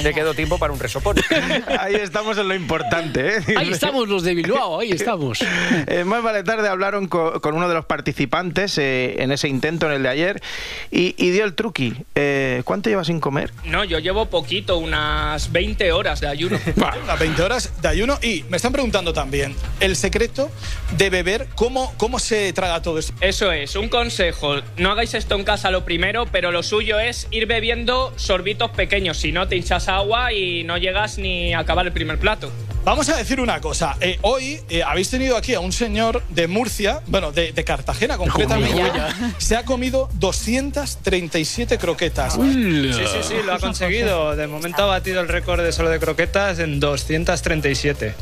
Le 0.02 0.14
quedó 0.14 0.34
tiempo 0.34 0.58
para 0.58 0.72
un 0.72 0.78
resopón. 0.80 1.16
Ahí 1.78 1.94
estamos 1.94 2.38
en 2.38 2.48
lo 2.48 2.54
importante, 2.54 3.36
¿eh? 3.38 3.42
Ahí 3.56 3.70
estamos 3.70 4.08
los 4.08 4.22
de 4.22 4.34
Bilbao, 4.34 4.80
ahí 4.80 4.92
estamos. 4.92 5.38
Eh, 5.86 6.04
más 6.04 6.22
vale 6.22 6.42
tarde 6.42 6.68
hablaron 6.68 7.06
co- 7.08 7.40
con, 7.40 7.54
uno 7.54 7.68
de 7.68 7.74
los 7.74 7.84
participantes 7.84 8.76
eh, 8.78 9.22
en 9.22 9.32
ese 9.32 9.48
intento, 9.48 9.86
en 9.86 9.92
el 9.92 10.02
de 10.02 10.08
ayer, 10.08 10.42
y, 10.90 11.14
y 11.16 11.30
dio 11.30 11.44
el 11.44 11.54
truqui. 11.54 11.94
Eh, 12.14 12.62
¿Cuánto 12.64 12.90
llevas 12.90 13.06
sin 13.06 13.20
comer? 13.20 13.52
No, 13.64 13.84
yo 13.84 13.98
llevo 13.98 14.26
poquito, 14.26 14.78
unas 14.78 15.50
20 15.52 15.92
horas 15.92 16.20
de 16.20 16.28
ayuno. 16.28 16.58
Las 17.06 17.18
20 17.18 17.42
horas 17.42 17.72
de 17.80 17.88
ayuno. 17.88 18.18
Y 18.22 18.44
me 18.48 18.56
están 18.56 18.72
preguntando 18.72 19.12
también 19.12 19.54
el 19.80 19.96
secreto 19.96 20.50
de 20.96 21.10
beber, 21.10 21.48
¿cómo, 21.54 21.92
cómo 21.96 22.18
se 22.18 22.52
traga 22.52 22.82
todo 22.82 22.98
esto? 22.98 23.12
Eso 23.20 23.52
es, 23.52 23.74
un 23.76 23.88
consejo. 23.88 24.56
No 24.76 24.90
hagáis 24.92 25.14
esto 25.14 25.34
en 25.36 25.44
casa 25.44 25.70
lo 25.70 25.84
primero, 25.84 26.26
pero 26.26 26.50
lo 26.52 26.62
suyo 26.62 26.98
es 27.00 27.26
ir 27.30 27.46
bebiendo 27.46 28.09
sorbitos 28.16 28.70
pequeños. 28.70 29.18
Si 29.18 29.32
no, 29.32 29.48
te 29.48 29.56
hinchas 29.56 29.88
agua 29.88 30.32
y 30.32 30.64
no 30.64 30.76
llegas 30.76 31.18
ni 31.18 31.52
a 31.52 31.60
acabar 31.60 31.86
el 31.86 31.92
primer 31.92 32.18
plato. 32.18 32.50
Vamos 32.82 33.10
a 33.10 33.16
decir 33.16 33.40
una 33.40 33.60
cosa. 33.60 33.96
Eh, 34.00 34.18
hoy 34.22 34.58
eh, 34.70 34.82
habéis 34.82 35.10
tenido 35.10 35.36
aquí 35.36 35.52
a 35.52 35.60
un 35.60 35.70
señor 35.70 36.22
de 36.30 36.48
Murcia, 36.48 37.02
bueno, 37.08 37.30
de, 37.30 37.52
de 37.52 37.62
Cartagena 37.62 38.16
concretamente. 38.16 38.90
Se 39.38 39.54
ha 39.54 39.64
comido 39.66 40.08
237 40.14 41.76
croquetas. 41.76 42.34
Sí, 42.34 42.90
sí, 42.94 43.04
sí, 43.22 43.34
lo 43.44 43.52
ha 43.52 43.58
conseguido. 43.58 44.34
De 44.34 44.46
momento 44.46 44.82
ha 44.82 44.86
batido 44.86 45.20
el 45.20 45.28
récord 45.28 45.62
de 45.62 45.72
solo 45.72 45.90
de 45.90 46.00
croquetas 46.00 46.58
en 46.58 46.80
237. 46.80 48.14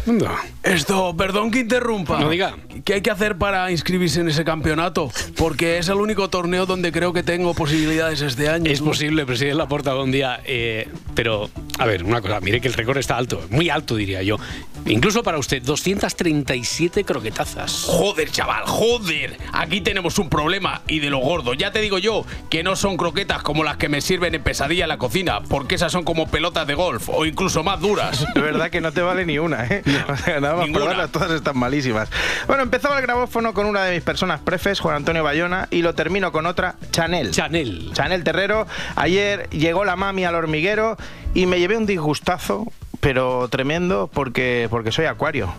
Esto, 0.64 1.16
perdón 1.16 1.52
que 1.52 1.60
interrumpa. 1.60 2.18
No 2.18 2.28
diga. 2.28 2.56
¿Qué 2.84 2.94
hay 2.94 3.00
que 3.00 3.12
hacer 3.12 3.38
para 3.38 3.70
inscribirse 3.70 4.20
en 4.20 4.28
ese 4.28 4.44
campeonato? 4.44 5.12
Porque 5.36 5.78
es 5.78 5.88
el 5.88 5.96
único 5.96 6.30
torneo 6.30 6.66
donde 6.66 6.90
creo 6.90 7.12
que 7.12 7.22
tengo 7.22 7.54
posibilidades 7.54 8.22
este 8.22 8.48
año. 8.48 8.68
Es 8.68 8.80
posible, 8.80 9.24
presidente 9.24 9.54
Laporta, 9.68 9.90
algún 9.90 10.10
día. 10.10 10.40
eh, 10.46 10.88
pero, 11.14 11.50
a 11.78 11.84
ver, 11.84 12.02
una 12.02 12.22
cosa, 12.22 12.40
mire 12.40 12.58
que 12.58 12.68
el 12.68 12.74
récord 12.74 12.96
está 12.96 13.18
alto, 13.18 13.42
muy 13.50 13.68
alto 13.68 13.96
diría 13.96 14.22
yo. 14.22 14.38
Incluso 14.86 15.22
para 15.22 15.38
usted, 15.38 15.62
237 15.62 17.04
croquetazas. 17.04 17.84
Joder, 17.88 18.30
chaval, 18.30 18.64
joder. 18.64 19.36
Aquí 19.52 19.80
tenemos 19.80 20.18
un 20.18 20.30
problema 20.30 20.80
y 20.88 21.00
de 21.00 21.10
lo 21.10 21.18
gordo. 21.18 21.52
Ya 21.54 21.72
te 21.72 21.80
digo 21.80 21.98
yo 21.98 22.24
que 22.48 22.62
no 22.62 22.74
son 22.74 22.96
croquetas 22.96 23.42
como 23.42 23.64
las 23.64 23.76
que 23.76 23.88
me 23.88 24.00
sirven 24.00 24.34
en 24.34 24.42
pesadilla 24.42 24.84
en 24.84 24.88
la 24.88 24.98
cocina, 24.98 25.40
porque 25.42 25.74
esas 25.74 25.92
son 25.92 26.04
como 26.04 26.28
pelotas 26.28 26.66
de 26.66 26.74
golf 26.74 27.08
o 27.10 27.26
incluso 27.26 27.62
más 27.62 27.80
duras. 27.80 28.24
De 28.34 28.40
verdad 28.40 28.70
que 28.70 28.80
no 28.80 28.92
te 28.92 29.02
vale 29.02 29.26
ni 29.26 29.38
una, 29.38 29.64
¿eh? 29.66 29.82
O 30.08 30.16
sea, 30.16 30.40
nada 30.40 30.54
más 30.56 30.64
Ninguna. 30.66 30.84
probarlas, 30.86 31.12
todas 31.12 31.30
están 31.32 31.58
malísimas. 31.58 32.08
Bueno, 32.46 32.62
empezaba 32.62 32.96
el 32.96 33.02
grabófono 33.02 33.52
con 33.52 33.66
una 33.66 33.84
de 33.84 33.94
mis 33.94 34.02
personas 34.02 34.40
prefes, 34.40 34.80
Juan 34.80 34.96
Antonio 34.96 35.22
Bayona, 35.22 35.68
y 35.70 35.82
lo 35.82 35.94
termino 35.94 36.32
con 36.32 36.46
otra, 36.46 36.76
Chanel. 36.92 37.30
Chanel. 37.32 37.90
Chanel 37.92 38.24
Terrero. 38.24 38.66
Ayer 38.96 39.48
llegó 39.50 39.84
la 39.84 39.96
mami 39.96 40.24
al 40.24 40.34
hormiguero 40.34 40.96
y 41.34 41.46
me 41.46 41.58
llevé 41.58 41.76
un 41.76 41.84
disgustazo, 41.86 42.72
pero 43.00 43.48
tremendo, 43.48 44.10
porque, 44.12 44.66
porque 44.70 44.92
soy 44.92 45.06
acuario. 45.06 45.52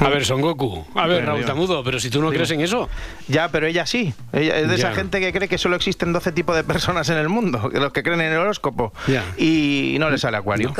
A 0.00 0.08
ver, 0.10 0.24
Son 0.24 0.40
Goku. 0.40 0.86
A 0.94 1.06
ver, 1.08 1.20
Pero 1.20 1.32
Raúl 1.32 1.44
Tamudo, 1.44 1.82
pero 1.82 1.98
si 1.98 2.08
tú 2.08 2.20
no 2.20 2.26
Dime. 2.26 2.36
crees 2.36 2.50
en 2.52 2.60
eso. 2.60 2.88
Ya, 3.26 3.48
pero 3.48 3.66
ella 3.66 3.84
sí. 3.84 4.14
Ella 4.32 4.56
es 4.58 4.68
de 4.68 4.76
esa 4.76 4.92
gente 4.94 5.18
que 5.18 5.32
cree 5.32 5.48
que 5.48 5.58
solo 5.58 5.74
existen 5.74 6.12
12 6.12 6.30
tipos 6.32 6.54
de 6.54 6.62
personas 6.62 7.08
en 7.08 7.16
el 7.18 7.28
mundo, 7.28 7.68
que 7.68 7.80
los 7.80 7.92
que 7.92 8.04
creen 8.04 8.20
en 8.20 8.32
el 8.32 8.38
horóscopo. 8.38 8.92
Ya. 9.08 9.24
Y 9.36 9.96
no 9.98 10.08
le 10.08 10.18
sale 10.18 10.36
acuario. 10.36 10.72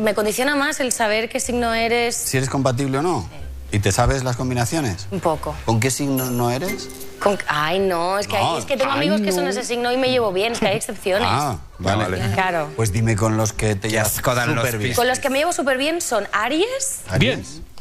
Me 0.00 0.12
condiciona 0.14 0.54
más 0.54 0.80
el 0.80 0.92
saber 0.92 1.30
qué 1.30 1.40
signo 1.40 1.72
eres 1.72 2.14
Si 2.14 2.36
eres 2.36 2.50
compatible 2.50 2.98
o 2.98 3.02
no. 3.02 3.28
¿Y 3.70 3.80
te 3.80 3.92
sabes 3.92 4.24
las 4.24 4.36
combinaciones? 4.36 5.06
un 5.10 5.20
poco. 5.20 5.54
¿Con 5.66 5.78
qué 5.80 5.90
signo 5.90 6.30
no 6.30 6.50
eres? 6.50 6.88
Con- 7.20 7.38
Ay, 7.48 7.80
no, 7.80 8.18
es 8.18 8.26
que, 8.26 8.38
No, 8.38 8.54
hay- 8.54 8.58
es 8.60 8.64
que 8.64 8.76
tengo 8.76 8.92
ay, 8.92 8.98
amigos 8.98 9.20
que 9.20 9.32
son 9.32 9.46
ese 9.46 9.64
signo 9.64 9.92
y 9.92 9.96
me 9.96 10.08
llevo 10.10 10.32
bien, 10.32 10.52
es 10.52 10.60
que 10.60 10.68
hay 10.68 10.76
excepciones. 10.76 11.28
Ah, 11.30 11.58
vale. 11.78 12.18
Claro. 12.32 12.68
Pues 12.76 12.92
dime 12.92 13.16
con 13.16 13.36
los 13.36 13.52
que 13.52 13.74
te 13.74 13.90
llevas 13.90 14.12
súper 14.14 14.78
bien. 14.78 14.94
Con 14.94 15.06
los 15.08 15.18
que 15.18 15.28
me 15.28 15.38
llevo 15.38 15.52
súper 15.52 15.76
bien 15.78 16.00
son 16.00 16.26
Aries. 16.32 17.00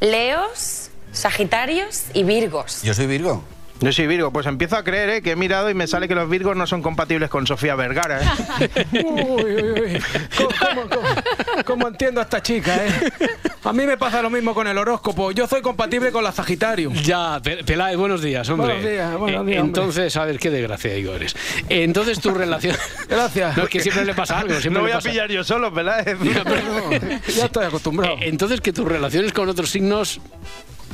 Leos, 0.02 0.89
Sagitarios 1.13 2.04
y 2.13 2.23
Virgos. 2.23 2.82
Yo 2.84 2.93
soy 2.93 3.08
Virgo. 3.08 3.43
Yo 3.80 3.92
soy 3.94 4.08
Virgo, 4.08 4.32
pues 4.32 4.46
empiezo 4.48 4.76
a 4.76 4.84
creer 4.84 5.10
¿eh? 5.10 5.22
que 5.22 5.32
he 5.32 5.36
mirado 5.36 5.70
y 5.70 5.74
me 5.76 5.86
sale 5.86 6.08
que 6.08 6.16
los 6.16 6.28
Virgos 6.30 6.56
no 6.58 6.66
son 6.66 6.82
compatibles 6.82 7.30
con 7.30 7.46
Sofía 7.46 7.76
Vergara. 7.76 8.22
¿eh? 8.60 8.86
Uy, 9.06 9.44
uy, 9.44 9.72
uy. 9.82 10.02
¿Cómo, 10.36 10.50
cómo, 10.60 10.82
cómo- 10.90 11.63
cómo 11.66 11.88
entiendo 11.88 12.20
a 12.22 12.24
esta 12.24 12.42
chica, 12.42 12.76
eh? 12.76 12.90
A 13.63 13.74
mí 13.74 13.86
me 13.86 13.98
pasa 13.98 14.22
lo 14.22 14.30
mismo 14.30 14.54
con 14.56 14.66
el 14.68 14.78
horóscopo. 14.78 15.32
Yo 15.32 15.46
soy 15.48 15.62
compatible 15.62 16.12
con 16.12 16.24
la 16.24 16.32
Sagitario. 16.32 16.92
Ya, 17.04 17.40
Pe- 17.44 17.63
Peláez, 17.63 17.98
buenos 17.98 18.22
días, 18.22 18.48
hombre. 18.50 18.74
Buenos 18.74 18.90
días, 18.92 19.18
buenos 19.18 19.42
Eh, 19.42 19.46
días, 19.52 19.62
hombre. 19.62 19.80
Entonces, 19.82 20.16
a 20.18 20.26
ver, 20.26 20.40
qué 20.40 20.50
desgracia 20.50 20.94
digo 20.94 21.13
eres. 21.13 21.36
Entonces, 21.70 22.20
tu 22.20 22.32
relación. 22.32 22.76
Gracias. 23.10 23.58
No, 23.58 23.63
es 23.63 23.70
que 23.70 23.80
siempre 23.82 24.06
le 24.06 24.13
pasa 24.16 24.40
algo. 24.40 24.54
Siempre 24.60 24.72
No 24.72 24.80
voy 24.82 24.92
le 24.92 24.96
a 24.98 25.00
pillar 25.02 25.30
yo 25.30 25.44
solo, 25.44 25.72
pero- 25.74 25.94
Ya 27.36 27.46
estoy 27.46 27.66
acostumbrado. 27.66 28.16
Eh, 28.16 28.30
Entonces, 28.30 28.62
que 28.62 28.74
tus 28.74 28.88
relaciones 28.88 29.34
con 29.34 29.50
otros 29.50 29.70
signos 29.70 30.20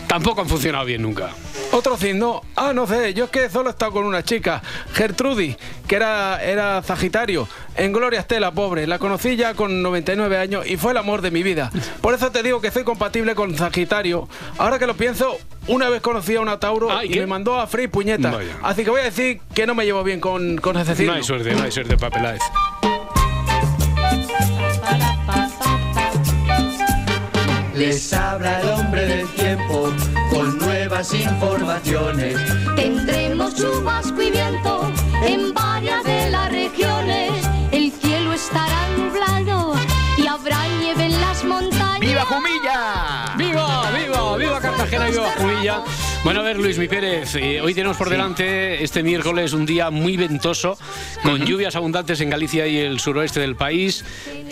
Tampoco 0.07 0.41
han 0.41 0.47
funcionado 0.47 0.85
bien 0.85 1.01
nunca. 1.01 1.29
Otro 1.71 1.97
cis, 1.97 2.13
no. 2.13 2.41
Ah, 2.55 2.71
no 2.73 2.85
sé, 2.85 3.13
yo 3.13 3.25
es 3.25 3.31
que 3.31 3.49
solo 3.49 3.69
he 3.69 3.71
estado 3.71 3.93
con 3.93 4.05
una 4.05 4.23
chica, 4.23 4.61
Gertrudis, 4.93 5.57
que 5.87 5.95
era, 5.95 6.43
era 6.43 6.83
Sagitario, 6.83 7.47
en 7.75 7.91
Gloria 7.93 8.19
Estela, 8.19 8.51
pobre. 8.51 8.85
La 8.85 8.99
conocí 8.99 9.35
ya 9.35 9.55
con 9.55 9.81
99 9.81 10.37
años 10.37 10.67
y 10.67 10.77
fue 10.77 10.91
el 10.91 10.97
amor 10.97 11.21
de 11.21 11.31
mi 11.31 11.41
vida. 11.41 11.71
Por 12.01 12.13
eso 12.13 12.31
te 12.31 12.43
digo 12.43 12.61
que 12.61 12.69
soy 12.69 12.83
compatible 12.83 13.33
con 13.33 13.57
Sagitario. 13.57 14.27
Ahora 14.59 14.77
que 14.77 14.85
lo 14.85 14.93
pienso, 14.95 15.37
una 15.67 15.89
vez 15.89 16.01
conocí 16.01 16.35
a 16.35 16.41
una 16.41 16.59
Tauro 16.59 16.91
Ah, 16.91 17.05
¿y 17.05 17.09
me 17.17 17.25
mandó 17.25 17.59
a 17.59 17.65
Free 17.65 17.87
puñeta. 17.87 18.31
Vaya. 18.31 18.57
Así 18.61 18.83
que 18.83 18.91
voy 18.91 19.01
a 19.01 19.05
decir 19.05 19.41
que 19.55 19.65
no 19.65 19.73
me 19.73 19.85
llevo 19.85 20.03
bien 20.03 20.19
con, 20.19 20.57
con 20.57 20.77
ese 20.77 20.95
signo. 20.95 21.13
No 21.13 21.17
hay 21.17 21.23
suerte, 21.23 21.55
no 21.55 21.63
hay 21.63 21.71
suerte 21.71 21.97
para 21.97 22.37
Les 27.75 28.13
habla 28.13 28.61
el 28.61 28.69
hombre 28.69 29.05
del 29.05 29.27
tiempo 29.29 29.91
con 30.29 30.59
nuevas 30.59 31.11
informaciones. 31.13 32.37
Tendremos 32.75 33.55
chubasco 33.55 34.21
y 34.21 34.29
viento 34.29 34.91
en 35.25 35.53
varias 35.55 36.03
de 36.03 36.29
las 36.29 36.51
regiones. 36.51 37.31
El 37.71 37.91
cielo 37.91 38.33
estará 38.33 38.87
nublado 38.95 39.73
y 40.17 40.27
habrá 40.27 40.67
nieve 40.79 41.05
en 41.05 41.19
las 41.19 41.43
montañas. 41.43 41.99
¡Viva 41.99 42.25
Jumilla! 42.25 43.35
¡Viva, 43.37 43.91
viva, 43.91 44.37
viva 44.37 44.59
Cartagena 44.59 45.09
y 45.09 45.11
viva 45.11 45.31
Jumilla! 45.35 45.83
Bueno, 46.23 46.39
a 46.39 46.43
ver, 46.43 46.57
Luis 46.57 46.77
Mi 46.77 46.87
Pérez, 46.87 47.35
eh, 47.35 47.59
hoy 47.59 47.73
tenemos 47.73 47.97
por 47.97 48.09
delante 48.09 48.81
este 48.81 49.03
miércoles 49.03 49.51
un 49.51 49.65
día 49.65 49.89
muy 49.89 50.15
ventoso, 50.15 50.77
con 51.21 51.45
lluvias 51.45 51.75
abundantes 51.75 52.21
en 52.21 52.29
Galicia 52.29 52.65
y 52.65 52.77
el 52.77 53.01
suroeste 53.01 53.41
del 53.41 53.57
país, 53.57 54.05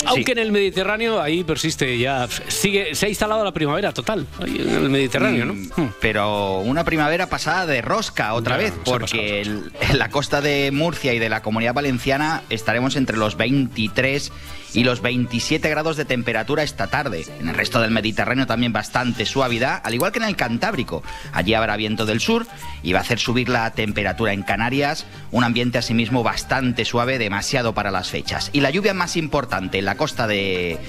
aunque 0.05 0.33
en 0.33 0.39
el 0.39 0.51
Mediterráneo 0.51 1.21
ahí 1.21 1.45
persiste 1.45 1.97
ya, 1.97 2.27
sigue, 2.49 2.93
se 2.93 3.05
ha 3.05 3.09
instalado 3.09 3.45
la 3.45 3.53
primavera 3.53 3.93
total, 3.93 4.27
en 4.45 4.69
el 4.69 4.89
Mediterráneo, 4.89 5.45
¿no? 5.45 5.53
Mm, 5.53 5.93
Pero 6.01 6.59
una 6.59 6.83
primavera 6.83 7.29
pasada 7.29 7.65
de 7.65 7.81
rosca 7.81 8.33
otra 8.33 8.57
Ya, 8.57 8.63
vez, 8.63 8.73
porque 8.83 9.41
en 9.41 9.97
la 9.97 10.09
costa 10.09 10.41
de 10.41 10.71
Murcia 10.71 11.13
y 11.13 11.19
de 11.19 11.29
la 11.29 11.41
comunidad 11.41 11.73
valenciana 11.73 12.43
estaremos 12.49 12.97
entre 12.97 13.15
los 13.15 13.37
23 13.37 14.29
y 14.73 14.83
los 14.83 15.01
27 15.01 15.69
grados 15.69 15.97
de 15.97 16.05
temperatura 16.05 16.63
esta 16.63 16.87
tarde. 16.87 17.25
En 17.39 17.49
el 17.49 17.55
resto 17.55 17.81
del 17.81 17.91
Mediterráneo 17.91 18.47
también 18.47 18.73
bastante 18.73 19.25
suavidad, 19.25 19.81
al 19.83 19.93
igual 19.93 20.11
que 20.11 20.19
en 20.19 20.25
el 20.25 20.35
Cantábrico. 20.35 21.03
Allí 21.33 21.53
habrá 21.53 21.75
viento 21.75 22.05
del 22.05 22.19
sur 22.19 22.45
y 22.83 22.93
va 22.93 22.99
a 22.99 23.01
hacer 23.01 23.19
subir 23.19 23.49
la 23.49 23.71
temperatura 23.71 24.33
en 24.33 24.43
Canarias, 24.43 25.05
un 25.31 25.43
ambiente 25.43 25.77
asimismo 25.77 26.23
bastante 26.23 26.85
suave, 26.85 27.17
demasiado 27.17 27.73
para 27.73 27.91
las 27.91 28.09
fechas. 28.09 28.49
Y 28.53 28.61
la 28.61 28.69
lluvia 28.69 28.93
más 28.93 29.17
importante 29.17 29.79
en 29.79 29.85
la 29.85 29.97
costa 29.97 30.27
de, 30.27 30.79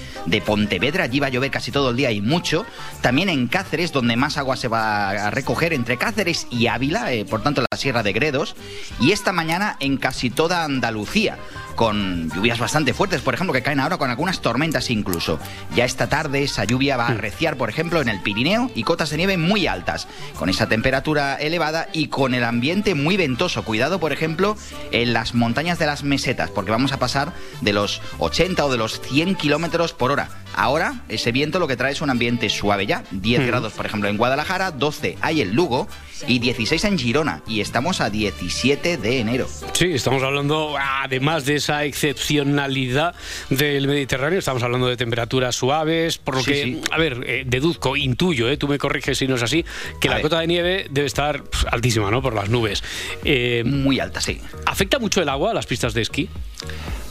Pontevedra, 0.45 1.05
allí 1.05 1.19
va 1.19 1.27
a 1.27 1.29
llover 1.29 1.51
casi 1.51 1.71
todo 1.71 1.91
el 1.91 1.95
día 1.95 2.11
y 2.11 2.19
mucho. 2.19 2.65
También 3.01 3.29
en 3.29 3.47
Cáceres, 3.47 3.91
donde 3.91 4.15
más 4.15 4.37
agua 4.37 4.57
se 4.57 4.67
va 4.67 5.09
a 5.09 5.31
recoger, 5.31 5.73
entre 5.73 5.97
Cáceres 5.97 6.47
y 6.49 6.67
Ávila, 6.67 7.13
eh, 7.13 7.23
por 7.23 7.43
tanto 7.43 7.63
la 7.69 7.77
Sierra 7.77 8.03
de 8.03 8.13
Gredos. 8.13 8.55
Y 8.99 9.11
esta 9.11 9.31
mañana 9.31 9.77
en 9.79 9.97
casi 9.97 10.29
toda 10.29 10.63
Andalucía 10.63 11.37
con 11.75 12.29
lluvias 12.31 12.59
bastante 12.59 12.93
fuertes, 12.93 13.21
por 13.21 13.33
ejemplo, 13.33 13.53
que 13.53 13.63
caen 13.63 13.79
ahora 13.79 13.97
con 13.97 14.09
algunas 14.09 14.41
tormentas 14.41 14.89
incluso. 14.89 15.39
Ya 15.75 15.85
esta 15.85 16.09
tarde 16.09 16.43
esa 16.43 16.63
lluvia 16.63 16.97
va 16.97 17.07
a 17.07 17.11
arreciar, 17.11 17.57
por 17.57 17.69
ejemplo, 17.69 18.01
en 18.01 18.09
el 18.09 18.21
Pirineo 18.21 18.69
y 18.75 18.83
cotas 18.83 19.09
de 19.09 19.17
nieve 19.17 19.37
muy 19.37 19.67
altas, 19.67 20.07
con 20.37 20.49
esa 20.49 20.67
temperatura 20.67 21.35
elevada 21.35 21.87
y 21.93 22.07
con 22.07 22.33
el 22.33 22.43
ambiente 22.43 22.95
muy 22.95 23.17
ventoso. 23.17 23.63
Cuidado, 23.63 23.99
por 23.99 24.13
ejemplo, 24.13 24.57
en 24.91 25.13
las 25.13 25.33
montañas 25.33 25.79
de 25.79 25.85
las 25.85 26.03
mesetas, 26.03 26.49
porque 26.49 26.71
vamos 26.71 26.91
a 26.91 26.99
pasar 26.99 27.33
de 27.61 27.73
los 27.73 28.01
80 28.19 28.65
o 28.65 28.71
de 28.71 28.77
los 28.77 29.01
100 29.01 29.35
kilómetros 29.35 29.93
por 29.93 30.11
hora. 30.11 30.42
Ahora, 30.55 31.01
ese 31.09 31.31
viento 31.31 31.59
lo 31.59 31.67
que 31.67 31.75
trae 31.75 31.91
es 31.91 32.01
un 32.01 32.09
ambiente 32.09 32.49
suave 32.49 32.85
ya. 32.85 33.03
10 33.11 33.41
Mm. 33.41 33.47
grados, 33.47 33.73
por 33.73 33.85
ejemplo, 33.85 34.09
en 34.09 34.17
Guadalajara, 34.17 34.71
12 34.71 35.17
hay 35.21 35.41
en 35.41 35.53
Lugo 35.55 35.87
y 36.27 36.39
16 36.39 36.83
en 36.85 36.97
Girona. 36.97 37.41
Y 37.47 37.59
estamos 37.61 37.99
a 38.01 38.09
17 38.09 38.97
de 38.97 39.19
enero. 39.19 39.47
Sí, 39.73 39.91
estamos 39.93 40.21
hablando, 40.23 40.75
además 40.79 41.45
de 41.45 41.55
esa 41.55 41.83
excepcionalidad 41.85 43.15
del 43.49 43.87
Mediterráneo, 43.87 44.39
estamos 44.39 44.63
hablando 44.63 44.87
de 44.87 44.95
temperaturas 44.97 45.55
suaves, 45.55 46.17
por 46.17 46.35
lo 46.35 46.43
Sí, 46.43 46.51
que, 46.51 46.63
sí. 46.63 46.81
a 46.91 46.97
ver, 46.97 47.23
eh, 47.27 47.43
deduzco, 47.45 47.95
intuyo, 47.97 48.49
eh, 48.49 48.57
tú 48.57 48.67
me 48.67 48.77
corriges 48.77 49.17
si 49.17 49.27
no 49.27 49.35
es 49.35 49.43
así, 49.43 49.65
que 49.99 50.07
A 50.07 50.11
la 50.11 50.15
ver. 50.17 50.21
cota 50.23 50.39
de 50.39 50.47
nieve 50.47 50.87
debe 50.89 51.07
estar 51.07 51.43
pf, 51.43 51.67
altísima, 51.71 52.09
¿no? 52.11 52.21
Por 52.21 52.33
las 52.35 52.49
nubes. 52.49 52.83
Eh, 53.23 53.63
Muy 53.65 53.99
alta, 53.99 54.21
sí. 54.21 54.39
¿Afecta 54.65 54.99
mucho 54.99 55.21
el 55.21 55.29
agua 55.29 55.51
a 55.51 55.53
las 55.53 55.65
pistas 55.65 55.93
de 55.93 56.01
esquí? 56.03 56.29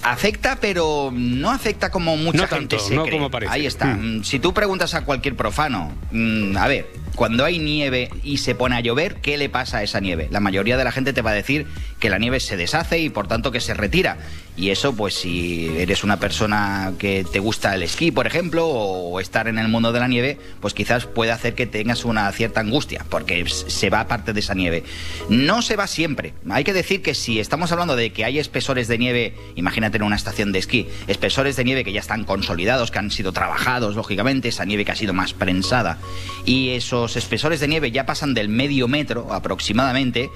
Afecta, 0.03 0.57
pero 0.61 1.11
no 1.13 1.51
afecta 1.51 1.91
como 1.91 2.17
mucha 2.17 2.39
No 2.43 2.49
gente 2.49 2.77
tanto, 2.77 2.79
se 2.79 2.95
no 2.95 3.03
cree. 3.05 3.15
como 3.19 3.31
parece. 3.31 3.53
Ahí 3.53 3.67
está. 3.67 3.87
Mm. 3.87 4.19
Mm, 4.19 4.25
Si 4.25 4.39
tú 4.39 4.53
preguntas 4.53 4.95
a 4.95 5.05
cualquier 5.05 5.37
profano, 5.37 5.93
mm, 6.11 6.57
a 6.57 6.67
ver, 6.69 6.87
cuando 7.15 7.45
hay 7.45 7.59
nieve 7.59 8.11
y 8.23 8.39
se 8.39 8.55
pone 8.55 8.77
a 8.77 8.81
llover, 8.81 9.17
¿qué 9.17 9.37
le 9.37 9.49
pasa 9.49 9.79
a 9.79 9.83
esa 9.83 10.01
nieve? 10.01 10.29
La 10.31 10.41
mayoría 10.41 10.77
de 10.77 10.85
la 10.85 10.93
gente 10.93 11.13
te 11.13 11.23
va 11.23 11.31
a 11.31 11.35
decir 11.35 11.67
que 11.99 12.11
la 12.11 12.19
nieve 12.19 12.41
se 12.41 12.57
deshace 12.57 12.99
y 12.99 13.11
por 13.11 13.29
tanto 13.29 13.53
que 13.53 13.61
se 13.61 13.75
retira. 13.75 14.19
Y 14.55 14.69
eso, 14.69 14.95
pues 14.95 15.15
si 15.15 15.67
eres 15.79 16.05
una 16.05 16.19
persona 16.19 16.93
que 16.99 17.25
te 17.25 17.39
gusta 17.39 17.75
el 17.75 17.83
esquí, 17.83 18.11
por 18.11 18.27
ejemplo, 18.27 18.67
o 18.67 19.19
estar 19.19 19.49
en 19.49 19.59
el 19.59 19.69
mundo 19.69 19.93
de 19.93 20.01
la 20.01 20.09
nieve, 20.09 20.39
pues 20.61 20.75
quizás 20.75 21.07
puede 21.07 21.33
hacer 21.33 21.55
que 21.55 21.67
tengas 21.67 22.05
una 22.05 22.31
cierta 22.33 22.61
angustia, 22.61 23.07
porque 23.09 23.47
se 23.49 23.89
va 23.89 24.07
parte 24.09 24.35
de 24.35 24.41
esa 24.41 24.53
nieve. 24.53 24.85
No 25.31 25.63
se 25.63 25.77
va 25.77 25.87
siempre. 25.87 26.35
Hay 26.51 26.65
que 26.65 26.75
decir 26.75 27.01
que 27.01 27.15
si 27.15 27.41
estamos 27.41 27.73
hablando 27.73 27.97
de 27.97 28.13
que 28.13 28.27
hay 28.27 28.39
espesores 28.39 28.89
de 28.89 28.99
nieve, 28.99 29.35
imagínate 29.55 29.97
en 29.97 30.03
una 30.03 30.17
estación 30.17 30.53
de 30.53 30.59
esquí, 30.59 30.87
espesores 31.07 31.57
de 31.57 31.65
nieve 31.65 31.83
que 31.83 31.93
ya 31.93 32.01
están 32.01 32.25
consolidados, 32.25 32.91
que 32.91 32.99
han 32.99 33.11
sido 33.11 33.33
trabajados, 33.33 33.97
lógicamente, 33.97 34.49
esa 34.49 34.67
nieve 34.67 34.85
que 34.85 34.93
ha 34.93 34.97
sido 34.97 35.15
más 35.15 35.33
prensada, 35.33 35.99
y 36.45 36.71
esos 37.05 37.17
espesores 37.17 37.61
de 37.61 37.69
nieve 37.69 37.91
ya 37.91 38.07
pasan 38.07 38.35
del 38.35 38.49
medio 38.49 38.89
metro 38.89 39.33
aproximadamente, 39.33 40.31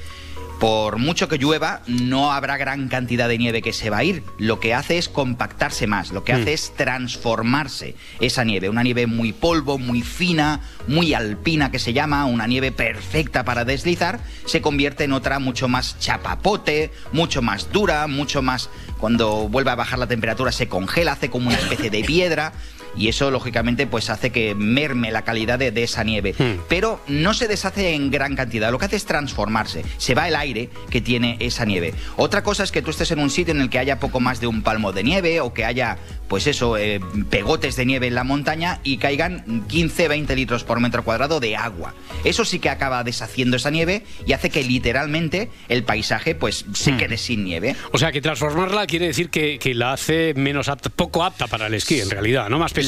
por 0.58 0.96
mucho 0.96 1.28
que 1.28 1.36
llueva, 1.36 1.82
no 1.86 2.32
habrá 2.32 2.56
gran 2.56 2.88
cantidad 2.88 3.28
de 3.28 3.36
nieve 3.36 3.60
que 3.60 3.74
se 3.74 3.90
va 3.90 3.98
a 3.98 4.04
ir. 4.04 4.22
Lo 4.38 4.58
que 4.58 4.72
hace 4.72 4.96
es 4.96 5.08
compactarse 5.08 5.86
más, 5.86 6.12
lo 6.12 6.24
que 6.24 6.32
hace 6.32 6.54
es 6.54 6.74
transformarse 6.74 7.94
esa 8.20 8.42
nieve. 8.42 8.70
Una 8.70 8.82
nieve 8.82 9.06
muy 9.06 9.32
polvo, 9.32 9.78
muy 9.78 10.00
fina, 10.02 10.62
muy 10.86 11.12
alpina 11.12 11.70
que 11.70 11.78
se 11.78 11.92
llama, 11.92 12.24
una 12.24 12.46
nieve 12.46 12.72
perfecta 12.72 13.44
para 13.44 13.66
deslizar, 13.66 14.20
se 14.46 14.62
convierte 14.62 15.04
en 15.04 15.12
otra 15.12 15.38
mucho 15.38 15.68
más 15.68 15.98
chapapote, 15.98 16.90
mucho 17.12 17.42
más 17.42 17.70
dura, 17.70 18.06
mucho 18.06 18.40
más... 18.42 18.70
Cuando 18.98 19.50
vuelve 19.50 19.70
a 19.70 19.74
bajar 19.74 19.98
la 19.98 20.06
temperatura 20.06 20.52
se 20.52 20.68
congela, 20.68 21.12
hace 21.12 21.28
como 21.28 21.48
una 21.48 21.58
especie 21.58 21.90
de 21.90 22.02
piedra 22.02 22.54
y 22.96 23.08
eso 23.08 23.30
lógicamente 23.30 23.86
pues 23.86 24.10
hace 24.10 24.30
que 24.30 24.54
merme 24.54 25.10
la 25.10 25.22
calidad 25.22 25.58
de, 25.58 25.70
de 25.70 25.82
esa 25.82 26.04
nieve. 26.04 26.34
Pero 26.68 27.00
no 27.06 27.34
se 27.34 27.48
deshace 27.48 27.94
en 27.94 28.10
gran 28.10 28.36
cantidad, 28.36 28.70
lo 28.70 28.78
que 28.78 28.86
hace 28.86 28.96
es 28.96 29.04
transformarse, 29.04 29.84
se 29.98 30.14
va 30.14 30.28
el 30.28 30.36
aire 30.36 30.70
que 30.90 31.00
tiene 31.00 31.36
esa 31.40 31.64
nieve. 31.64 31.94
Otra 32.16 32.42
cosa 32.42 32.64
es 32.64 32.72
que 32.72 32.82
tú 32.82 32.90
estés 32.90 33.10
en 33.10 33.18
un 33.18 33.30
sitio 33.30 33.54
en 33.54 33.60
el 33.60 33.70
que 33.70 33.78
haya 33.78 34.00
poco 34.00 34.20
más 34.20 34.40
de 34.40 34.46
un 34.46 34.62
palmo 34.62 34.92
de 34.92 35.02
nieve 35.02 35.40
o 35.40 35.52
que 35.52 35.64
haya 35.64 35.98
pues 36.28 36.46
eso, 36.46 36.76
eh, 36.76 37.00
pegotes 37.30 37.76
de 37.76 37.86
nieve 37.86 38.08
en 38.08 38.14
la 38.14 38.24
montaña 38.24 38.80
y 38.82 38.96
caigan 38.96 39.64
15, 39.68 40.08
20 40.08 40.34
litros 40.36 40.64
por 40.64 40.80
metro 40.80 41.04
cuadrado 41.04 41.40
de 41.40 41.56
agua. 41.56 41.94
Eso 42.24 42.44
sí 42.44 42.58
que 42.58 42.68
acaba 42.68 43.04
deshaciendo 43.04 43.56
esa 43.56 43.70
nieve 43.70 44.04
y 44.26 44.32
hace 44.32 44.50
que 44.50 44.64
literalmente 44.64 45.50
el 45.68 45.84
paisaje 45.84 46.34
pues 46.34 46.64
se 46.72 46.96
quede 46.96 47.16
sin 47.16 47.44
nieve. 47.44 47.76
O 47.92 47.98
sea, 47.98 48.12
que 48.12 48.20
transformarla 48.20 48.86
quiere 48.86 49.06
decir 49.06 49.30
que, 49.30 49.58
que 49.58 49.74
la 49.74 49.92
hace 49.92 50.34
menos 50.34 50.68
apta, 50.68 50.90
poco 50.90 51.24
apta 51.24 51.46
para 51.46 51.68
el 51.68 51.74
esquí, 51.74 52.00
en 52.00 52.10
realidad, 52.10 52.48
¿no? 52.48 52.58
Más 52.58 52.72
pesada. 52.72 52.85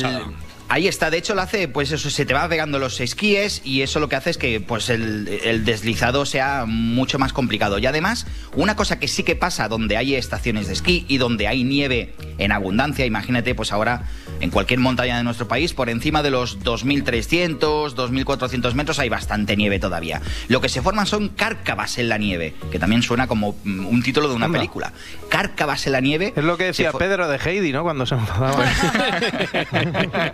Ahí 0.71 0.87
está, 0.87 1.11
de 1.11 1.17
hecho 1.17 1.35
lo 1.35 1.41
hace, 1.41 1.67
pues 1.67 1.93
eso, 1.93 2.11
se 2.11 2.27
te 2.27 2.35
va 2.35 2.47
pegando 2.47 2.79
los 2.79 3.01
esquíes 3.01 3.63
y 3.65 3.81
eso 3.81 4.01
lo 4.01 4.11
que 4.11 4.17
hace 4.17 4.29
es 4.29 4.37
que 4.37 4.61
pues 4.61 4.91
el, 4.91 5.27
el 5.43 5.65
deslizado 5.65 6.27
sea 6.27 6.67
mucho 6.67 7.19
más 7.19 7.33
complicado. 7.33 7.79
Y 7.79 7.87
además, 7.87 8.27
una 8.55 8.77
cosa 8.77 8.99
que 8.99 9.09
sí 9.09 9.23
que 9.23 9.35
pasa 9.35 9.69
donde 9.69 9.97
hay 9.97 10.15
estaciones 10.15 10.67
de 10.67 10.75
esquí 10.75 11.07
y 11.09 11.17
donde 11.17 11.49
hay 11.49 11.65
nieve 11.65 12.15
en 12.37 12.53
abundancia, 12.53 13.07
imagínate 13.07 13.55
pues 13.55 13.73
ahora 13.73 14.03
en 14.40 14.51
cualquier 14.51 14.81
montaña 14.81 15.16
de 15.16 15.24
nuestro 15.24 15.48
país, 15.48 15.72
por 15.74 15.88
encima 15.88 16.22
de 16.22 16.31
los 16.31 16.61
2.300, 16.61 17.94
2.400 17.94 18.74
metros 18.74 18.98
hay 18.98 19.09
bastante 19.09 19.57
nieve 19.57 19.79
todavía. 19.79 20.20
Lo 20.48 20.61
que 20.61 20.68
se 20.68 20.83
forman 20.83 21.07
son 21.07 21.29
cárcavas 21.29 21.98
en 21.98 22.09
la 22.09 22.18
nieve, 22.18 22.55
que 22.70 22.79
también 22.79 23.03
suena 23.03 23.27
como 23.27 23.57
mm, 23.64 23.87
un 23.87 24.03
título 24.03 24.29
de 24.29 24.35
una 24.35 24.46
Anda. 24.46 24.59
película. 24.59 24.92
Cárcavas 25.29 25.87
en 25.87 25.92
la 25.92 26.01
nieve. 26.01 26.33
Es 26.37 26.44
lo 26.44 26.57
que 26.57 26.64
decía 26.64 26.92
Pedro 26.92 27.29
de 27.29 27.38
Heidi, 27.38 27.72
¿no? 27.72 27.83
Cuando 27.83 28.07
se 28.07 28.14
enfadaba. 28.14 28.64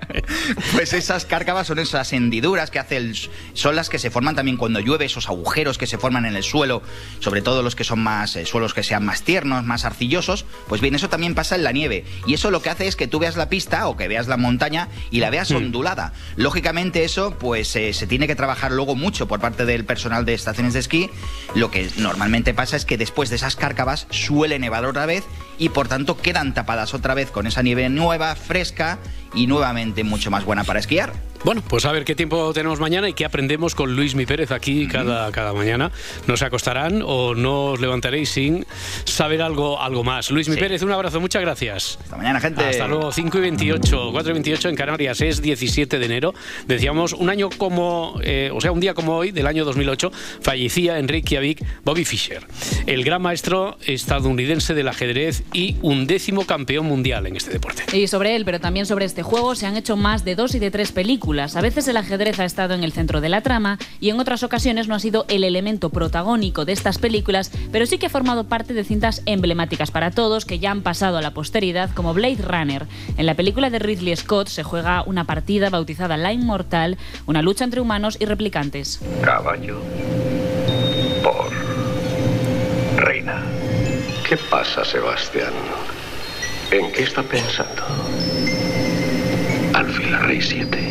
Pues 0.73 0.93
esas 0.93 1.25
cárcavas 1.25 1.67
son 1.67 1.79
esas 1.79 2.13
hendiduras 2.13 2.71
que 2.71 2.79
hace 2.79 2.97
el, 2.97 3.17
son 3.55 3.77
las 3.77 3.89
que 3.89 3.99
se 3.99 4.11
forman 4.11 4.35
también 4.35 4.57
cuando 4.57 4.81
llueve, 4.81 5.05
esos 5.05 5.29
agujeros 5.29 5.79
que 5.79 5.87
se 5.87 5.99
forman 5.99 6.27
en 6.27 6.37
el 6.37 6.43
suelo, 6.43 6.83
sobre 7.21 7.43
todo 7.43 7.63
los 7.63 7.77
que 7.77 7.85
son 7.85 8.01
más 8.01 8.37
eh, 8.37 8.47
suelos 8.47 8.75
que 8.75 8.83
sean 8.83 9.05
más 9.05 9.23
tiernos, 9.23 9.65
más 9.65 9.85
arcillosos. 9.85 10.45
Pues 10.69 10.81
bien, 10.81 10.95
eso 10.95 11.09
también 11.09 11.35
pasa 11.35 11.57
en 11.57 11.65
la 11.65 11.73
nieve. 11.73 12.05
Y 12.27 12.35
eso 12.35 12.51
lo 12.51 12.63
que 12.63 12.71
hace 12.71 12.87
es 12.87 12.97
que 12.97 13.07
tú 13.07 13.19
veas 13.19 13.37
la 13.37 13.49
pista 13.49 13.89
o 13.89 13.94
que 13.97 14.09
veas 14.09 14.29
la 14.29 14.37
montaña 14.37 14.89
y 15.11 15.21
la 15.21 15.31
veas 15.31 15.51
ondulada. 15.51 16.13
Lógicamente 16.37 17.05
eso 17.05 17.37
pues 17.39 17.75
eh, 17.77 17.93
se 17.93 18.07
tiene 18.07 18.27
que 18.27 18.37
trabajar 18.37 18.73
luego 18.73 18.95
mucho 18.95 19.29
por 19.29 19.41
parte 19.41 19.65
del 19.65 19.85
personal 19.85 20.25
de 20.25 20.35
estaciones 20.35 20.73
de 20.75 20.81
esquí. 20.81 21.11
Lo 21.55 21.71
que 21.71 21.89
normalmente 21.97 22.55
pasa 22.55 22.77
es 22.77 22.85
que 22.85 22.99
después 22.99 23.31
de 23.31 23.37
esas 23.37 23.57
cárcavas 23.57 24.07
suele 24.11 24.59
nevar 24.59 24.85
otra 24.85 25.07
vez 25.07 25.25
y 25.59 25.69
por 25.71 25.89
tanto 25.89 26.17
quedan 26.17 26.55
tapadas 26.55 26.95
otra 26.95 27.15
vez 27.15 27.31
con 27.31 27.47
esa 27.47 27.63
nieve 27.63 27.89
nueva, 27.89 28.35
fresca 28.35 28.99
y 29.35 29.47
nuevamente 29.47 30.05
mucho 30.05 30.31
más 30.31 30.45
buena 30.45 30.65
para 30.65 30.81
esquiar. 30.81 31.13
Bueno, 31.45 31.63
pues 31.69 31.85
a 31.85 31.93
ver 31.93 32.07
qué 32.07 32.15
tiempo 32.15 32.55
tenemos 32.55 32.81
mañana 32.81 33.07
y 33.07 33.13
qué 33.13 33.27
aprendemos 33.27 33.75
con 33.75 33.95
Luis 33.95 34.15
Mi 34.15 34.25
Pérez 34.25 34.51
aquí 34.51 34.89
cada, 34.89 35.31
cada 35.31 35.53
mañana. 35.53 35.91
¿No 36.27 36.39
se 36.39 36.47
acostarán 36.47 37.03
o 37.05 37.35
no 37.35 37.73
os 37.73 37.81
levantaréis 37.81 38.31
sin 38.31 38.65
saber 39.05 39.43
algo, 39.43 39.79
algo 39.79 40.05
más? 40.05 40.31
Luis 40.31 40.49
Mi 40.49 40.57
Pérez, 40.57 40.81
un 40.81 40.91
abrazo, 40.91 41.21
muchas 41.21 41.43
gracias. 41.43 41.99
Hasta 42.03 42.17
mañana, 42.17 42.41
gente. 42.41 42.65
Hasta 42.65 42.89
luego, 42.89 43.13
5 43.13 43.37
y 43.37 43.41
28, 43.43 44.09
4 44.11 44.31
y 44.31 44.33
28 44.33 44.69
en 44.71 44.75
Canarias, 44.75 45.21
es 45.21 45.43
17 45.43 45.99
de 45.99 46.07
enero. 46.07 46.33
Decíamos, 46.67 47.13
un 47.13 47.29
año 47.29 47.51
como, 47.51 48.19
eh, 48.23 48.51
o 48.51 48.63
sea, 48.63 48.73
un 48.73 48.81
día 48.81 48.95
como 48.95 49.15
hoy, 49.15 49.31
del 49.31 49.47
año 49.47 49.67
2008, 49.67 50.13
fallecía 50.41 50.99
en 50.99 51.09
Reykjavik 51.09 51.63
Bobby 51.85 52.07
Fischer, 52.07 52.47
el 52.87 53.05
gran 53.05 53.21
maestro 53.21 53.77
estadounidense 53.85 54.73
del 54.73 54.89
ajedrez 54.89 55.43
y 55.53 55.77
undécimo 55.83 56.47
campeón 56.47 56.87
mundial 56.87 57.27
en 57.27 57.37
este 57.37 57.51
deporte. 57.51 57.85
Y 57.95 58.07
sobre 58.07 58.35
él, 58.35 58.47
pero 58.47 58.61
también 58.61 58.87
sobre 58.87 59.05
este 59.05 59.23
juego, 59.23 59.55
se 59.55 59.67
han 59.67 59.77
hecho 59.77 59.99
más 59.99 60.25
de 60.25 60.37
dos 60.37 60.55
y 60.55 60.59
de 60.59 60.71
tres 60.71 60.91
películas. 60.91 61.34
A 61.35 61.61
veces 61.61 61.89
el 61.89 61.97
ajedrez 61.97 62.39
ha 62.39 62.45
estado 62.45 62.75
en 62.75 62.85
el 62.85 62.93
centro 62.93 63.21
de 63.21 63.29
la 63.29 63.41
trama 63.41 63.77
y 63.99 64.11
en 64.11 64.21
otras 64.21 64.45
ocasiones 64.45 64.87
no 64.87 64.95
ha 64.95 65.01
sido 65.01 65.27
el 65.29 65.43
elemento 65.43 65.91
protagónico 65.91 66.65
de 66.65 66.73
estas 66.73 66.99
películas, 66.99 67.51
pero 67.73 67.87
sí 67.87 67.99
que 67.99 68.07
ha 68.07 68.11
formado 68.11 68.45
parte 68.45 68.73
de 68.73 68.85
cintas 68.85 69.21
emblemáticas 69.27 69.91
para 69.91 70.13
todos 70.13 70.45
que 70.45 70.61
ya 70.61 70.71
han 70.71 70.83
pasado 70.83 71.19
a 71.19 71.23
la 71.23 71.35
posteridad, 71.35 71.91
como 71.91 72.15
Blade 72.15 72.39
Runner. 72.41 72.87
En 73.17 73.27
la 73.27 73.35
película 73.35 73.69
de 73.69 73.81
Ridley 73.81 74.15
Scott 74.15 74.47
se 74.47 74.63
juega 74.63 75.03
una 75.03 75.25
partida 75.25 75.71
bautizada 75.71 76.17
La 76.17 76.33
Inmortal, 76.33 76.99
una 77.27 77.43
lucha 77.43 77.65
entre 77.65 77.81
humanos 77.81 78.17
y 78.21 78.27
replicantes. 78.27 79.01
Caballo 79.21 79.81
por 81.21 81.51
reina. 82.97 83.43
¿Qué 84.29 84.37
pasa, 84.37 84.85
Sebastián? 84.85 85.53
¿En 86.71 86.93
qué 86.93 87.03
está 87.03 87.25
pensando? 87.25 87.83
Alfil 89.75 90.17
rey 90.21 90.41
7. 90.41 90.84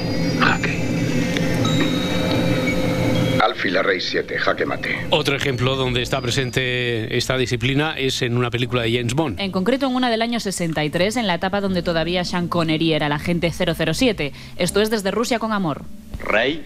Alfil 3.43 3.83
rey 3.83 3.99
7. 3.99 4.37
Jaque 4.37 4.65
mate. 4.65 5.07
Otro 5.09 5.35
ejemplo 5.35 5.75
donde 5.75 6.01
está 6.01 6.21
presente 6.21 7.17
esta 7.17 7.37
disciplina 7.37 7.95
es 7.97 8.21
en 8.21 8.37
una 8.37 8.49
película 8.49 8.83
de 8.83 8.93
James 8.95 9.13
Bond. 9.13 9.39
En 9.39 9.51
concreto 9.51 9.87
en 9.87 9.95
una 9.95 10.09
del 10.09 10.21
año 10.21 10.39
63, 10.39 11.17
en 11.17 11.27
la 11.27 11.35
etapa 11.35 11.59
donde 11.59 11.81
todavía 11.83 12.23
Sean 12.23 12.47
Connery 12.47 12.93
era 12.93 13.07
el 13.07 13.11
agente 13.11 13.51
007. 13.51 14.31
Esto 14.57 14.81
es 14.81 14.89
desde 14.89 15.11
Rusia 15.11 15.39
con 15.39 15.51
amor. 15.51 15.83
Rey, 16.23 16.65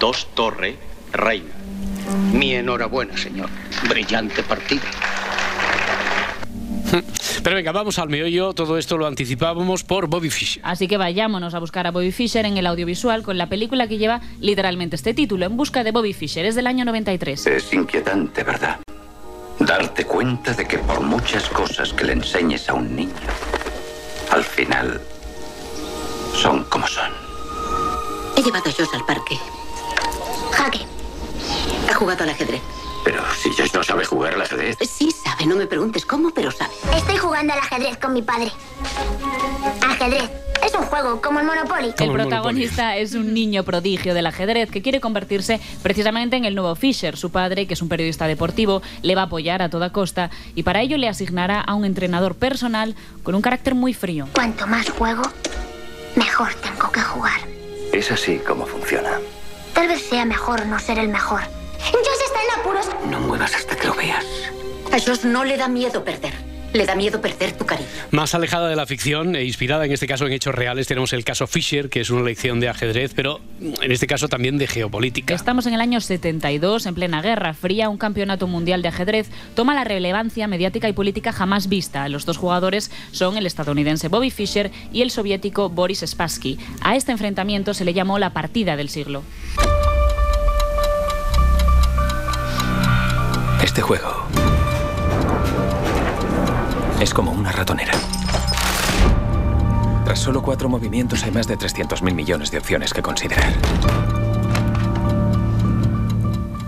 dos 0.00 0.28
torre, 0.34 0.76
reina. 1.12 1.50
Mi 2.32 2.54
enhorabuena, 2.54 3.16
señor. 3.16 3.48
Brillante 3.88 4.42
partida. 4.42 4.82
Pero 7.42 7.56
venga, 7.56 7.72
vamos 7.72 7.98
al 7.98 8.08
meollo. 8.08 8.52
Todo 8.52 8.78
esto 8.78 8.96
lo 8.96 9.06
anticipábamos 9.06 9.84
por 9.84 10.06
Bobby 10.06 10.30
Fischer. 10.30 10.62
Así 10.64 10.88
que 10.88 10.96
vayámonos 10.96 11.54
a 11.54 11.58
buscar 11.58 11.86
a 11.86 11.90
Bobby 11.90 12.12
Fischer 12.12 12.44
en 12.46 12.56
el 12.56 12.66
audiovisual 12.66 13.22
con 13.22 13.38
la 13.38 13.48
película 13.48 13.88
que 13.88 13.98
lleva 13.98 14.20
literalmente 14.40 14.96
este 14.96 15.14
título, 15.14 15.46
En 15.46 15.56
busca 15.56 15.84
de 15.84 15.92
Bobby 15.92 16.12
Fischer. 16.12 16.44
Es 16.44 16.54
del 16.54 16.66
año 16.66 16.84
93. 16.84 17.46
Es 17.46 17.72
inquietante, 17.72 18.44
¿verdad? 18.44 18.80
Darte 19.58 20.04
cuenta 20.04 20.52
de 20.52 20.66
que 20.66 20.78
por 20.78 21.00
muchas 21.00 21.48
cosas 21.48 21.92
que 21.92 22.04
le 22.04 22.14
enseñes 22.14 22.68
a 22.68 22.74
un 22.74 22.94
niño, 22.96 23.12
al 24.30 24.42
final 24.42 25.00
son 26.34 26.64
como 26.64 26.86
son. 26.86 27.12
He 28.36 28.42
llevado 28.42 28.68
a 28.68 28.72
Josh 28.72 28.88
al 28.94 29.04
parque. 29.04 29.36
Jaque. 30.52 30.80
Ha 31.90 31.94
jugado 31.94 32.24
al 32.24 32.30
ajedrez. 32.30 32.62
Pero 33.04 33.22
si 33.34 33.50
Josh 33.50 33.72
no 33.74 33.82
sabe 33.82 34.04
jugar 34.04 34.34
al 34.34 34.42
ajedrez. 34.42 34.76
Sí 34.80 35.10
sabe, 35.10 35.46
no 35.46 35.56
me 35.56 35.66
preguntes 35.66 36.06
cómo, 36.06 36.30
pero 36.30 36.50
sabe. 36.50 36.72
Estoy 36.96 37.16
jugando 37.16 37.52
al 37.52 37.58
ajedrez 37.58 37.98
con 37.98 38.12
mi 38.12 38.22
padre. 38.22 38.52
Ajedrez. 39.82 40.30
Es 40.64 40.74
un 40.76 40.84
juego 40.84 41.20
como 41.20 41.40
el 41.40 41.46
Monopoly. 41.46 41.92
El 41.98 42.12
protagonista 42.12 42.96
es 42.96 43.14
un 43.14 43.34
niño 43.34 43.64
prodigio 43.64 44.14
del 44.14 44.26
ajedrez 44.26 44.70
que 44.70 44.80
quiere 44.80 45.00
convertirse 45.00 45.60
precisamente 45.82 46.36
en 46.36 46.44
el 46.44 46.54
nuevo 46.54 46.76
Fischer. 46.76 47.16
Su 47.16 47.32
padre, 47.32 47.66
que 47.66 47.74
es 47.74 47.82
un 47.82 47.88
periodista 47.88 48.28
deportivo, 48.28 48.80
le 49.02 49.16
va 49.16 49.22
a 49.22 49.24
apoyar 49.24 49.60
a 49.60 49.70
toda 49.70 49.90
costa 49.90 50.30
y 50.54 50.62
para 50.62 50.80
ello 50.80 50.98
le 50.98 51.08
asignará 51.08 51.60
a 51.60 51.74
un 51.74 51.84
entrenador 51.84 52.36
personal 52.36 52.94
con 53.24 53.34
un 53.34 53.42
carácter 53.42 53.74
muy 53.74 53.92
frío. 53.92 54.28
Cuanto 54.34 54.68
más 54.68 54.88
juego, 54.90 55.22
mejor 56.14 56.54
tengo 56.54 56.92
que 56.92 57.00
jugar. 57.00 57.40
Es 57.92 58.12
así 58.12 58.38
como 58.38 58.64
funciona. 58.64 59.18
Tal 59.74 59.88
vez 59.88 60.00
sea 60.02 60.24
mejor 60.24 60.66
no 60.66 60.78
ser 60.78 61.00
el 61.00 61.08
mejor. 61.08 61.40
Josh 61.90 62.22
está 62.24 62.40
en 62.42 62.60
apuros. 62.60 62.86
No 63.08 63.20
muevas 63.20 63.54
hasta 63.54 63.76
que 63.76 63.86
lo 63.86 63.94
veas. 63.94 64.24
A 64.92 64.98
Josh 65.00 65.24
no 65.24 65.44
le 65.44 65.56
da 65.56 65.68
miedo 65.68 66.04
perder. 66.04 66.32
Le 66.72 66.86
da 66.86 66.94
miedo 66.94 67.20
perder 67.20 67.52
tu 67.52 67.66
cariño. 67.66 67.88
Más 68.12 68.34
alejada 68.34 68.68
de 68.68 68.76
la 68.76 68.86
ficción 68.86 69.36
e 69.36 69.44
inspirada 69.44 69.84
en 69.84 69.92
este 69.92 70.06
caso 70.06 70.26
en 70.26 70.32
hechos 70.32 70.54
reales, 70.54 70.86
tenemos 70.86 71.12
el 71.12 71.22
caso 71.22 71.46
Fischer, 71.46 71.90
que 71.90 72.00
es 72.00 72.08
una 72.08 72.22
lección 72.22 72.60
de 72.60 72.70
ajedrez, 72.70 73.12
pero 73.14 73.40
en 73.60 73.92
este 73.92 74.06
caso 74.06 74.28
también 74.28 74.56
de 74.56 74.66
geopolítica. 74.66 75.34
Estamos 75.34 75.66
en 75.66 75.74
el 75.74 75.82
año 75.82 76.00
72, 76.00 76.86
en 76.86 76.94
plena 76.94 77.20
Guerra 77.20 77.52
Fría, 77.52 77.90
un 77.90 77.98
campeonato 77.98 78.46
mundial 78.46 78.80
de 78.80 78.88
ajedrez 78.88 79.28
toma 79.54 79.74
la 79.74 79.84
relevancia 79.84 80.48
mediática 80.48 80.88
y 80.88 80.94
política 80.94 81.32
jamás 81.32 81.68
vista. 81.68 82.08
Los 82.08 82.24
dos 82.24 82.38
jugadores 82.38 82.90
son 83.10 83.36
el 83.36 83.44
estadounidense 83.44 84.08
Bobby 84.08 84.30
Fischer 84.30 84.70
y 84.94 85.02
el 85.02 85.10
soviético 85.10 85.68
Boris 85.68 86.02
Spassky. 86.06 86.58
A 86.80 86.96
este 86.96 87.12
enfrentamiento 87.12 87.74
se 87.74 87.84
le 87.84 87.92
llamó 87.92 88.18
la 88.18 88.32
partida 88.32 88.76
del 88.76 88.88
siglo. 88.88 89.22
Este 93.72 93.80
juego 93.80 94.26
es 97.00 97.14
como 97.14 97.32
una 97.32 97.50
ratonera. 97.52 97.94
Tras 100.04 100.18
solo 100.18 100.42
cuatro 100.42 100.68
movimientos 100.68 101.24
hay 101.24 101.30
más 101.30 101.46
de 101.46 101.56
300.000 101.56 102.12
millones 102.12 102.50
de 102.50 102.58
opciones 102.58 102.92
que 102.92 103.00
considerar. 103.00 103.54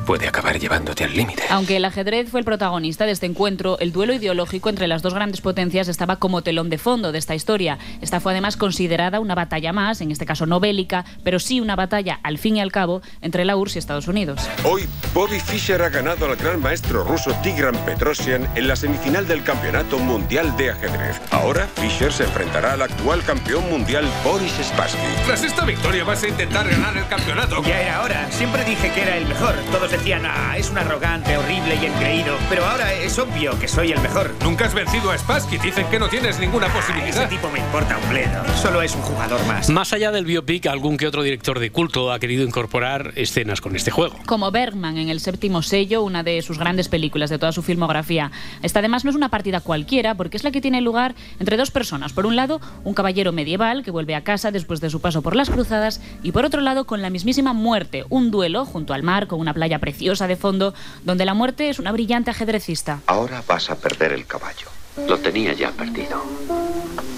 Puede 0.07 0.29
acabar 0.29 0.59
llevándote 0.59 1.05
al 1.05 1.14
límite. 1.14 1.43
Aunque 1.51 1.77
el 1.77 1.85
ajedrez 1.85 2.29
fue 2.31 2.40
el 2.40 2.45
protagonista 2.45 3.07
de 3.07 3.12
este 3.12 3.27
encuentro, 3.27 3.79
el 3.79 3.93
duelo 3.93 4.12
ideológico 4.12 4.69
entre 4.69 4.87
las 4.87 5.03
dos 5.03 5.14
grandes 5.14 5.40
potencias 5.40 5.88
estaba 5.88 6.17
como 6.17 6.43
telón 6.43 6.69
de 6.71 6.79
fondo 6.79 7.12
de 7.12 7.19
esta 7.19 7.35
historia. 7.35 7.79
Esta 8.01 8.21
fue 8.21 8.33
además 8.33 8.57
considerada 8.57 9.21
una 9.21 9.35
batalla 9.35 9.73
más, 9.73 10.01
en 10.01 10.11
este 10.11 10.27
caso 10.27 10.47
no 10.47 10.61
bélica, 10.61 11.05
pero 11.23 11.38
sí 11.38 11.61
una 11.61 11.77
batalla, 11.77 12.21
al 12.23 12.38
fin 12.38 12.57
y 12.57 12.61
al 12.61 12.73
cabo, 12.73 13.01
entre 13.23 13.45
la 13.45 13.57
URSS 13.57 13.77
y 13.77 13.79
Estados 13.79 14.09
Unidos. 14.09 14.40
Hoy, 14.64 14.83
Bobby 15.14 15.40
Fischer 15.40 15.81
ha 15.83 15.88
ganado 15.88 16.27
al 16.27 16.37
gran 16.37 16.61
maestro 16.61 17.05
ruso 17.05 17.33
Tigran 17.43 17.77
Petrosian 17.87 18.47
en 18.55 18.69
la 18.69 18.77
semifinal 18.77 19.27
del 19.27 19.43
Campeonato 19.43 19.99
Mundial 19.99 20.57
de 20.57 20.71
Ajedrez. 20.71 21.21
Ahora, 21.31 21.67
Fischer 21.77 22.12
se 22.12 22.25
enfrentará 22.25 22.75
al 22.75 22.83
actual 22.83 23.23
campeón 23.23 23.69
mundial 23.71 24.05
Boris 24.23 24.53
Spassky. 24.62 24.99
Tras 25.27 25.43
esta 25.43 25.64
victoria 25.64 26.05
vas 26.05 26.23
a 26.23 26.29
intentar 26.29 26.69
ganar 26.69 26.97
el 26.97 27.07
campeonato. 27.07 27.62
Ya 27.62 27.81
era 27.81 28.03
hora. 28.03 28.31
Siempre 28.31 28.64
dije 28.64 28.90
que 28.93 29.03
era 29.03 29.17
el 29.17 29.27
mejor. 29.27 29.55
Todos 29.73 29.93
decían, 29.96 30.22
ah, 30.26 30.57
es 30.59 30.70
un 30.70 30.78
arrogante, 30.78 31.37
horrible 31.37 31.78
y 31.80 31.87
engreído. 31.87 32.37
Pero 32.48 32.64
ahora 32.64 32.92
es 32.94 33.16
obvio 33.18 33.59
que 33.59 33.68
soy 33.68 33.92
el 33.92 34.00
mejor. 34.00 34.33
Nunca 34.42 34.66
has 34.66 34.74
vencido 34.74 35.11
a 35.11 35.18
Spassky. 35.18 35.59
Dicen 35.59 35.87
que 35.88 35.98
no 35.98 36.09
tienes 36.09 36.40
ninguna 36.40 36.66
posibilidad. 36.68 37.09
Ese 37.11 37.26
tipo 37.26 37.48
me 37.50 37.61
importa 37.61 37.96
un 37.96 38.11
bledo. 38.11 38.42
Solo 38.61 38.83
es 38.83 38.94
un 38.94 39.02
jugador 39.02 39.44
más. 39.46 39.68
Más 39.70 39.92
allá 39.92 40.11
del 40.11 40.24
biopic, 40.24 40.66
algún 40.66 40.96
que 40.96 41.07
otro 41.07 41.22
director 41.22 41.61
de 41.61 41.70
culto 41.70 42.12
ha 42.12 42.18
querido 42.18 42.44
incorporar 42.44 43.12
escenas 43.14 43.61
con 43.61 43.76
este 43.76 43.90
juego. 43.92 44.16
Como 44.26 44.50
Bergman 44.50 44.98
en 44.98 45.11
El 45.11 45.20
séptimo 45.20 45.62
sello, 45.62 46.02
una 46.02 46.24
de 46.24 46.42
sus 46.42 46.59
grandes 46.59 46.88
películas 46.88 47.30
de 47.30 47.38
toda 47.38 47.52
su 47.52 47.62
filmografía. 47.62 48.33
Esta 48.62 48.80
además 48.80 49.04
no 49.04 49.11
es 49.11 49.16
una 49.16 49.28
partida 49.28 49.61
cualquiera, 49.61 50.16
porque 50.16 50.37
es 50.37 50.44
la 50.44 50.50
que 50.50 50.61
tiene 50.61 50.80
lugar 50.80 51.14
entre 51.38 51.57
dos 51.57 51.70
personas. 51.70 52.12
Por 52.12 52.26
un 52.26 52.35
lado, 52.35 52.61
un 52.83 52.94
caballero 52.94 53.33
medieval 53.33 53.85
que 53.85 53.92
vuelve 53.92 54.16
a 54.16 54.24
casa 54.24 54.50
después 54.50 54.80
de 54.80 54.90
su 54.90 55.00
paso 55.00 55.22
por 55.22 55.37
las 55.37 55.50
cruzadas, 55.50 56.00
y 56.22 56.33
por 56.33 56.44
otro 56.44 56.61
lado, 56.61 56.85
con 56.85 57.00
la 57.00 57.11
mismísima 57.11 57.52
muerte, 57.52 58.04
un 58.09 58.30
duelo 58.30 58.64
junto 58.64 58.92
al 58.92 59.04
mar 59.04 59.28
con 59.28 59.38
una 59.38 59.54
playa 59.54 59.78
preciosa 59.85 60.27
de 60.27 60.37
fondo, 60.37 60.73
donde 61.03 61.27
la 61.27 61.35
muerte 61.35 61.68
es 61.68 61.79
una 61.79 61.92
brillante 61.92 62.31
ajedrecista. 62.31 63.01
Ahora 63.07 63.44
vas 63.47 63.68
a 63.68 63.77
perder 63.77 64.12
el 64.12 64.25
caballo. 64.25 64.68
Lo 65.07 65.18
tenía 65.18 65.53
ya 65.53 65.73
perdido. 65.73 66.25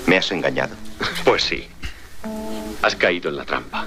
¿Me 0.06 0.16
has 0.16 0.32
engañado? 0.32 0.74
Pues 1.24 1.44
sí. 1.44 1.68
Has 2.82 2.96
caído 2.96 3.30
en 3.30 3.36
la 3.36 3.44
trampa. 3.44 3.86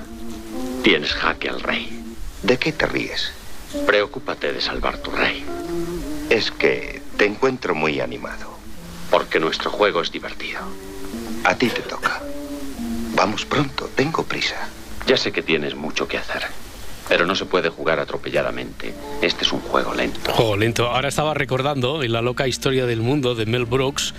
Tienes 0.82 1.12
jaque 1.14 1.50
al 1.50 1.60
rey. 1.60 2.04
¿De 2.42 2.58
qué 2.58 2.72
te 2.72 2.86
ríes? 2.86 3.34
Preocúpate 3.86 4.54
de 4.54 4.62
salvar 4.62 4.98
tu 5.00 5.12
rey. 5.12 5.44
Es 6.30 6.50
que 6.52 7.02
te 7.18 7.26
encuentro 7.26 7.76
muy 7.76 8.00
animado. 8.00 8.58
Porque 9.12 9.42
nuestro 9.42 9.72
juego 9.72 10.02
es 10.02 10.12
divertido. 10.12 10.62
A 11.44 11.56
ti 11.56 11.68
te 11.68 11.82
toca. 11.82 12.22
Vamos 13.14 13.44
pronto, 13.46 13.90
tengo 13.94 14.24
prisa. 14.24 14.70
Ya 15.06 15.18
sé 15.18 15.34
que 15.34 15.42
tienes 15.42 15.76
mucho 15.76 16.08
que 16.08 16.18
hacer. 16.18 16.44
Pero 17.10 17.26
no 17.26 17.36
se 17.36 17.46
puede 17.46 17.70
jugar 17.70 18.00
atropelladamente. 18.00 18.94
Este 19.22 19.44
es 19.44 19.52
un 19.52 19.60
juego 19.60 19.94
lento. 19.94 20.32
Juego 20.32 20.56
lento. 20.56 20.88
Ahora 20.88 21.10
estaba 21.10 21.34
recordando 21.34 22.04
en 22.04 22.14
la 22.14 22.22
loca 22.22 22.48
historia 22.48 22.86
del 22.86 23.02
mundo 23.02 23.36
de 23.36 23.46
Mel 23.46 23.66
Brooks, 23.66 24.14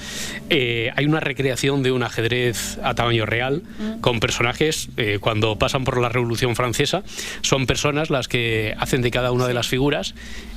eh, 0.50 0.90
hay 0.96 1.06
una 1.06 1.20
recreación 1.20 1.82
de 1.82 1.92
un 1.92 2.02
ajedrez 2.02 2.78
a 2.82 2.94
tamaño 2.94 3.24
real 3.24 3.62
con 4.00 4.18
personajes 4.18 4.88
eh, 4.96 5.18
cuando 5.20 5.56
pasan 5.58 5.84
por 5.84 6.00
la 6.00 6.08
Revolución 6.08 6.56
Francesa. 6.56 7.02
Son 7.42 7.66
personas 7.66 8.10
las 8.10 8.28
que 8.28 8.74
hacen 8.78 9.00
de 9.00 9.10
cada 9.10 9.32
una 9.32 9.46
de 9.46 9.54
las 9.54 9.68
figuras 9.68 10.14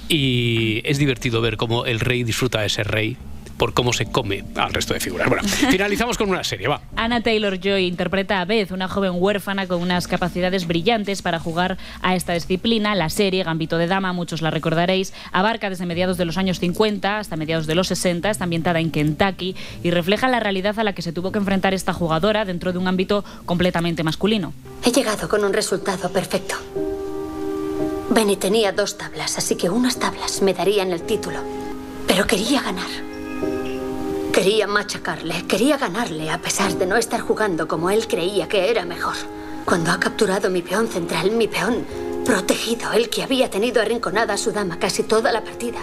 y 0.09 0.81
es 0.85 0.97
divertido 0.97 1.41
ver 1.41 1.57
cómo 1.57 1.85
el 1.85 1.99
rey 1.99 2.23
disfruta 2.23 2.61
de 2.61 2.69
ser 2.69 2.87
rey 2.87 3.17
por 3.63 3.73
cómo 3.73 3.93
se 3.93 4.07
come 4.07 4.43
al 4.57 4.73
resto 4.73 4.93
de 4.93 4.99
figuras. 4.99 5.29
Bueno, 5.29 5.41
finalizamos 5.47 6.17
con 6.17 6.29
una 6.29 6.43
serie, 6.43 6.67
va. 6.67 6.81
Anna 6.97 7.21
Taylor 7.21 7.57
Joy 7.57 7.85
interpreta 7.85 8.41
a 8.41 8.45
Beth, 8.45 8.71
una 8.71 8.89
joven 8.89 9.13
huérfana 9.15 9.67
con 9.67 9.81
unas 9.81 10.09
capacidades 10.09 10.67
brillantes 10.67 11.21
para 11.21 11.39
jugar 11.39 11.77
a 12.01 12.13
esta 12.13 12.33
disciplina. 12.33 12.93
La 12.93 13.09
serie 13.09 13.41
Gambito 13.45 13.77
de 13.77 13.87
Dama, 13.87 14.11
muchos 14.11 14.41
la 14.41 14.51
recordaréis, 14.51 15.13
abarca 15.31 15.69
desde 15.69 15.85
mediados 15.85 16.17
de 16.17 16.25
los 16.25 16.37
años 16.37 16.59
50 16.59 17.19
hasta 17.19 17.37
mediados 17.37 17.65
de 17.65 17.75
los 17.75 17.87
60, 17.87 18.29
está 18.29 18.43
ambientada 18.43 18.81
en 18.81 18.91
Kentucky 18.91 19.55
y 19.81 19.91
refleja 19.91 20.27
la 20.27 20.41
realidad 20.41 20.77
a 20.77 20.83
la 20.83 20.91
que 20.91 21.01
se 21.01 21.13
tuvo 21.13 21.31
que 21.31 21.39
enfrentar 21.39 21.73
esta 21.73 21.93
jugadora 21.93 22.43
dentro 22.43 22.73
de 22.73 22.79
un 22.79 22.89
ámbito 22.89 23.23
completamente 23.45 24.03
masculino. 24.03 24.51
He 24.83 24.91
llegado 24.91 25.29
con 25.29 25.41
un 25.45 25.53
resultado 25.53 26.11
perfecto. 26.11 26.55
Benny 28.09 28.35
tenía 28.35 28.73
dos 28.73 28.97
tablas, 28.97 29.37
así 29.37 29.55
que 29.55 29.69
unas 29.69 29.99
tablas 29.99 30.41
me 30.41 30.53
darían 30.53 30.91
el 30.91 31.03
título. 31.03 31.39
Pero 32.07 32.27
quería 32.27 32.61
ganar. 32.61 33.12
Quería 34.33 34.65
machacarle, 34.65 35.45
quería 35.45 35.77
ganarle 35.77 36.31
a 36.31 36.39
pesar 36.39 36.73
de 36.73 36.87
no 36.87 36.97
estar 36.97 37.21
jugando 37.21 37.67
como 37.67 37.91
él 37.91 38.07
creía 38.07 38.47
que 38.47 38.71
era 38.71 38.83
mejor. 38.83 39.13
Cuando 39.63 39.91
ha 39.91 39.99
capturado 39.99 40.49
mi 40.49 40.63
peón 40.63 40.87
central, 40.87 41.29
mi 41.29 41.47
peón 41.47 41.85
protegido, 42.25 42.91
el 42.93 43.11
que 43.11 43.21
había 43.21 43.51
tenido 43.51 43.79
arrinconada 43.79 44.33
a 44.33 44.37
su 44.37 44.51
dama 44.51 44.79
casi 44.79 45.03
toda 45.03 45.31
la 45.31 45.43
partida. 45.43 45.77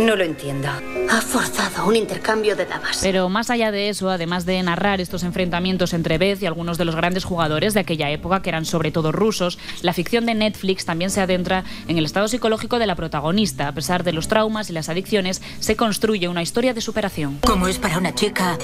No 0.00 0.16
lo 0.16 0.24
entiendo. 0.24 0.68
Ha 1.10 1.20
forzado 1.20 1.86
un 1.86 1.96
intercambio 1.96 2.56
de 2.56 2.64
damas. 2.64 3.00
Pero 3.02 3.28
más 3.28 3.50
allá 3.50 3.70
de 3.70 3.88
eso, 3.88 4.10
además 4.10 4.46
de 4.46 4.62
narrar 4.62 5.00
estos 5.00 5.22
enfrentamientos 5.22 5.92
entre 5.92 6.18
Beth 6.18 6.42
y 6.42 6.46
algunos 6.46 6.78
de 6.78 6.84
los 6.84 6.96
grandes 6.96 7.24
jugadores 7.24 7.74
de 7.74 7.80
aquella 7.80 8.10
época, 8.10 8.42
que 8.42 8.48
eran 8.48 8.64
sobre 8.64 8.90
todo 8.90 9.12
rusos, 9.12 9.58
la 9.82 9.92
ficción 9.92 10.26
de 10.26 10.34
Netflix 10.34 10.84
también 10.84 11.10
se 11.10 11.20
adentra 11.20 11.64
en 11.88 11.98
el 11.98 12.04
estado 12.04 12.28
psicológico 12.28 12.78
de 12.78 12.86
la 12.86 12.96
protagonista. 12.96 13.68
A 13.68 13.72
pesar 13.72 14.02
de 14.04 14.12
los 14.12 14.28
traumas 14.28 14.70
y 14.70 14.72
las 14.72 14.88
adicciones, 14.88 15.42
se 15.60 15.76
construye 15.76 16.28
una 16.28 16.42
historia 16.42 16.74
de 16.74 16.80
superación. 16.80 17.38
¿Cómo 17.44 17.68
es 17.68 17.78
para 17.78 17.98
una 17.98 18.14
chica 18.14 18.58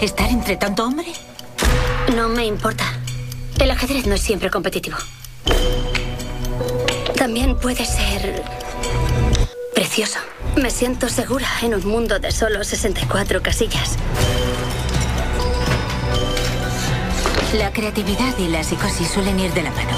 estar 0.00 0.30
entre 0.30 0.56
tanto 0.56 0.84
hombre? 0.84 1.12
No 2.14 2.28
me 2.28 2.46
importa. 2.46 2.84
El 3.58 3.70
ajedrez 3.70 4.06
no 4.06 4.14
es 4.14 4.20
siempre 4.20 4.50
competitivo. 4.50 4.96
También 7.16 7.56
puede 7.56 7.84
ser 7.84 8.42
precioso. 9.74 10.18
Me 10.56 10.70
siento 10.70 11.08
segura 11.08 11.48
en 11.62 11.74
un 11.74 11.86
mundo 11.86 12.18
de 12.18 12.30
solo 12.30 12.62
64 12.64 13.42
casillas. 13.42 13.98
La 17.58 17.72
creatividad 17.72 18.36
y 18.38 18.48
la 18.48 18.64
psicosis 18.64 19.08
suelen 19.08 19.38
ir 19.38 19.52
de 19.52 19.62
la 19.62 19.70
mano. 19.70 19.96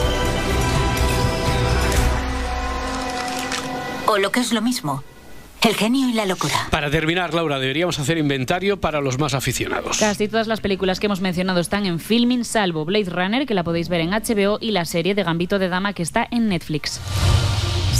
O 4.06 4.18
lo 4.18 4.30
que 4.30 4.40
es 4.40 4.52
lo 4.52 4.62
mismo, 4.62 5.02
el 5.66 5.74
genio 5.74 6.08
y 6.08 6.12
la 6.12 6.26
locura. 6.26 6.54
Para 6.70 6.90
terminar, 6.90 7.34
Laura, 7.34 7.58
deberíamos 7.58 7.98
hacer 7.98 8.18
inventario 8.18 8.80
para 8.80 9.00
los 9.00 9.18
más 9.18 9.34
aficionados. 9.34 9.98
Casi 9.98 10.28
todas 10.28 10.46
las 10.46 10.60
películas 10.60 11.00
que 11.00 11.06
hemos 11.06 11.20
mencionado 11.20 11.60
están 11.60 11.86
en 11.86 11.98
filming, 11.98 12.44
salvo 12.44 12.84
Blade 12.84 13.10
Runner, 13.10 13.46
que 13.46 13.54
la 13.54 13.64
podéis 13.64 13.88
ver 13.88 14.00
en 14.00 14.10
HBO, 14.10 14.58
y 14.60 14.70
la 14.70 14.84
serie 14.84 15.14
de 15.14 15.24
Gambito 15.24 15.58
de 15.58 15.68
Dama, 15.68 15.92
que 15.92 16.02
está 16.02 16.28
en 16.30 16.48
Netflix. 16.48 17.00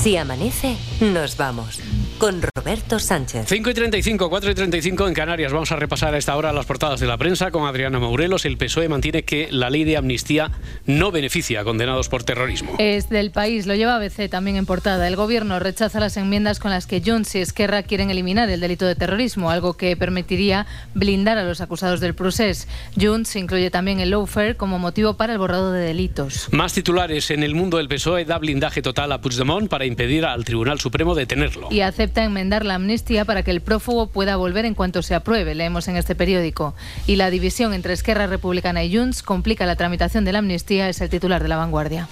Si 0.06 0.16
amanece, 0.16 0.76
nos 1.00 1.36
vamos. 1.36 1.80
Con 2.18 2.40
Roberto 2.40 2.98
Sánchez. 2.98 3.44
5 3.46 3.70
y 3.70 3.74
35, 3.74 4.30
4 4.30 4.50
y 4.50 4.54
35 4.54 5.06
en 5.06 5.12
Canarias. 5.12 5.52
Vamos 5.52 5.70
a 5.70 5.76
repasar 5.76 6.14
a 6.14 6.18
esta 6.18 6.34
hora 6.34 6.50
las 6.50 6.64
portadas 6.64 6.98
de 6.98 7.06
la 7.06 7.18
prensa 7.18 7.50
con 7.50 7.66
Adriana 7.66 7.98
Maurelos. 7.98 8.46
El 8.46 8.56
PSOE 8.56 8.88
mantiene 8.88 9.22
que 9.24 9.48
la 9.50 9.68
ley 9.68 9.84
de 9.84 9.98
amnistía 9.98 10.50
no 10.86 11.12
beneficia 11.12 11.60
a 11.60 11.64
condenados 11.64 12.08
por 12.08 12.24
terrorismo. 12.24 12.74
Es 12.78 13.10
del 13.10 13.32
país, 13.32 13.66
lo 13.66 13.74
lleva 13.74 13.96
ABC 13.96 14.30
también 14.30 14.56
en 14.56 14.64
portada. 14.64 15.06
El 15.06 15.14
gobierno 15.14 15.58
rechaza 15.58 16.00
las 16.00 16.16
enmiendas 16.16 16.58
con 16.58 16.70
las 16.70 16.86
que 16.86 17.02
Junts 17.04 17.34
y 17.34 17.40
Esquerra 17.40 17.82
quieren 17.82 18.08
eliminar 18.08 18.48
el 18.48 18.60
delito 18.60 18.86
de 18.86 18.94
terrorismo, 18.94 19.50
algo 19.50 19.74
que 19.74 19.94
permitiría 19.94 20.66
blindar 20.94 21.36
a 21.36 21.44
los 21.44 21.60
acusados 21.60 22.00
del 22.00 22.14
procés. 22.14 22.66
Junts 22.98 23.36
incluye 23.36 23.70
también 23.70 24.00
el 24.00 24.10
lawfare 24.10 24.56
como 24.56 24.78
motivo 24.78 25.14
para 25.14 25.34
el 25.34 25.38
borrado 25.38 25.70
de 25.70 25.80
delitos. 25.80 26.48
Más 26.50 26.72
titulares 26.72 27.30
en 27.30 27.42
el 27.42 27.54
mundo 27.54 27.76
del 27.76 27.88
PSOE 27.88 28.24
da 28.24 28.38
blindaje 28.38 28.80
total 28.80 29.12
a 29.12 29.20
Puigdemont 29.20 29.68
para 29.68 29.84
impedir 29.84 30.24
al 30.24 30.46
Tribunal 30.46 30.80
Supremo 30.80 31.14
detenerlo. 31.14 31.68
Y 31.70 31.82
acepta 32.06 32.22
enmendar 32.22 32.64
la 32.64 32.76
amnistía 32.76 33.24
para 33.24 33.42
que 33.42 33.50
el 33.50 33.60
prófugo 33.60 34.06
pueda 34.06 34.36
volver 34.36 34.64
en 34.64 34.74
cuanto 34.74 35.02
se 35.02 35.16
apruebe, 35.16 35.56
leemos 35.56 35.88
en 35.88 35.96
este 35.96 36.14
periódico. 36.14 36.72
Y 37.08 37.16
la 37.16 37.30
división 37.30 37.74
entre 37.74 37.94
Esquerra 37.94 38.28
Republicana 38.28 38.84
y 38.84 38.96
Junts 38.96 39.24
complica 39.24 39.66
la 39.66 39.74
tramitación 39.74 40.24
de 40.24 40.30
la 40.30 40.38
amnistía, 40.38 40.88
es 40.88 41.00
el 41.00 41.10
titular 41.10 41.42
de 41.42 41.48
la 41.48 41.56
vanguardia. 41.56 42.06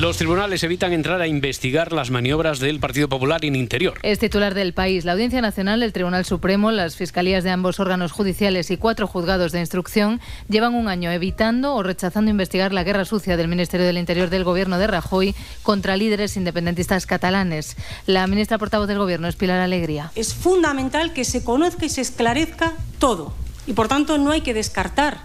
Los 0.00 0.16
tribunales 0.16 0.64
evitan 0.64 0.92
entrar 0.92 1.20
a 1.20 1.28
investigar 1.28 1.92
las 1.92 2.10
maniobras 2.10 2.58
del 2.58 2.80
Partido 2.80 3.08
Popular 3.08 3.44
en 3.44 3.54
interior. 3.54 4.00
Es 4.02 4.18
titular 4.18 4.52
del 4.52 4.74
país. 4.74 5.04
La 5.04 5.12
Audiencia 5.12 5.40
Nacional, 5.40 5.84
el 5.84 5.92
Tribunal 5.92 6.24
Supremo, 6.24 6.72
las 6.72 6.96
fiscalías 6.96 7.44
de 7.44 7.50
ambos 7.50 7.78
órganos 7.78 8.10
judiciales 8.10 8.72
y 8.72 8.76
cuatro 8.76 9.06
juzgados 9.06 9.52
de 9.52 9.60
instrucción 9.60 10.20
llevan 10.48 10.74
un 10.74 10.88
año 10.88 11.12
evitando 11.12 11.76
o 11.76 11.84
rechazando 11.84 12.32
investigar 12.32 12.72
la 12.72 12.82
guerra 12.82 13.04
sucia 13.04 13.36
del 13.36 13.46
Ministerio 13.46 13.86
del 13.86 13.96
Interior 13.96 14.30
del 14.30 14.42
Gobierno 14.42 14.78
de 14.78 14.88
Rajoy 14.88 15.32
contra 15.62 15.96
líderes 15.96 16.36
independentistas 16.36 17.06
catalanes. 17.06 17.76
La 18.06 18.26
ministra 18.26 18.58
portavoz 18.58 18.88
del 18.88 18.98
Gobierno 18.98 19.28
es 19.28 19.36
Pilar 19.36 19.60
Alegría. 19.60 20.10
Es 20.16 20.34
fundamental 20.34 21.12
que 21.12 21.24
se 21.24 21.44
conozca 21.44 21.86
y 21.86 21.88
se 21.88 22.00
esclarezca 22.00 22.72
todo. 22.98 23.32
Y 23.68 23.74
por 23.74 23.86
tanto 23.86 24.18
no 24.18 24.32
hay 24.32 24.40
que 24.40 24.54
descartar 24.54 25.20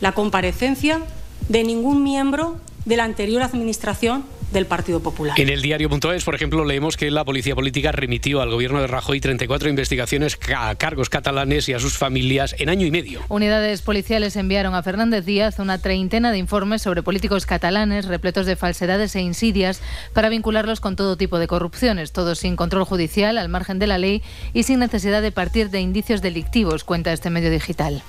la 0.00 0.12
comparecencia 0.12 1.02
de 1.50 1.62
ningún 1.62 2.02
miembro 2.02 2.58
de 2.88 2.96
la 2.96 3.04
anterior 3.04 3.42
administración 3.42 4.24
del 4.52 4.66
Partido 4.66 5.00
Popular. 5.00 5.38
En 5.38 5.48
el 5.48 5.62
diario.es, 5.62 6.24
por 6.24 6.34
ejemplo, 6.34 6.64
leemos 6.64 6.96
que 6.96 7.10
la 7.10 7.24
policía 7.24 7.54
política 7.54 7.92
remitió 7.92 8.40
al 8.40 8.50
gobierno 8.50 8.80
de 8.80 8.86
Rajoy 8.86 9.20
34 9.20 9.68
investigaciones 9.68 10.38
a 10.56 10.74
cargos 10.74 11.10
catalanes 11.10 11.68
y 11.68 11.74
a 11.74 11.78
sus 11.78 11.98
familias 11.98 12.54
en 12.58 12.68
año 12.68 12.86
y 12.86 12.90
medio. 12.90 13.20
Unidades 13.28 13.82
policiales 13.82 14.36
enviaron 14.36 14.74
a 14.74 14.82
Fernández 14.82 15.24
Díaz 15.24 15.58
una 15.58 15.78
treintena 15.78 16.32
de 16.32 16.38
informes 16.38 16.82
sobre 16.82 17.02
políticos 17.02 17.46
catalanes 17.46 18.06
repletos 18.06 18.46
de 18.46 18.56
falsedades 18.56 19.14
e 19.16 19.20
insidias 19.20 19.80
para 20.12 20.28
vincularlos 20.28 20.80
con 20.80 20.96
todo 20.96 21.16
tipo 21.16 21.38
de 21.38 21.46
corrupciones, 21.46 22.12
todos 22.12 22.38
sin 22.38 22.56
control 22.56 22.84
judicial, 22.84 23.38
al 23.38 23.48
margen 23.48 23.78
de 23.78 23.86
la 23.86 23.98
ley 23.98 24.22
y 24.52 24.62
sin 24.64 24.80
necesidad 24.80 25.22
de 25.22 25.32
partir 25.32 25.70
de 25.70 25.80
indicios 25.80 26.22
delictivos, 26.22 26.84
cuenta 26.84 27.12
este 27.12 27.30
medio 27.30 27.50
digital. 27.50 28.02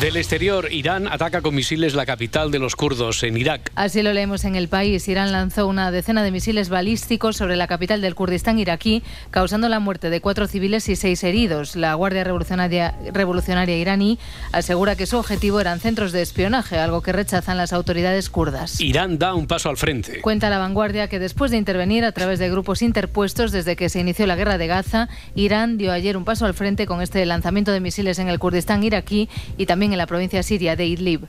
Del 0.00 0.16
exterior, 0.16 0.72
Irán 0.72 1.06
ataca 1.06 1.42
con 1.42 1.54
misiles 1.54 1.94
la 1.94 2.06
capital 2.06 2.50
de 2.50 2.58
los 2.58 2.76
kurdos 2.76 3.22
en 3.22 3.36
Irak. 3.36 3.70
Así 3.74 4.02
lo 4.02 4.12
leemos 4.14 4.44
en 4.44 4.56
el 4.56 4.68
país. 4.68 5.06
Irán 5.06 5.32
lanzó 5.32 5.61
una 5.66 5.90
decena 5.90 6.22
de 6.22 6.30
misiles 6.30 6.68
balísticos 6.68 7.36
sobre 7.36 7.56
la 7.56 7.66
capital 7.66 8.00
del 8.00 8.14
Kurdistán 8.14 8.58
iraquí, 8.58 9.02
causando 9.30 9.68
la 9.68 9.80
muerte 9.80 10.10
de 10.10 10.20
cuatro 10.20 10.46
civiles 10.46 10.88
y 10.88 10.96
seis 10.96 11.22
heridos. 11.24 11.76
La 11.76 11.94
Guardia 11.94 12.24
Revolucionaria, 12.24 12.94
Revolucionaria 13.12 13.76
iraní 13.76 14.18
asegura 14.52 14.96
que 14.96 15.06
su 15.06 15.18
objetivo 15.18 15.60
eran 15.60 15.80
centros 15.80 16.12
de 16.12 16.22
espionaje, 16.22 16.78
algo 16.78 17.02
que 17.02 17.12
rechazan 17.12 17.56
las 17.56 17.72
autoridades 17.72 18.30
kurdas. 18.30 18.80
Irán 18.80 19.18
da 19.18 19.34
un 19.34 19.46
paso 19.46 19.68
al 19.68 19.76
frente. 19.76 20.20
Cuenta 20.20 20.50
la 20.50 20.58
vanguardia 20.58 21.08
que 21.08 21.18
después 21.18 21.50
de 21.50 21.56
intervenir 21.56 22.04
a 22.04 22.12
través 22.12 22.38
de 22.38 22.50
grupos 22.50 22.82
interpuestos 22.82 23.52
desde 23.52 23.76
que 23.76 23.88
se 23.88 24.00
inició 24.00 24.26
la 24.26 24.36
guerra 24.36 24.58
de 24.58 24.66
Gaza, 24.66 25.08
Irán 25.34 25.78
dio 25.78 25.92
ayer 25.92 26.16
un 26.16 26.24
paso 26.24 26.46
al 26.46 26.54
frente 26.54 26.86
con 26.86 27.02
este 27.02 27.24
lanzamiento 27.26 27.72
de 27.72 27.80
misiles 27.80 28.18
en 28.18 28.28
el 28.28 28.38
Kurdistán 28.38 28.82
iraquí 28.82 29.28
y 29.56 29.66
también 29.66 29.92
en 29.92 29.98
la 29.98 30.06
provincia 30.06 30.42
siria 30.42 30.76
de 30.76 30.86
Idlib. 30.86 31.28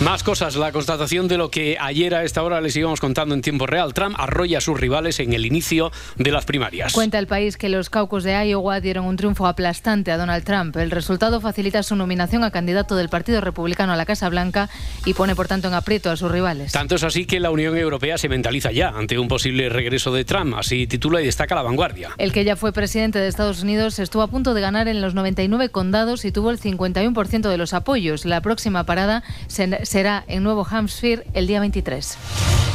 Más 0.00 0.22
cosas, 0.22 0.54
la 0.54 0.70
constatación 0.70 1.26
de 1.26 1.36
lo 1.36 1.50
que 1.50 1.76
ayer 1.80 2.14
a 2.14 2.22
esta 2.22 2.44
hora 2.44 2.60
les 2.60 2.76
íbamos 2.76 3.00
contando 3.00 3.34
en 3.34 3.37
tiempo 3.42 3.66
real. 3.66 3.94
Trump 3.94 4.16
arrolla 4.18 4.58
a 4.58 4.60
sus 4.60 4.78
rivales 4.78 5.20
en 5.20 5.32
el 5.32 5.46
inicio 5.46 5.90
de 6.16 6.30
las 6.30 6.44
primarias. 6.44 6.92
Cuenta 6.92 7.18
el 7.18 7.26
país 7.26 7.56
que 7.56 7.68
los 7.68 7.90
caucus 7.90 8.24
de 8.24 8.32
Iowa 8.48 8.80
dieron 8.80 9.04
un 9.04 9.16
triunfo 9.16 9.46
aplastante 9.46 10.12
a 10.12 10.16
Donald 10.16 10.44
Trump. 10.44 10.76
El 10.76 10.90
resultado 10.90 11.40
facilita 11.40 11.82
su 11.82 11.96
nominación 11.96 12.44
a 12.44 12.50
candidato 12.50 12.96
del 12.96 13.08
Partido 13.08 13.40
Republicano 13.40 13.92
a 13.92 13.96
la 13.96 14.06
Casa 14.06 14.28
Blanca 14.28 14.68
y 15.04 15.14
pone 15.14 15.34
por 15.34 15.48
tanto 15.48 15.68
en 15.68 15.74
aprieto 15.74 16.10
a 16.10 16.16
sus 16.16 16.30
rivales. 16.30 16.72
Tanto 16.72 16.94
es 16.94 17.02
así 17.02 17.26
que 17.26 17.40
la 17.40 17.50
Unión 17.50 17.76
Europea 17.76 18.18
se 18.18 18.28
mentaliza 18.28 18.72
ya 18.72 18.88
ante 18.88 19.18
un 19.18 19.28
posible 19.28 19.68
regreso 19.68 20.12
de 20.12 20.24
Trump, 20.24 20.54
así 20.56 20.86
titula 20.86 21.20
y 21.20 21.26
destaca 21.26 21.54
la 21.54 21.62
vanguardia. 21.62 22.10
El 22.18 22.32
que 22.32 22.44
ya 22.44 22.56
fue 22.56 22.72
presidente 22.72 23.18
de 23.18 23.28
Estados 23.28 23.62
Unidos 23.62 23.98
estuvo 23.98 24.22
a 24.22 24.28
punto 24.28 24.54
de 24.54 24.60
ganar 24.60 24.88
en 24.88 25.00
los 25.00 25.14
99 25.14 25.68
condados 25.70 26.24
y 26.24 26.32
tuvo 26.32 26.50
el 26.50 26.60
51% 26.60 27.48
de 27.48 27.58
los 27.58 27.72
apoyos. 27.72 28.24
La 28.24 28.40
próxima 28.40 28.84
parada 28.84 29.22
será 29.46 30.24
en 30.28 30.42
Nuevo 30.42 30.66
Hampshire 30.68 31.24
el 31.34 31.46
día 31.46 31.60
23. 31.60 32.18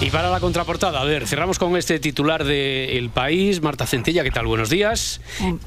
Y 0.01 0.09
para 0.09 0.29
la 0.29 0.39
contraportada, 0.53 1.01
a 1.01 1.03
ver, 1.03 1.25
cerramos 1.25 1.57
con 1.57 1.75
este 1.77 1.97
titular 1.97 2.43
de 2.43 2.99
El 2.99 3.09
País. 3.09 3.63
Marta 3.63 3.87
Centella, 3.87 4.23
¿qué 4.23 4.29
tal? 4.29 4.45
Buenos 4.45 4.69
días. 4.69 5.19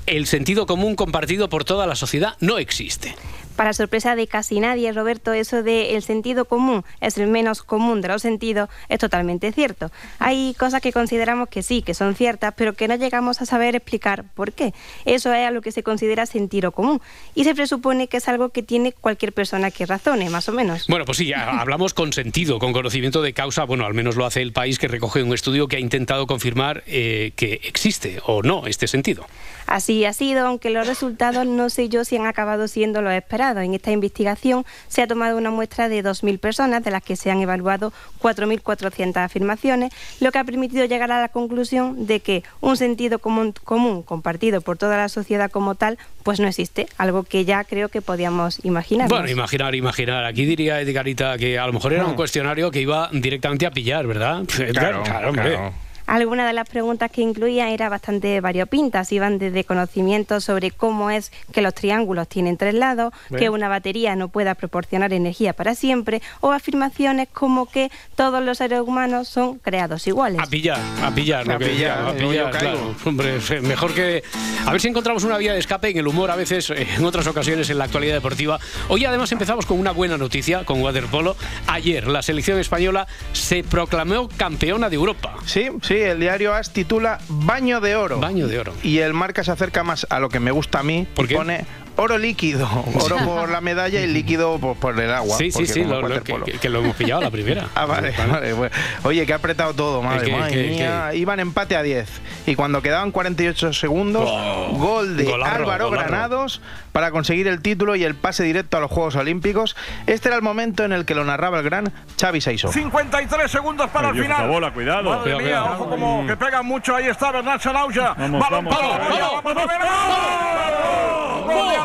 El 0.06 0.28
sentido 0.28 0.64
común 0.66 0.94
compartido 0.94 1.48
por 1.48 1.64
toda 1.64 1.88
la 1.88 1.96
sociedad 1.96 2.34
no 2.38 2.58
existe. 2.58 3.16
Para 3.56 3.72
sorpresa 3.72 4.14
de 4.16 4.26
casi 4.26 4.60
nadie, 4.60 4.92
Roberto, 4.92 5.32
eso 5.32 5.62
de 5.62 5.96
el 5.96 6.02
sentido 6.02 6.44
común 6.44 6.84
es 7.00 7.16
el 7.18 7.26
menos 7.28 7.62
común 7.62 8.02
de 8.02 8.08
los 8.08 8.22
sentidos 8.22 8.68
es 8.88 8.98
totalmente 8.98 9.52
cierto. 9.52 9.90
Hay 10.18 10.54
cosas 10.58 10.80
que 10.80 10.92
consideramos 10.92 11.48
que 11.48 11.62
sí, 11.62 11.82
que 11.82 11.94
son 11.94 12.14
ciertas, 12.14 12.54
pero 12.56 12.74
que 12.74 12.88
no 12.88 12.96
llegamos 12.96 13.40
a 13.40 13.46
saber 13.46 13.74
explicar 13.74 14.24
por 14.34 14.52
qué. 14.52 14.74
Eso 15.04 15.32
es 15.32 15.46
a 15.46 15.50
lo 15.50 15.62
que 15.62 15.72
se 15.72 15.82
considera 15.82 16.26
sentido 16.26 16.72
común. 16.72 17.00
Y 17.34 17.44
se 17.44 17.54
presupone 17.54 18.08
que 18.08 18.18
es 18.18 18.28
algo 18.28 18.50
que 18.50 18.62
tiene 18.62 18.92
cualquier 18.92 19.32
persona 19.32 19.70
que 19.70 19.86
razone, 19.86 20.28
más 20.30 20.48
o 20.48 20.52
menos. 20.52 20.86
Bueno, 20.88 21.04
pues 21.04 21.18
sí, 21.18 21.32
hablamos 21.36 21.94
con 21.94 22.12
sentido, 22.12 22.58
con 22.58 22.72
conocimiento 22.72 23.22
de 23.22 23.32
causa. 23.32 23.64
Bueno, 23.64 23.86
al 23.86 23.94
menos 23.94 24.16
lo 24.16 24.26
hace 24.26 24.42
el 24.42 24.52
país 24.52 24.78
que 24.78 24.88
recoge 24.88 25.22
un 25.22 25.32
estudio 25.32 25.68
que 25.68 25.76
ha 25.76 25.80
intentado 25.80 26.26
confirmar 26.26 26.82
eh, 26.86 27.32
que 27.36 27.60
existe 27.64 28.20
o 28.24 28.42
no 28.42 28.66
este 28.66 28.86
sentido. 28.86 29.26
Así 29.66 30.04
ha 30.04 30.12
sido, 30.12 30.46
aunque 30.46 30.70
los 30.70 30.86
resultados 30.86 31.46
no 31.46 31.70
sé 31.70 31.88
yo 31.88 32.04
si 32.04 32.16
han 32.16 32.26
acabado 32.26 32.68
siendo 32.68 33.02
los 33.02 33.12
esperados. 33.12 33.62
En 33.64 33.74
esta 33.74 33.90
investigación 33.90 34.64
se 34.88 35.02
ha 35.02 35.06
tomado 35.06 35.36
una 35.36 35.50
muestra 35.50 35.88
de 35.88 36.02
2.000 36.04 36.38
personas, 36.38 36.84
de 36.84 36.90
las 36.90 37.02
que 37.02 37.16
se 37.16 37.30
han 37.30 37.40
evaluado 37.40 37.92
4.400 38.20 39.16
afirmaciones, 39.16 39.92
lo 40.20 40.30
que 40.32 40.38
ha 40.38 40.44
permitido 40.44 40.84
llegar 40.84 41.10
a 41.12 41.20
la 41.20 41.28
conclusión 41.28 42.06
de 42.06 42.20
que 42.20 42.42
un 42.60 42.76
sentido 42.76 43.18
común, 43.18 43.54
común 43.64 44.02
compartido 44.02 44.60
por 44.60 44.78
toda 44.78 44.96
la 44.96 45.08
sociedad 45.08 45.50
como 45.50 45.74
tal, 45.74 45.98
pues 46.22 46.40
no 46.40 46.48
existe, 46.48 46.86
algo 46.98 47.22
que 47.22 47.44
ya 47.44 47.64
creo 47.64 47.88
que 47.88 48.02
podíamos 48.02 48.64
imaginar. 48.64 49.08
Bueno, 49.08 49.28
imaginar, 49.28 49.74
imaginar. 49.74 50.24
Aquí 50.24 50.44
diría 50.44 50.80
Edgarita 50.80 51.38
que 51.38 51.58
a 51.58 51.66
lo 51.66 51.72
mejor 51.72 51.92
era 51.92 52.06
un 52.06 52.14
cuestionario 52.14 52.70
que 52.70 52.80
iba 52.80 53.08
directamente 53.12 53.66
a 53.66 53.70
pillar, 53.70 54.06
¿verdad? 54.06 54.44
Claro, 54.72 55.02
hombre. 55.28 55.52
claro. 55.52 55.85
Algunas 56.06 56.46
de 56.46 56.52
las 56.52 56.68
preguntas 56.68 57.10
que 57.10 57.20
incluía 57.22 57.70
era 57.70 57.88
bastante 57.88 58.40
variopintas, 58.40 59.10
iban 59.12 59.38
desde 59.38 59.64
conocimientos 59.64 60.44
sobre 60.44 60.70
cómo 60.70 61.10
es 61.10 61.32
que 61.52 61.62
los 61.62 61.74
triángulos 61.74 62.28
tienen 62.28 62.56
tres 62.56 62.74
lados, 62.74 63.12
Bien. 63.28 63.40
que 63.40 63.50
una 63.50 63.68
batería 63.68 64.14
no 64.16 64.28
pueda 64.28 64.54
proporcionar 64.54 65.12
energía 65.12 65.52
para 65.52 65.74
siempre, 65.74 66.22
o 66.40 66.52
afirmaciones 66.52 67.28
como 67.32 67.66
que 67.66 67.90
todos 68.14 68.42
los 68.42 68.58
seres 68.58 68.80
humanos 68.80 69.28
son 69.28 69.58
creados 69.58 70.06
iguales. 70.06 70.40
A 70.40 70.46
pillar, 70.46 70.78
a 71.02 71.10
pillar, 71.14 71.46
lo 71.46 71.54
A 71.54 71.58
que 71.58 71.66
pillar, 71.66 72.12
decía, 72.12 72.26
a 72.26 72.28
pillar, 72.28 72.50
claro. 72.50 72.94
Hombre, 73.04 73.40
fe- 73.40 73.60
mejor 73.60 73.92
que... 73.94 74.22
A 74.64 74.72
ver 74.72 74.80
si 74.80 74.88
encontramos 74.88 75.24
una 75.24 75.36
vía 75.38 75.52
de 75.52 75.58
escape 75.58 75.90
en 75.90 75.98
el 75.98 76.06
humor 76.06 76.30
a 76.30 76.36
veces, 76.36 76.70
eh, 76.70 76.86
en 76.96 77.04
otras 77.04 77.26
ocasiones 77.26 77.68
en 77.70 77.78
la 77.78 77.84
actualidad 77.84 78.14
deportiva. 78.14 78.58
Hoy 78.88 79.04
además 79.04 79.30
empezamos 79.32 79.66
con 79.66 79.78
una 79.78 79.92
buena 79.92 80.16
noticia, 80.18 80.64
con 80.64 80.82
waterpolo. 80.82 81.36
Ayer 81.66 82.06
la 82.06 82.22
selección 82.22 82.58
española 82.58 83.06
se 83.32 83.62
proclamó 83.64 84.28
campeona 84.36 84.88
de 84.88 84.96
Europa. 84.96 85.36
Sí, 85.46 85.68
sí, 85.82 85.95
el 86.02 86.20
diario 86.20 86.54
AS 86.54 86.72
titula 86.72 87.18
Baño 87.28 87.80
de 87.80 87.96
Oro. 87.96 88.20
Baño 88.20 88.48
de 88.48 88.58
oro. 88.58 88.72
Y 88.82 88.98
el 88.98 89.14
marca 89.14 89.44
se 89.44 89.52
acerca 89.52 89.82
más 89.82 90.06
a 90.10 90.20
lo 90.20 90.28
que 90.28 90.40
me 90.40 90.50
gusta 90.50 90.80
a 90.80 90.82
mí. 90.82 91.06
¿Por 91.14 91.26
y 91.26 91.28
qué? 91.28 91.34
Pone 91.36 91.64
oro 91.96 92.18
líquido. 92.18 92.68
Oro 93.00 93.16
por 93.24 93.48
la 93.50 93.60
medalla 93.60 94.00
y 94.00 94.06
líquido 94.06 94.58
por, 94.58 94.76
por 94.76 94.98
el 95.00 95.12
agua. 95.12 95.36
Sí, 95.36 95.50
sí, 95.50 95.66
sí, 95.66 95.84
lo- 95.84 96.00
lo- 96.02 96.22
que, 96.22 96.52
que 96.58 96.68
lo 96.68 96.80
hemos 96.80 96.96
pillado 96.96 97.20
a 97.20 97.24
la 97.24 97.30
primera. 97.30 97.68
Ah, 97.74 97.86
vale, 97.86 98.14
vale. 98.30 98.52
bueno. 98.52 98.74
Oye, 99.04 99.26
que 99.26 99.32
ha 99.32 99.36
apretado 99.36 99.74
todo, 99.74 100.02
madre, 100.02 100.20
¿El 100.20 100.24
qué, 100.26 100.36
madre 100.36 100.52
qué, 100.54 100.68
mía. 100.70 101.14
Iban 101.14 101.40
empate 101.40 101.76
a 101.76 101.82
10. 101.82 102.08
Y 102.46 102.54
cuando 102.54 102.82
quedaban 102.82 103.10
48 103.10 103.72
segundos, 103.72 104.30
gol 104.78 105.16
de 105.16 105.24
Golarro, 105.24 105.62
Álvaro 105.64 105.88
golarro. 105.88 106.08
Granados 106.08 106.60
para 106.92 107.10
conseguir 107.10 107.46
el 107.48 107.60
título 107.60 107.96
y 107.96 108.04
el 108.04 108.14
pase 108.14 108.42
directo 108.44 108.76
a 108.76 108.80
los 108.80 108.90
Juegos 108.90 109.16
Olímpicos. 109.16 109.76
Este 110.06 110.28
era 110.28 110.36
el 110.36 110.42
momento 110.42 110.84
en 110.84 110.92
el 110.92 111.04
que 111.04 111.14
lo 111.14 111.24
narraba 111.24 111.58
el 111.58 111.64
gran 111.64 111.92
Xavi 112.20 112.40
Saiso. 112.40 112.72
53 112.72 113.50
segundos 113.50 113.90
para 113.90 114.08
el 114.08 114.14
Dios, 114.14 114.26
final. 114.26 114.48
bola, 114.48 114.72
cuidado. 114.72 115.10
Madre 115.10 115.22
Cuidado, 115.34 115.38
mía, 115.40 115.48
cuidado. 115.60 115.74
ojo 115.74 115.90
como 115.90 116.26
que 116.26 116.36
pega 116.36 116.62
mucho. 116.62 116.94
Ahí 116.94 117.06
está 117.06 117.32
Bernat 117.32 117.60
Sanauja. 117.60 118.14
Vamos, 118.18 118.40
Balón 118.40 118.64
vamos, 118.64 118.76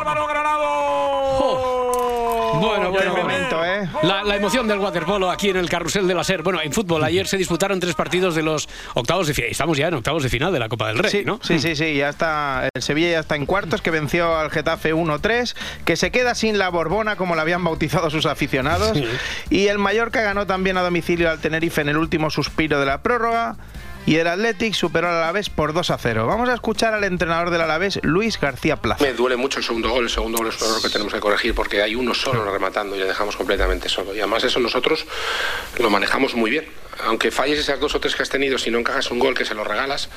para 0.04 0.20
la 0.20 0.26
vamos. 0.26 0.32
Villa, 0.32 0.44
vamos 0.44 0.52
a 0.52 1.24
ver, 1.28 1.40
¡gol! 1.40 1.52
¡Gol 1.52 1.56
de 1.56 1.62
Álvaro 1.62 1.68
Granado! 1.68 1.72
Bueno, 2.62 2.92
Qué 2.92 2.98
bueno, 2.98 3.16
momento, 3.18 3.66
¿eh? 3.66 3.90
La, 4.04 4.24
la 4.24 4.36
emoción 4.36 4.68
del 4.68 4.78
waterpolo 4.80 5.32
aquí 5.32 5.50
en 5.50 5.58
el 5.58 5.68
carrusel 5.70 6.08
de 6.08 6.14
la 6.14 6.24
SER. 6.24 6.44
Bueno, 6.44 6.62
en 6.62 6.72
fútbol 6.72 7.04
ayer 7.04 7.26
se 7.28 7.38
disputaron 7.38 7.80
tres 7.80 7.96
partidos 7.96 8.36
de 8.36 8.44
los 8.44 8.70
octavos 8.94 9.28
de 9.28 9.34
final. 9.34 9.50
Estamos 9.52 9.78
ya 9.78 9.88
en 9.88 9.96
octavos 9.96 10.22
de 10.22 10.30
final 10.30 10.54
de 10.54 10.60
la 10.60 10.70
Copa 10.70 10.88
del 10.90 11.00
Rey, 11.00 11.10
Sí, 11.12 11.24
¿no? 11.26 11.40
sí, 11.42 11.60
sí, 11.60 11.76
sí, 11.76 11.96
ya 11.96 12.10
está. 12.10 12.68
El 12.74 12.82
Sevilla 12.84 13.10
ya 13.12 13.20
está 13.20 13.36
en 13.36 13.46
cuartos, 13.48 13.82
que 13.82 13.90
venció 13.90 14.38
al 14.38 14.52
Getafe 14.52 14.94
1-3, 14.94 15.56
que 15.86 15.96
se 15.96 16.12
queda 16.12 16.36
sin 16.36 16.60
la 16.60 16.70
Borbona, 16.70 17.16
como 17.16 17.36
la 17.36 17.42
habían 17.42 17.64
bautizado 17.64 18.10
sus 18.12 18.26
aficionados. 18.28 18.96
Sí. 18.98 19.08
Y 19.50 19.68
el 19.68 19.80
Mallorca 19.80 20.22
ganó 20.22 20.46
también 20.46 20.78
a 20.78 20.82
domicilio 20.82 21.30
al 21.32 21.40
Tenerife 21.40 21.82
en 21.82 21.90
el 21.90 21.98
último 21.98 22.30
suspiro 22.30 22.80
de 22.80 22.86
la 22.86 23.02
prórroga. 23.02 23.56
Y 24.06 24.16
el 24.16 24.28
Athletic 24.28 24.74
superó 24.74 25.10
al 25.10 25.16
Alavés 25.16 25.50
por 25.50 25.74
2 25.74 25.92
a 25.92 25.98
0. 25.98 26.26
Vamos 26.26 26.50
a 26.50 26.54
escuchar 26.54 26.94
al 26.94 27.04
entrenador 27.04 27.52
del 27.52 27.62
Alavés, 27.62 28.00
Luis 28.02 28.40
García 28.40 28.78
Plaza. 28.78 29.04
Me 29.04 29.14
duele 29.14 29.38
mucho 29.38 29.60
el 29.60 29.66
segundo 29.66 29.90
gol. 29.90 30.06
El 30.06 30.10
segundo 30.10 30.40
gol 30.40 30.48
es 30.48 30.60
un 30.60 30.68
error 30.68 30.82
que 30.82 30.90
tenemos 30.90 31.14
que 31.14 31.20
corregir 31.20 31.54
porque 31.54 31.82
hay 31.82 31.94
uno 31.94 32.14
solo 32.14 32.44
rematando 32.52 32.96
y 32.96 33.00
le 33.00 33.06
dejamos 33.06 33.36
completamente 33.36 33.90
solo. 33.90 34.16
Y 34.16 34.20
además 34.20 34.44
eso 34.44 34.60
nosotros 34.60 35.06
lo 35.78 35.90
manejamos 35.90 36.34
muy 36.36 36.50
bien. 36.50 36.66
Aunque 37.04 37.32
falles 37.32 37.60
esas 37.60 37.80
dos 37.80 37.96
o 37.96 38.00
tres 38.00 38.16
que 38.16 38.24
has 38.24 38.30
tenido, 38.30 38.58
si 38.58 38.70
no 38.72 38.80
encajas 38.80 39.12
un 39.12 39.20
gol 39.20 39.36
que 39.36 39.46
se 39.46 39.56
lo 39.56 39.64
regalas, 39.64 40.10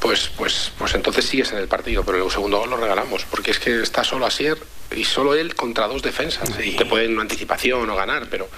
pues, 0.00 0.30
pues, 0.36 0.72
pues 0.78 0.94
entonces 0.94 1.26
sigues 1.26 1.52
en 1.52 1.58
el 1.58 1.68
partido. 1.68 2.04
Pero 2.04 2.24
el 2.24 2.30
segundo 2.30 2.58
gol 2.58 2.70
lo 2.70 2.76
regalamos 2.78 3.24
porque 3.24 3.50
es 3.50 3.58
que 3.58 3.82
está 3.82 4.02
solo 4.02 4.26
Asier 4.26 4.58
y 4.94 5.04
solo 5.04 5.34
él 5.34 5.54
contra 5.54 5.86
dos 5.88 6.02
defensas. 6.02 6.50
Y 6.64 6.72
te 6.76 6.84
pueden 6.84 7.12
una 7.12 7.22
anticipación 7.22 7.88
o 7.90 7.96
ganar, 7.96 8.26
pero, 8.30 8.48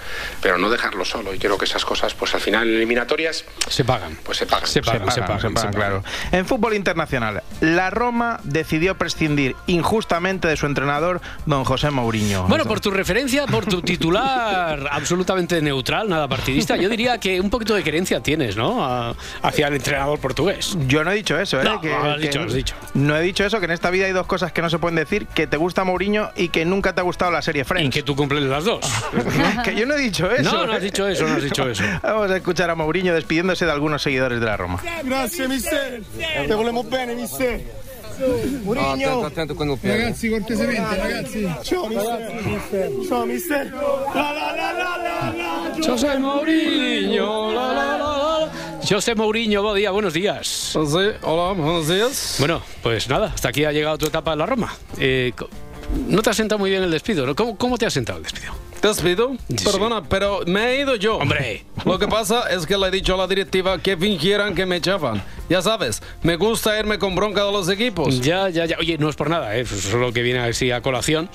pero 0.41 0.57
no 0.57 0.69
dejarlo 0.69 1.05
solo. 1.05 1.33
Y 1.33 1.39
creo 1.39 1.57
que 1.57 1.65
esas 1.65 1.85
cosas, 1.85 2.13
pues 2.13 2.33
al 2.35 2.41
final 2.41 2.67
en 2.67 2.75
eliminatorias, 2.75 3.45
Se 3.67 3.83
pagan. 3.83 4.17
pues 4.23 4.37
se 4.37 4.45
pagan. 4.45 4.67
Se 4.67 4.81
pagan, 4.81 5.11
se 5.11 5.21
pagan, 5.21 5.39
se 5.41 5.49
pagan, 5.49 5.73
claro. 5.73 6.03
En 6.31 6.45
fútbol 6.45 6.73
internacional, 6.75 7.41
la 7.61 7.89
Roma 7.89 8.39
decidió 8.43 8.97
prescindir 8.97 9.55
injustamente 9.67 10.47
de 10.47 10.57
su 10.57 10.65
entrenador, 10.65 11.21
don 11.45 11.63
José 11.63 11.89
Mourinho. 11.89 12.43
Bueno, 12.47 12.65
por 12.65 12.79
tu 12.79 12.91
referencia, 12.91 13.45
por 13.47 13.65
tu 13.65 13.81
titular 13.81 14.87
absolutamente 14.91 15.61
neutral, 15.61 16.09
nada 16.09 16.27
partidista, 16.27 16.75
yo 16.75 16.89
diría 16.89 17.17
que 17.19 17.39
un 17.41 17.49
poquito 17.49 17.73
de 17.75 17.83
querencia 17.83 18.21
tienes, 18.21 18.55
¿no? 18.55 18.83
A- 18.85 19.15
hacia 19.41 19.67
el 19.67 19.75
entrenador 19.75 20.19
portugués. 20.19 20.77
Yo 20.87 21.03
no 21.03 21.11
he 21.11 21.15
dicho 21.15 21.39
eso, 21.39 21.59
¿eh? 21.59 21.63
No, 21.63 21.79
que, 21.81 21.93
has 21.93 22.15
que- 22.17 22.21
dicho, 22.21 22.41
has 22.41 22.53
dicho. 22.53 22.75
No 22.93 23.15
he 23.17 23.21
dicho 23.21 23.43
eso, 23.45 23.59
que 23.59 23.65
en 23.65 23.71
esta 23.71 23.89
vida 23.89 24.05
hay 24.05 24.11
dos 24.13 24.27
cosas 24.27 24.51
que 24.51 24.61
no 24.61 24.69
se 24.69 24.79
pueden 24.79 24.95
decir, 24.95 25.27
que 25.27 25.47
te 25.47 25.57
gusta 25.57 25.83
Mourinho 25.83 26.18
y 26.35 26.49
que 26.49 26.65
nunca 26.65 26.93
te 26.93 27.01
ha 27.01 27.03
gustado 27.03 27.31
la 27.31 27.41
serie 27.41 27.63
Friends. 27.65 27.87
Y 27.87 27.89
que 27.99 28.03
tú 28.03 28.15
cumples 28.15 28.43
las 28.43 28.63
dos. 28.63 28.79
que 29.63 29.75
yo 29.75 29.85
no 29.85 29.95
he 29.95 29.99
dicho 29.99 30.29
eso. 30.31 30.51
No, 30.51 30.65
no 30.65 30.73
has 30.73 30.79
¿eh? 30.79 30.85
dicho 30.85 31.07
eso, 31.07 31.27
no 31.27 31.35
has 31.35 31.43
dicho 31.43 31.69
eso. 31.69 31.83
Vamos 32.03 32.31
a 32.31 32.37
escuchar 32.37 32.69
a 32.69 32.75
Mourinho 32.75 33.13
despidiéndose 33.13 33.65
de 33.65 33.71
algunos 33.71 34.01
seguidores 34.01 34.39
de 34.39 34.45
la 34.45 34.57
Roma. 34.57 34.81
Grazie 35.03 35.47
mister, 35.47 36.01
te 36.47 36.53
volemo 36.53 36.83
bene 36.83 37.15
mister. 37.15 37.61
Mourinho. 38.63 39.25
attento. 39.25 39.55
Ragazzi, 39.83 40.29
cortesemente, 40.29 40.95
ragazzi. 40.95 41.47
Ciao 41.63 41.87
mister. 41.87 42.91
Ciao 43.07 43.25
mister. 43.25 43.71
La 44.13 44.33
la 44.33 44.55
la 44.55 44.73
la 44.73 44.97
la 44.97 45.33
la. 45.33 45.85
José 45.85 46.19
Mourinho, 46.19 47.51
la, 47.53 47.73
la, 47.73 47.97
la, 47.97 47.97
la. 47.97 48.29
José 48.87 49.15
Mourinho, 49.15 49.61
buen 49.61 49.75
día, 49.75 49.91
buenos 49.91 50.13
días. 50.13 50.47
Sí, 50.47 50.77
hola, 51.21 51.53
buenos 51.53 51.87
días. 51.87 52.37
Bueno, 52.39 52.61
pues 52.81 53.07
nada, 53.07 53.31
hasta 53.33 53.49
aquí 53.49 53.63
ha 53.63 53.71
llegado 53.71 53.97
tu 53.97 54.07
etapa 54.07 54.33
en 54.33 54.39
la 54.39 54.45
Roma. 54.45 54.73
Eh, 54.97 55.31
no 56.07 56.21
te 56.21 56.29
ha 56.29 56.33
sentado 56.33 56.59
muy 56.59 56.69
bien 56.69 56.83
el 56.83 56.91
despido, 56.91 57.25
¿no? 57.25 57.35
¿Cómo, 57.35 57.57
cómo 57.57 57.77
te 57.77 57.85
ha 57.85 57.89
sentado 57.89 58.17
el 58.17 58.23
despido? 58.23 58.53
¿Despido? 58.81 59.35
Perdona, 59.63 60.03
pero 60.03 60.41
me 60.45 60.69
he 60.69 60.81
ido 60.81 60.95
yo. 60.95 61.17
Hombre. 61.17 61.65
Lo 61.85 61.99
que 61.99 62.07
pasa 62.07 62.49
es 62.49 62.65
que 62.65 62.77
le 62.77 62.87
he 62.87 62.91
dicho 62.91 63.13
a 63.13 63.17
la 63.17 63.27
directiva 63.27 63.77
que 63.79 63.97
fingieran 63.97 64.55
que 64.55 64.65
me 64.65 64.77
echaban. 64.77 65.21
Ya 65.49 65.61
sabes, 65.61 66.01
me 66.23 66.37
gusta 66.37 66.79
irme 66.79 66.97
con 66.97 67.13
bronca 67.13 67.43
de 67.43 67.51
los 67.51 67.67
equipos. 67.69 68.21
Ya, 68.21 68.49
ya, 68.49 68.65
ya. 68.65 68.77
Oye, 68.79 68.97
no 68.97 69.09
es 69.09 69.15
por 69.15 69.29
nada, 69.29 69.55
¿eh? 69.57 69.65
solo 69.65 70.13
que 70.13 70.21
viene 70.21 70.39
así 70.39 70.71
a 70.71 70.81
colación, 70.81 71.29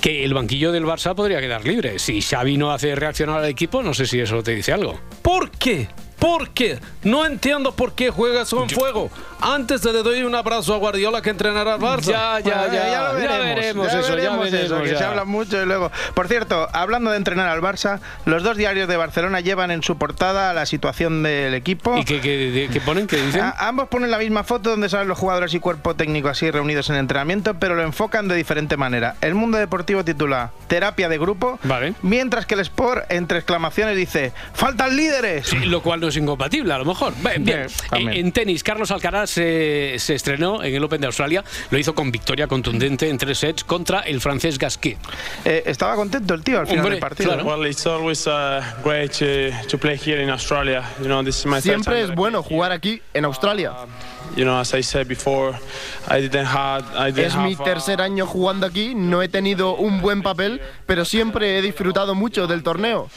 que 0.00 0.24
el 0.24 0.34
banquillo 0.34 0.70
del 0.70 0.84
Barça 0.84 1.14
podría 1.14 1.40
quedar 1.40 1.64
libre. 1.64 1.98
Si 1.98 2.20
Xavi 2.20 2.56
no 2.56 2.72
hace 2.72 2.94
reaccionar 2.94 3.38
al 3.38 3.48
equipo, 3.48 3.82
no 3.82 3.92
sé 3.92 4.06
si 4.06 4.20
eso 4.20 4.42
te 4.42 4.54
dice 4.54 4.72
algo. 4.72 5.00
¿Por 5.22 5.50
qué? 5.50 5.88
¿Por 6.24 6.48
qué? 6.50 6.78
No 7.02 7.26
entiendo 7.26 7.72
por 7.76 7.92
qué 7.94 8.08
juegas 8.10 8.48
con 8.48 8.70
fuego. 8.70 9.10
Antes 9.42 9.84
le 9.84 10.02
doy 10.02 10.22
un 10.22 10.34
abrazo 10.34 10.72
a 10.72 10.78
Guardiola 10.78 11.20
que 11.20 11.28
entrenará 11.28 11.74
al 11.74 11.80
Barça. 11.80 12.06
Ya, 12.06 12.40
ya, 12.40 12.72
ya, 12.72 13.12
lo 13.12 13.20
ya 13.20 13.38
veremos 13.40 13.92
eso, 13.92 14.08
ya 14.08 14.14
veremos 14.14 14.52
eso, 14.52 14.80
que 14.82 14.88
ya. 14.92 14.96
se 14.98 15.04
habla 15.04 15.24
mucho 15.26 15.62
y 15.62 15.66
luego. 15.66 15.90
Por 16.14 16.28
cierto, 16.28 16.66
hablando 16.72 17.10
de 17.10 17.18
entrenar 17.18 17.48
al 17.48 17.60
Barça, 17.60 18.00
los 18.24 18.42
dos 18.42 18.56
diarios 18.56 18.88
de 18.88 18.96
Barcelona 18.96 19.40
llevan 19.40 19.70
en 19.70 19.82
su 19.82 19.98
portada 19.98 20.54
la 20.54 20.64
situación 20.64 21.22
del 21.22 21.52
equipo. 21.52 21.98
¿Y 21.98 22.06
qué, 22.06 22.22
qué- 22.22 22.50
de- 22.50 22.68
qué 22.72 22.80
ponen? 22.80 23.06
¿Qué 23.06 23.16
dicen? 23.18 23.42
A- 23.42 23.50
ambos 23.68 23.88
ponen 23.88 24.10
la 24.10 24.16
misma 24.16 24.44
foto 24.44 24.70
donde 24.70 24.88
salen 24.88 25.08
los 25.08 25.18
jugadores 25.18 25.52
y 25.52 25.60
cuerpo 25.60 25.94
técnico 25.94 26.30
así 26.30 26.50
reunidos 26.50 26.88
en 26.88 26.96
entrenamiento, 26.96 27.52
pero 27.60 27.74
lo 27.74 27.82
enfocan 27.82 28.28
de 28.28 28.34
diferente 28.34 28.78
manera. 28.78 29.16
El 29.20 29.34
mundo 29.34 29.58
deportivo 29.58 30.04
titula 30.06 30.52
Terapia 30.68 31.10
de 31.10 31.18
grupo, 31.18 31.58
mientras 32.00 32.46
que 32.46 32.54
el 32.54 32.60
Sport, 32.60 33.10
entre 33.12 33.36
exclamaciones, 33.40 33.94
dice 33.94 34.32
¡Faltan 34.54 34.96
líderes! 34.96 35.48
Sí, 35.48 35.58
lo 35.66 35.82
cual 35.82 36.00
no 36.00 36.10
es 36.14 36.22
incompatible, 36.22 36.72
a 36.72 36.78
lo 36.78 36.84
mejor. 36.84 37.12
Bien. 37.38 37.66
En, 37.92 38.08
en 38.08 38.32
tenis, 38.32 38.62
Carlos 38.62 38.90
Alcaraz 38.90 39.30
se, 39.30 39.96
se 39.98 40.14
estrenó 40.14 40.62
en 40.62 40.74
el 40.74 40.82
Open 40.84 41.00
de 41.00 41.06
Australia. 41.06 41.44
Lo 41.70 41.78
hizo 41.78 41.94
con 41.94 42.10
victoria 42.10 42.46
contundente 42.46 43.08
en 43.08 43.18
tres 43.18 43.38
sets 43.38 43.64
contra 43.64 44.00
el 44.00 44.20
francés 44.20 44.58
Gasquet. 44.58 44.98
Eh, 45.44 45.62
estaba 45.66 45.96
contento 45.96 46.34
el 46.34 46.42
tío 46.42 46.60
al 46.60 46.66
final 46.66 46.80
Hombre, 46.80 46.94
del 46.96 47.00
partido. 47.00 47.32
claro. 47.32 47.44
Well, 47.44 47.66
it's 47.68 47.86
always 47.86 48.26
uh, 48.26 48.62
great 48.82 49.12
to, 49.12 49.50
to 49.68 49.78
play 49.78 49.96
here 49.96 50.22
in 50.22 50.30
Australia. 50.30 50.84
You 51.00 51.06
know, 51.06 51.22
this 51.24 51.40
is 51.40 51.46
my 51.46 51.60
third 51.60 51.62
Siempre 51.62 52.02
es 52.02 52.14
bueno 52.14 52.42
jugar 52.42 52.72
aquí, 52.72 53.00
en 53.12 53.24
Australia. 53.24 53.72
You 53.72 54.13
know, 54.44 54.58
as 54.58 54.74
I 54.74 54.82
said 54.82 55.06
before, 55.06 55.56
I 56.08 56.20
didn't 56.20 56.46
have, 56.46 56.84
I 56.96 57.12
didn't 57.12 57.26
Es 57.26 57.36
mi 57.36 57.54
uh, 57.54 57.62
tercer 57.62 58.00
año 58.00 58.26
jugando 58.26 58.66
aquí, 58.66 58.94
no 58.94 59.22
he 59.22 59.28
tenido 59.28 59.74
un 59.76 60.00
buen 60.00 60.22
papel, 60.22 60.60
pero 60.86 61.04
siempre 61.04 61.58
he 61.58 61.62
disfrutado 61.62 62.14
mucho 62.14 62.46
del 62.46 62.62
torneo. 62.62 63.08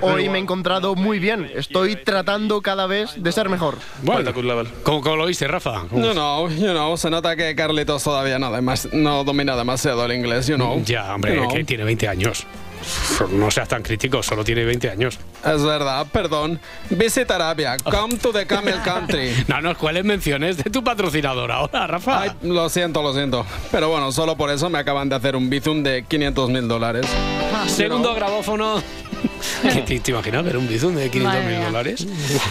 Hoy 0.00 0.28
me 0.28 0.38
he 0.38 0.42
encontrado 0.42 0.94
muy 0.94 1.18
bien, 1.18 1.50
estoy 1.54 1.96
tratando 1.96 2.62
cada 2.62 2.86
vez 2.86 3.10
de 3.22 3.32
ser 3.32 3.48
mejor. 3.48 3.76
quite 4.04 4.28
a 4.28 4.32
good 4.32 4.44
level. 4.44 4.68
¿Cómo, 4.82 5.00
cómo 5.02 5.16
lo 5.16 5.26
viste, 5.26 5.46
Rafa? 5.46 5.82
¿Cómo- 5.90 6.04
You 6.04 6.12
know, 6.12 6.48
you 6.48 6.70
know, 6.70 6.96
se 6.96 7.10
nota 7.10 7.36
que 7.36 7.54
Carlitos 7.54 8.02
todavía 8.04 8.38
no, 8.38 8.50
demas- 8.50 8.88
no 8.92 9.24
domina 9.24 9.56
demasiado 9.56 10.04
el 10.06 10.12
inglés, 10.12 10.46
you 10.46 10.56
know. 10.56 10.82
Ya, 10.84 11.14
hombre, 11.14 11.34
You 11.34 11.40
know. 11.42 11.52
que 11.52 11.64
tiene 11.64 11.84
20 11.84 12.08
años. 12.08 12.46
No 13.30 13.50
seas 13.50 13.68
tan 13.68 13.82
crítico, 13.82 14.22
solo 14.22 14.44
tiene 14.44 14.64
20 14.64 14.90
años. 14.90 15.18
Es 15.44 15.62
verdad, 15.62 16.06
perdón. 16.12 16.60
Visit 16.90 17.30
Arabia. 17.30 17.76
Come 17.78 18.16
to 18.18 18.32
the 18.32 18.46
camel 18.46 18.80
country. 18.84 19.32
No 19.48 19.60
nos 19.60 19.76
cueles 19.78 20.04
menciones 20.04 20.56
de 20.56 20.70
tu 20.70 20.84
patrocinador 20.84 21.50
ahora, 21.50 21.86
Rafa. 21.86 22.22
Ay, 22.22 22.30
lo 22.42 22.68
siento, 22.68 23.02
lo 23.02 23.12
siento. 23.12 23.44
Pero 23.70 23.88
bueno, 23.88 24.12
solo 24.12 24.36
por 24.36 24.50
eso 24.50 24.68
me 24.70 24.78
acaban 24.78 25.08
de 25.08 25.16
hacer 25.16 25.36
un 25.36 25.48
bizum 25.50 25.82
de 25.82 26.04
500 26.04 26.50
mil 26.50 26.68
dólares. 26.68 27.06
Segundo 27.66 28.14
grabófono. 28.14 28.82
¿Te, 29.86 30.00
te, 30.00 30.10
imaginas 30.10 30.44
ver 30.44 30.56
un 30.56 30.68
bizum 30.68 30.94
de 30.94 31.10
500 31.10 31.22
Madre 31.42 31.56
mil 31.56 31.64
dólares? 31.66 32.06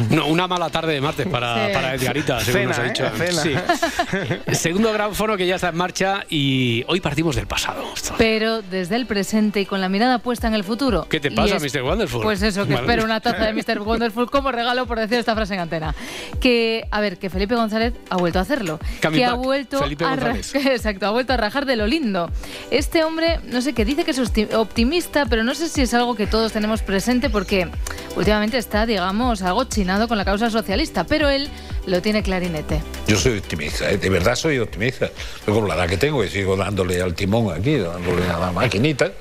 No, 0.10 0.28
una 0.28 0.48
mala 0.48 0.70
tarde 0.70 0.94
de 0.94 1.02
martes 1.02 1.28
para, 1.28 1.68
Sí. 1.68 1.74
para 1.74 1.94
Edgarita, 1.96 2.40
según 2.42 2.54
Cena, 2.62 2.70
nos 2.70 2.80
ha 2.80 2.86
¿eh? 2.86 2.90
dicho. 2.90 3.10
Cena. 3.18 3.42
Sí. 3.44 4.54
Segundo 4.56 4.92
que 5.38 5.48
ya 5.48 5.56
está 5.56 5.70
en 5.70 5.78
marcha 5.78 6.24
y 6.30 6.84
hoy 6.88 7.02
partimos 7.02 7.36
del 7.36 7.48
pasado. 7.48 7.84
Pero 8.18 8.62
desde 8.62 8.96
el 8.96 9.06
presente 9.06 9.62
y 9.62 9.66
con 9.66 9.82
la 9.82 9.90
mirada 9.90 10.20
puesta 10.20 10.48
en 10.48 10.54
el 10.54 10.64
futuro. 10.64 11.08
¿Qué 11.10 11.20
te 11.20 11.32
pasa, 11.32 11.58
es- 11.58 11.74
Mr. 11.74 11.82
Wonderful? 11.84 12.22
Pues 12.22 12.42
eso, 12.42 12.66
que 12.68 12.74
espero 12.74 13.04
una 13.04 13.20
taza 13.20 13.46
de 13.46 13.54
Mr. 13.54 13.82
Wonderful 13.82 14.30
como 14.30 14.52
regalo 14.52 14.86
por 14.86 15.00
decir 15.00 15.18
esta 15.18 15.36
frase 15.36 15.54
en 15.54 15.62
antena. 15.62 15.96
Que, 16.40 16.86
a 16.92 17.00
ver, 17.02 17.18
que 17.18 17.30
Felipe 17.30 17.56
González 17.56 17.94
ha 18.10 18.18
vuelto 18.18 18.40
a 18.40 18.42
hacerlo. 18.44 18.80
Coming 19.02 19.18
que 19.20 19.26
ha 19.26 19.34
vuelto 19.34 19.80
Felipe 19.80 20.06
a. 20.06 20.14
Exacto, 20.54 21.06
ha 21.06 21.12
vuelto 21.12 21.34
a 21.34 21.38
rajar 21.38 21.66
de 21.66 21.76
lo 21.76 21.88
lindo. 21.88 22.30
Este 22.72 23.04
hombre, 23.04 23.40
no 23.46 23.62
sé, 23.62 23.74
que 23.74 23.86
dice 23.86 24.04
que 24.04 24.12
es 24.12 24.20
opti- 24.20 24.54
optimista, 24.54 25.26
pero 25.26 25.44
no 25.44 25.56
sé 25.56 25.70
si 25.70 25.82
es 25.82 25.94
algo 25.94 26.16
que 26.16 26.28
todos 26.28 26.52
tenemos 26.52 26.77
presente 26.82 27.30
porque 27.30 27.68
últimamente 28.16 28.58
está, 28.58 28.86
digamos, 28.86 29.42
algo 29.42 29.64
chinado 29.66 30.08
con 30.08 30.18
la 30.18 30.26
causa 30.26 30.50
socialista, 30.50 31.06
pero 31.06 31.30
él 31.30 31.50
lo 31.86 32.02
tiene 32.02 32.24
clarinete. 32.24 32.82
Yo 33.08 33.18
soy 33.18 33.38
optimista, 33.40 33.90
¿eh? 33.92 33.98
de 33.98 34.10
verdad 34.10 34.36
soy 34.36 34.60
optimista. 34.60 35.10
Yo 35.46 35.54
con 35.54 35.68
la 35.68 35.76
edad 35.76 35.88
que 35.88 35.98
tengo 35.98 36.24
y 36.24 36.30
sigo 36.30 36.56
dándole 36.56 37.02
al 37.02 37.14
timón 37.14 37.58
aquí, 37.58 37.78
dándole 37.78 38.28
a 38.30 38.40
la 38.40 38.52
maquinita, 38.52 39.12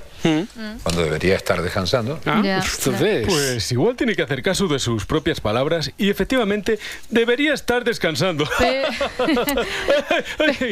cuando 0.83 1.05
debería 1.05 1.37
estar 1.37 1.63
descansando. 1.63 2.19
Ah, 2.27 2.43
entonces. 2.45 3.27
Pues 3.27 3.71
igual 3.73 3.97
tiene 3.97 4.15
que 4.15 4.23
hacer 4.23 4.43
caso 4.43 4.67
de 4.67 4.79
sus 4.79 5.07
propias 5.07 5.41
palabras 5.41 5.93
y 5.97 6.11
efectivamente 6.11 6.79
debería 7.11 7.55
estar 7.55 7.85
descansando. 7.85 8.49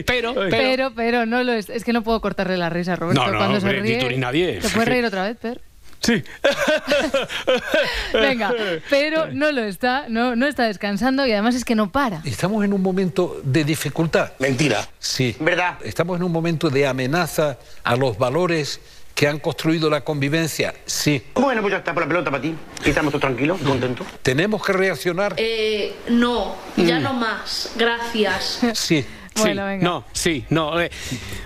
pero, 0.07 0.35
Pero, 0.51 0.93
pero, 0.95 1.27
no 1.27 1.43
lo 1.45 1.53
es. 1.53 1.71
Es 1.71 1.85
que 1.85 1.93
no 1.93 2.03
puedo 2.03 2.21
cortarle 2.21 2.57
la 2.57 2.71
risa, 2.71 2.97
Roberto. 2.97 3.25
No, 3.25 3.31
no, 3.31 3.39
cuando 3.39 3.61
se 3.61 3.67
hombre, 3.67 3.83
ni 3.83 3.89
ríe. 3.91 3.99
tú 4.01 4.09
ni 4.09 4.17
nadie. 4.17 4.59
¿Te 4.61 4.69
puedes 4.69 4.89
reír 4.89 5.05
otra 5.05 5.25
vez, 5.25 5.37
Per? 5.37 5.61
Sí. 6.05 6.23
Venga, 8.13 8.53
pero 8.91 9.29
no 9.33 9.51
lo 9.53 9.63
está, 9.63 10.05
no, 10.09 10.37
no 10.37 10.47
está 10.47 10.65
descansando 10.65 11.27
y 11.27 11.33
además 11.33 11.55
es 11.55 11.65
que 11.65 11.75
no 11.75 11.91
para. 11.91 12.21
Estamos 12.25 12.65
en 12.65 12.73
un 12.73 12.83
momento 12.83 13.41
de 13.43 13.65
dificultad. 13.65 14.33
Mentira. 14.39 14.87
Sí. 14.99 15.35
¿Verdad? 15.41 15.79
Estamos 15.83 16.17
en 16.19 16.25
un 16.25 16.33
momento 16.33 16.69
de 16.71 16.87
amenaza 16.87 17.59
a 17.83 17.97
los 17.97 18.19
valores 18.19 18.81
que 19.15 19.29
han 19.29 19.39
construido 19.39 19.89
la 19.89 20.03
convivencia. 20.03 20.75
Sí. 20.87 21.23
Bueno, 21.35 21.61
pues 21.63 21.73
ya 21.73 21.79
está 21.79 21.95
por 21.95 22.03
la 22.03 22.09
pelota 22.09 22.31
para 22.31 22.43
ti. 22.43 22.55
Y 22.85 22.89
estamos 22.89 23.13
todos 23.13 23.23
tranquilos, 23.23 23.61
contentos. 23.65 24.07
Tenemos 24.23 24.65
que 24.65 24.73
reaccionar. 24.73 25.35
Eh, 25.37 25.95
no, 26.09 26.57
ya 26.77 26.99
no 26.99 27.15
más. 27.15 27.71
Gracias. 27.77 28.61
Sí. 28.75 29.07
Sí, 29.37 29.53
No, 29.81 30.05
sí, 30.13 30.45
no. 30.51 30.81
eh, 30.81 30.93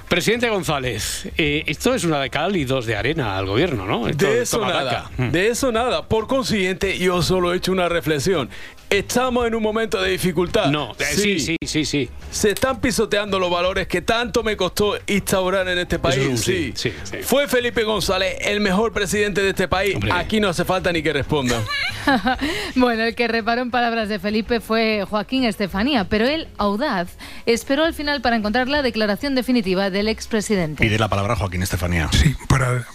presidente 0.08 0.48
González, 0.48 1.28
eh, 1.36 1.64
esto 1.66 1.94
es 1.94 2.04
una 2.04 2.20
de 2.20 2.30
cal 2.30 2.56
y 2.56 2.64
dos 2.64 2.86
de 2.86 2.96
arena 2.96 3.36
al 3.36 3.46
gobierno, 3.46 3.86
¿no? 3.86 4.08
Esto 4.08 4.26
De 4.26 4.36
es 4.42 4.48
eso 4.48 4.60
nada. 4.66 5.10
Mm. 5.16 5.30
de 5.30 5.48
eso 5.48 5.72
nada. 5.72 6.06
Por 6.06 6.26
consiguiente, 6.26 6.98
yo 6.98 7.22
solo 7.22 7.52
he 7.52 7.56
hecho 7.56 7.72
una 7.72 7.88
reflexión. 7.88 8.48
Estamos 8.90 9.46
en 9.46 9.54
un 9.54 9.62
momento 9.62 10.00
de 10.00 10.10
dificultad. 10.12 10.70
No, 10.70 10.92
eh, 10.98 11.04
sí, 11.04 11.38
sí, 11.38 11.56
sí, 11.66 11.84
sí. 11.84 12.08
Se 12.30 12.52
están 12.52 12.80
pisoteando 12.80 13.38
los 13.38 13.50
valores 13.50 13.86
que 13.86 14.00
tanto 14.00 14.42
me 14.42 14.56
costó 14.56 14.96
instaurar 15.06 15.68
en 15.68 15.76
este 15.76 15.98
país. 15.98 16.16
es 16.16 16.26
un 16.26 16.38
sí, 16.38 16.72
sí, 16.74 16.94
sí. 17.04 17.18
Fue 17.22 17.46
Felipe 17.48 17.84
González 17.84 18.38
el 18.40 18.60
mejor 18.60 18.94
presidente 18.94 19.42
de 19.42 19.50
este 19.50 19.68
país. 19.68 19.94
Aquí 20.10 20.40
no 20.40 20.48
hace 20.48 20.64
falta 20.64 20.90
ni 20.90 21.02
que 21.02 21.12
responda. 21.12 21.60
Bueno, 22.74 23.02
el 23.02 23.14
que 23.14 23.28
reparó 23.28 23.60
en 23.60 23.70
palabras 23.70 24.08
de 24.08 24.18
Felipe 24.18 24.60
fue 24.60 25.04
Joaquín 25.08 25.44
Estefanía, 25.44 26.04
pero 26.04 26.26
él, 26.26 26.48
audaz, 26.56 27.08
esperó 27.44 27.84
al 27.84 27.92
final 27.92 28.22
para 28.22 28.36
encontrar 28.36 28.66
la 28.68 28.80
declaración 28.80 29.34
definitiva 29.34 29.90
del 29.98 30.08
expresidente. 30.08 30.82
Pide 30.82 30.98
la 30.98 31.08
palabra 31.08 31.36
Joaquín 31.36 31.62
Estefanía. 31.62 32.08
Sí, 32.12 32.34
para 32.48 32.86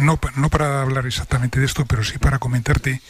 no, 0.00 0.18
no 0.36 0.48
para 0.50 0.82
hablar 0.82 1.06
exactamente 1.06 1.58
de 1.60 1.66
esto, 1.66 1.84
pero 1.86 2.04
sí 2.04 2.18
para 2.18 2.38
comentarte 2.38 3.00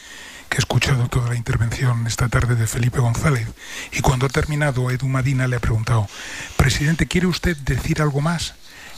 que 0.49 0.57
he 0.57 0.61
escuchado 0.61 1.09
toda 1.09 1.29
la 1.29 1.35
intervención 1.37 2.07
esta 2.07 2.29
tarde 2.29 2.55
de 2.55 2.67
Felipe 2.69 3.01
González 3.01 3.49
y 3.93 4.01
cuando 4.01 4.27
ha 4.27 4.29
terminado 4.29 4.91
Edu 4.93 5.09
Madina 5.09 5.49
le 5.49 5.57
ha 5.57 5.61
preguntado, 5.61 6.09
presidente, 6.57 7.07
¿quiere 7.07 7.27
usted 7.27 7.57
decir 7.57 8.01
algo 8.01 8.21
más? 8.21 8.55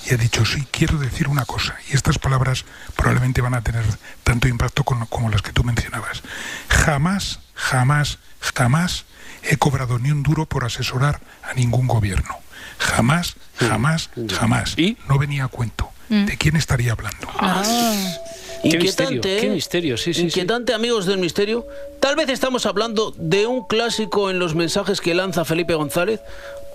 Y 0.08 0.14
ha 0.14 0.16
dicho, 0.16 0.44
sí, 0.44 0.66
quiero 0.70 0.98
decir 0.98 1.26
una 1.26 1.44
cosa. 1.44 1.74
Y 1.90 1.94
estas 1.96 2.18
palabras 2.18 2.64
probablemente 2.96 3.40
van 3.40 3.54
a 3.54 3.62
tener 3.62 3.84
tanto 4.22 4.46
impacto 4.46 4.84
con- 4.84 5.06
como 5.06 5.28
las 5.30 5.42
que 5.42 5.52
tú 5.52 5.64
mencionabas. 5.64 6.22
Jamás, 6.68 7.40
jamás, 7.54 8.18
jamás 8.54 9.06
he 9.42 9.56
cobrado 9.56 9.98
ni 9.98 10.10
un 10.10 10.22
duro 10.22 10.46
por 10.46 10.64
asesorar 10.64 11.20
a 11.42 11.54
ningún 11.54 11.86
gobierno. 11.88 12.36
Jamás, 12.78 13.36
jamás, 13.56 14.10
jamás. 14.30 14.76
No 15.08 15.18
venía 15.18 15.44
a 15.44 15.48
cuento. 15.48 15.90
¿De 16.08 16.36
quién 16.38 16.56
estaría 16.56 16.92
hablando? 16.92 17.28
Qué 18.62 18.68
Inquietante, 18.68 19.12
misterio, 19.12 19.36
¿eh? 19.36 19.40
qué 19.40 19.50
misterio, 19.50 19.96
sí, 19.96 20.14
sí, 20.14 20.20
sí. 20.20 20.26
Inquietante, 20.26 20.74
amigos 20.74 21.06
del 21.06 21.18
misterio. 21.18 21.66
Tal 22.00 22.16
vez 22.16 22.28
estamos 22.28 22.66
hablando 22.66 23.14
de 23.16 23.46
un 23.46 23.64
clásico 23.66 24.30
en 24.30 24.38
los 24.38 24.54
mensajes 24.54 25.00
que 25.00 25.14
lanza 25.14 25.44
Felipe 25.44 25.74
González. 25.74 26.20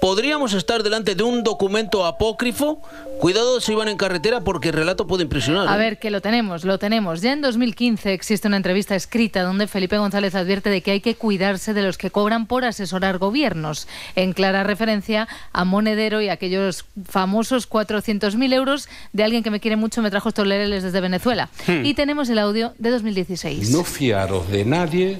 ¿Podríamos 0.03 0.53
estar 0.53 0.83
delante 0.83 1.15
de 1.15 1.23
un 1.23 1.43
documento 1.43 2.05
apócrifo? 2.05 2.81
Cuidado 3.21 3.61
si 3.61 3.73
van 3.73 3.87
en 3.87 3.95
carretera 3.95 4.41
porque 4.41 4.67
el 4.67 4.73
relato 4.73 5.07
puede 5.07 5.23
impresionar. 5.23 5.69
A 5.69 5.75
¿eh? 5.75 5.79
ver, 5.79 5.97
que 5.97 6.11
lo 6.11 6.19
tenemos, 6.19 6.65
lo 6.65 6.77
tenemos. 6.77 7.21
Ya 7.21 7.31
en 7.31 7.39
2015 7.39 8.11
existe 8.11 8.49
una 8.49 8.57
entrevista 8.57 8.97
escrita 8.97 9.43
donde 9.43 9.65
Felipe 9.65 9.97
González 9.97 10.35
advierte 10.35 10.69
de 10.69 10.81
que 10.81 10.91
hay 10.91 10.99
que 10.99 11.15
cuidarse 11.15 11.73
de 11.73 11.83
los 11.83 11.97
que 11.97 12.11
cobran 12.11 12.47
por 12.47 12.65
asesorar 12.65 13.17
gobiernos, 13.17 13.87
en 14.17 14.33
clara 14.33 14.65
referencia 14.65 15.29
a 15.53 15.63
Monedero 15.63 16.21
y 16.21 16.27
aquellos 16.27 16.83
famosos 17.05 17.69
400.000 17.69 18.53
euros 18.53 18.89
de 19.13 19.23
alguien 19.23 19.41
que 19.41 19.51
me 19.51 19.61
quiere 19.61 19.77
mucho, 19.77 20.01
me 20.01 20.11
trajo 20.11 20.27
estos 20.27 20.45
lereles 20.45 20.83
desde 20.83 20.99
Venezuela. 20.99 21.49
Hmm. 21.65 21.85
Y 21.85 21.93
tenemos 21.93 22.27
el 22.29 22.39
audio 22.39 22.73
de 22.77 22.89
2016. 22.89 23.69
No 23.69 23.85
fiaros 23.85 24.49
de 24.51 24.65
nadie 24.65 25.17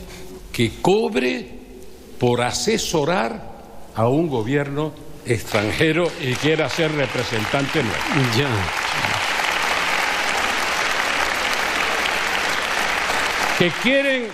que 0.51 0.73
cobre 0.81 1.57
por 2.19 2.41
asesorar 2.41 3.52
a 3.95 4.07
un 4.07 4.27
gobierno 4.27 4.93
extranjero 5.25 6.11
y 6.21 6.33
quiera 6.35 6.69
ser 6.69 6.91
representante 6.93 7.83
nuestro. 7.83 8.47
Que 13.57 13.69
quieren 13.81 14.27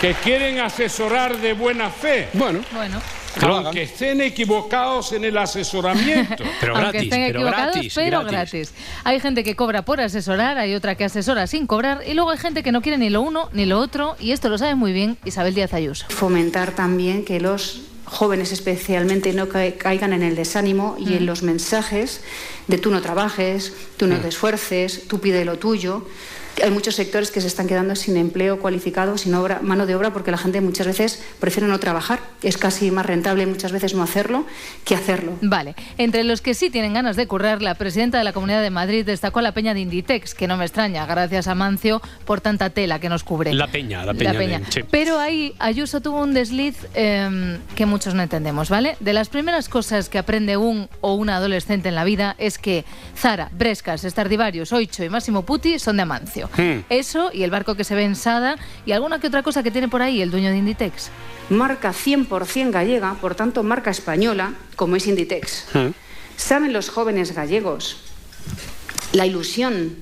que 0.00 0.14
quieren 0.14 0.60
asesorar 0.60 1.36
de 1.38 1.52
buena 1.54 1.90
fe. 1.90 2.28
Bueno, 2.32 2.60
bueno. 2.72 3.00
Aunque 3.40 3.82
estén 3.82 4.20
equivocados 4.20 5.12
en 5.12 5.24
el 5.24 5.36
asesoramiento. 5.38 6.44
Aunque 6.74 6.98
estén 6.98 7.22
equivocados, 7.24 7.76
pero 7.94 8.24
gratis. 8.24 8.72
Hay 9.04 9.20
gente 9.20 9.44
que 9.44 9.54
cobra 9.56 9.82
por 9.84 10.00
asesorar, 10.00 10.58
hay 10.58 10.74
otra 10.74 10.94
que 10.96 11.04
asesora 11.04 11.46
sin 11.46 11.66
cobrar 11.66 12.02
y 12.06 12.14
luego 12.14 12.30
hay 12.30 12.38
gente 12.38 12.62
que 12.62 12.72
no 12.72 12.82
quiere 12.82 12.98
ni 12.98 13.10
lo 13.10 13.20
uno 13.22 13.48
ni 13.52 13.66
lo 13.66 13.78
otro 13.78 14.16
y 14.20 14.32
esto 14.32 14.48
lo 14.48 14.58
sabe 14.58 14.74
muy 14.74 14.92
bien 14.92 15.16
Isabel 15.24 15.54
Díaz 15.54 15.72
Ayuso. 15.74 16.06
fomentar 16.08 16.72
también 16.72 17.24
que 17.24 17.40
los 17.40 17.82
jóvenes 18.04 18.52
especialmente 18.52 19.32
no 19.34 19.48
ca- 19.48 19.72
caigan 19.76 20.12
en 20.14 20.22
el 20.22 20.34
desánimo 20.34 20.96
y 20.98 21.14
en 21.14 21.26
los 21.26 21.42
mensajes 21.42 22.22
de 22.66 22.78
tú 22.78 22.90
no 22.90 23.02
trabajes, 23.02 23.72
tú 23.98 24.06
no 24.06 24.16
te 24.18 24.28
esfuerces, 24.28 25.06
tú 25.08 25.20
pide 25.20 25.44
lo 25.44 25.58
tuyo. 25.58 26.06
Hay 26.62 26.70
muchos 26.70 26.94
sectores 26.96 27.30
que 27.30 27.40
se 27.40 27.46
están 27.46 27.66
quedando 27.66 27.94
sin 27.96 28.16
empleo 28.16 28.58
cualificado, 28.58 29.16
sin 29.18 29.34
obra, 29.34 29.60
mano 29.62 29.86
de 29.86 29.94
obra, 29.94 30.12
porque 30.12 30.30
la 30.30 30.38
gente 30.38 30.60
muchas 30.60 30.86
veces 30.86 31.22
prefiere 31.40 31.68
no 31.68 31.78
trabajar. 31.78 32.20
Es 32.42 32.56
casi 32.56 32.90
más 32.90 33.06
rentable 33.06 33.46
muchas 33.46 33.72
veces 33.72 33.94
no 33.94 34.02
hacerlo 34.02 34.44
que 34.84 34.94
hacerlo. 34.94 35.32
Vale, 35.40 35.74
entre 35.98 36.24
los 36.24 36.40
que 36.40 36.54
sí 36.54 36.70
tienen 36.70 36.94
ganas 36.94 37.16
de 37.16 37.26
currar, 37.26 37.62
la 37.62 37.74
presidenta 37.74 38.18
de 38.18 38.24
la 38.24 38.32
Comunidad 38.32 38.62
de 38.62 38.70
Madrid 38.70 39.04
destacó 39.04 39.38
a 39.38 39.42
la 39.42 39.52
peña 39.52 39.74
de 39.74 39.80
Inditex, 39.80 40.34
que 40.34 40.46
no 40.48 40.56
me 40.56 40.64
extraña, 40.64 41.06
gracias 41.06 41.46
a 41.48 41.54
Mancio 41.54 42.00
por 42.24 42.40
tanta 42.40 42.70
tela 42.70 42.98
que 42.98 43.08
nos 43.08 43.24
cubre. 43.24 43.52
La 43.54 43.66
peña, 43.68 44.04
la 44.04 44.14
peña. 44.14 44.32
de- 44.60 44.64
sí. 44.70 44.80
Pero 44.90 45.18
ahí 45.18 45.54
Ayuso 45.58 46.00
tuvo 46.00 46.22
un 46.22 46.34
desliz 46.34 46.76
eh, 46.94 47.58
que 47.76 47.86
muchos 47.86 48.14
no 48.14 48.22
entendemos, 48.22 48.68
¿vale? 48.68 48.96
De 49.00 49.12
las 49.12 49.28
primeras 49.28 49.68
cosas 49.68 50.08
que 50.08 50.18
aprende 50.18 50.56
un 50.56 50.88
o 51.00 51.14
una 51.14 51.36
adolescente 51.36 51.88
en 51.88 51.94
la 51.94 52.04
vida 52.04 52.34
es 52.38 52.58
que 52.58 52.84
Zara, 53.16 53.48
Brescas, 53.52 54.02
Stradivarius, 54.02 54.72
Oicho 54.72 55.04
y 55.04 55.08
Máximo 55.08 55.42
Putti 55.42 55.78
son 55.78 55.96
de 55.96 56.02
Amancio. 56.02 56.47
Hmm. 56.56 56.80
Eso 56.88 57.30
y 57.32 57.42
el 57.42 57.50
barco 57.50 57.74
que 57.74 57.84
se 57.84 57.94
ve 57.94 58.04
en 58.04 58.16
Sada 58.16 58.56
y 58.86 58.92
alguna 58.92 59.20
que 59.20 59.26
otra 59.26 59.42
cosa 59.42 59.62
que 59.62 59.70
tiene 59.70 59.88
por 59.88 60.02
ahí 60.02 60.22
el 60.22 60.30
dueño 60.30 60.50
de 60.50 60.58
Inditex. 60.58 61.10
Marca 61.50 61.92
100% 61.92 62.70
gallega, 62.70 63.14
por 63.14 63.34
tanto 63.34 63.62
marca 63.62 63.90
española, 63.90 64.52
como 64.76 64.96
es 64.96 65.06
Inditex. 65.06 65.66
¿Saben 66.36 66.72
los 66.72 66.88
jóvenes 66.88 67.34
gallegos 67.34 68.08
la 69.12 69.26
ilusión 69.26 69.96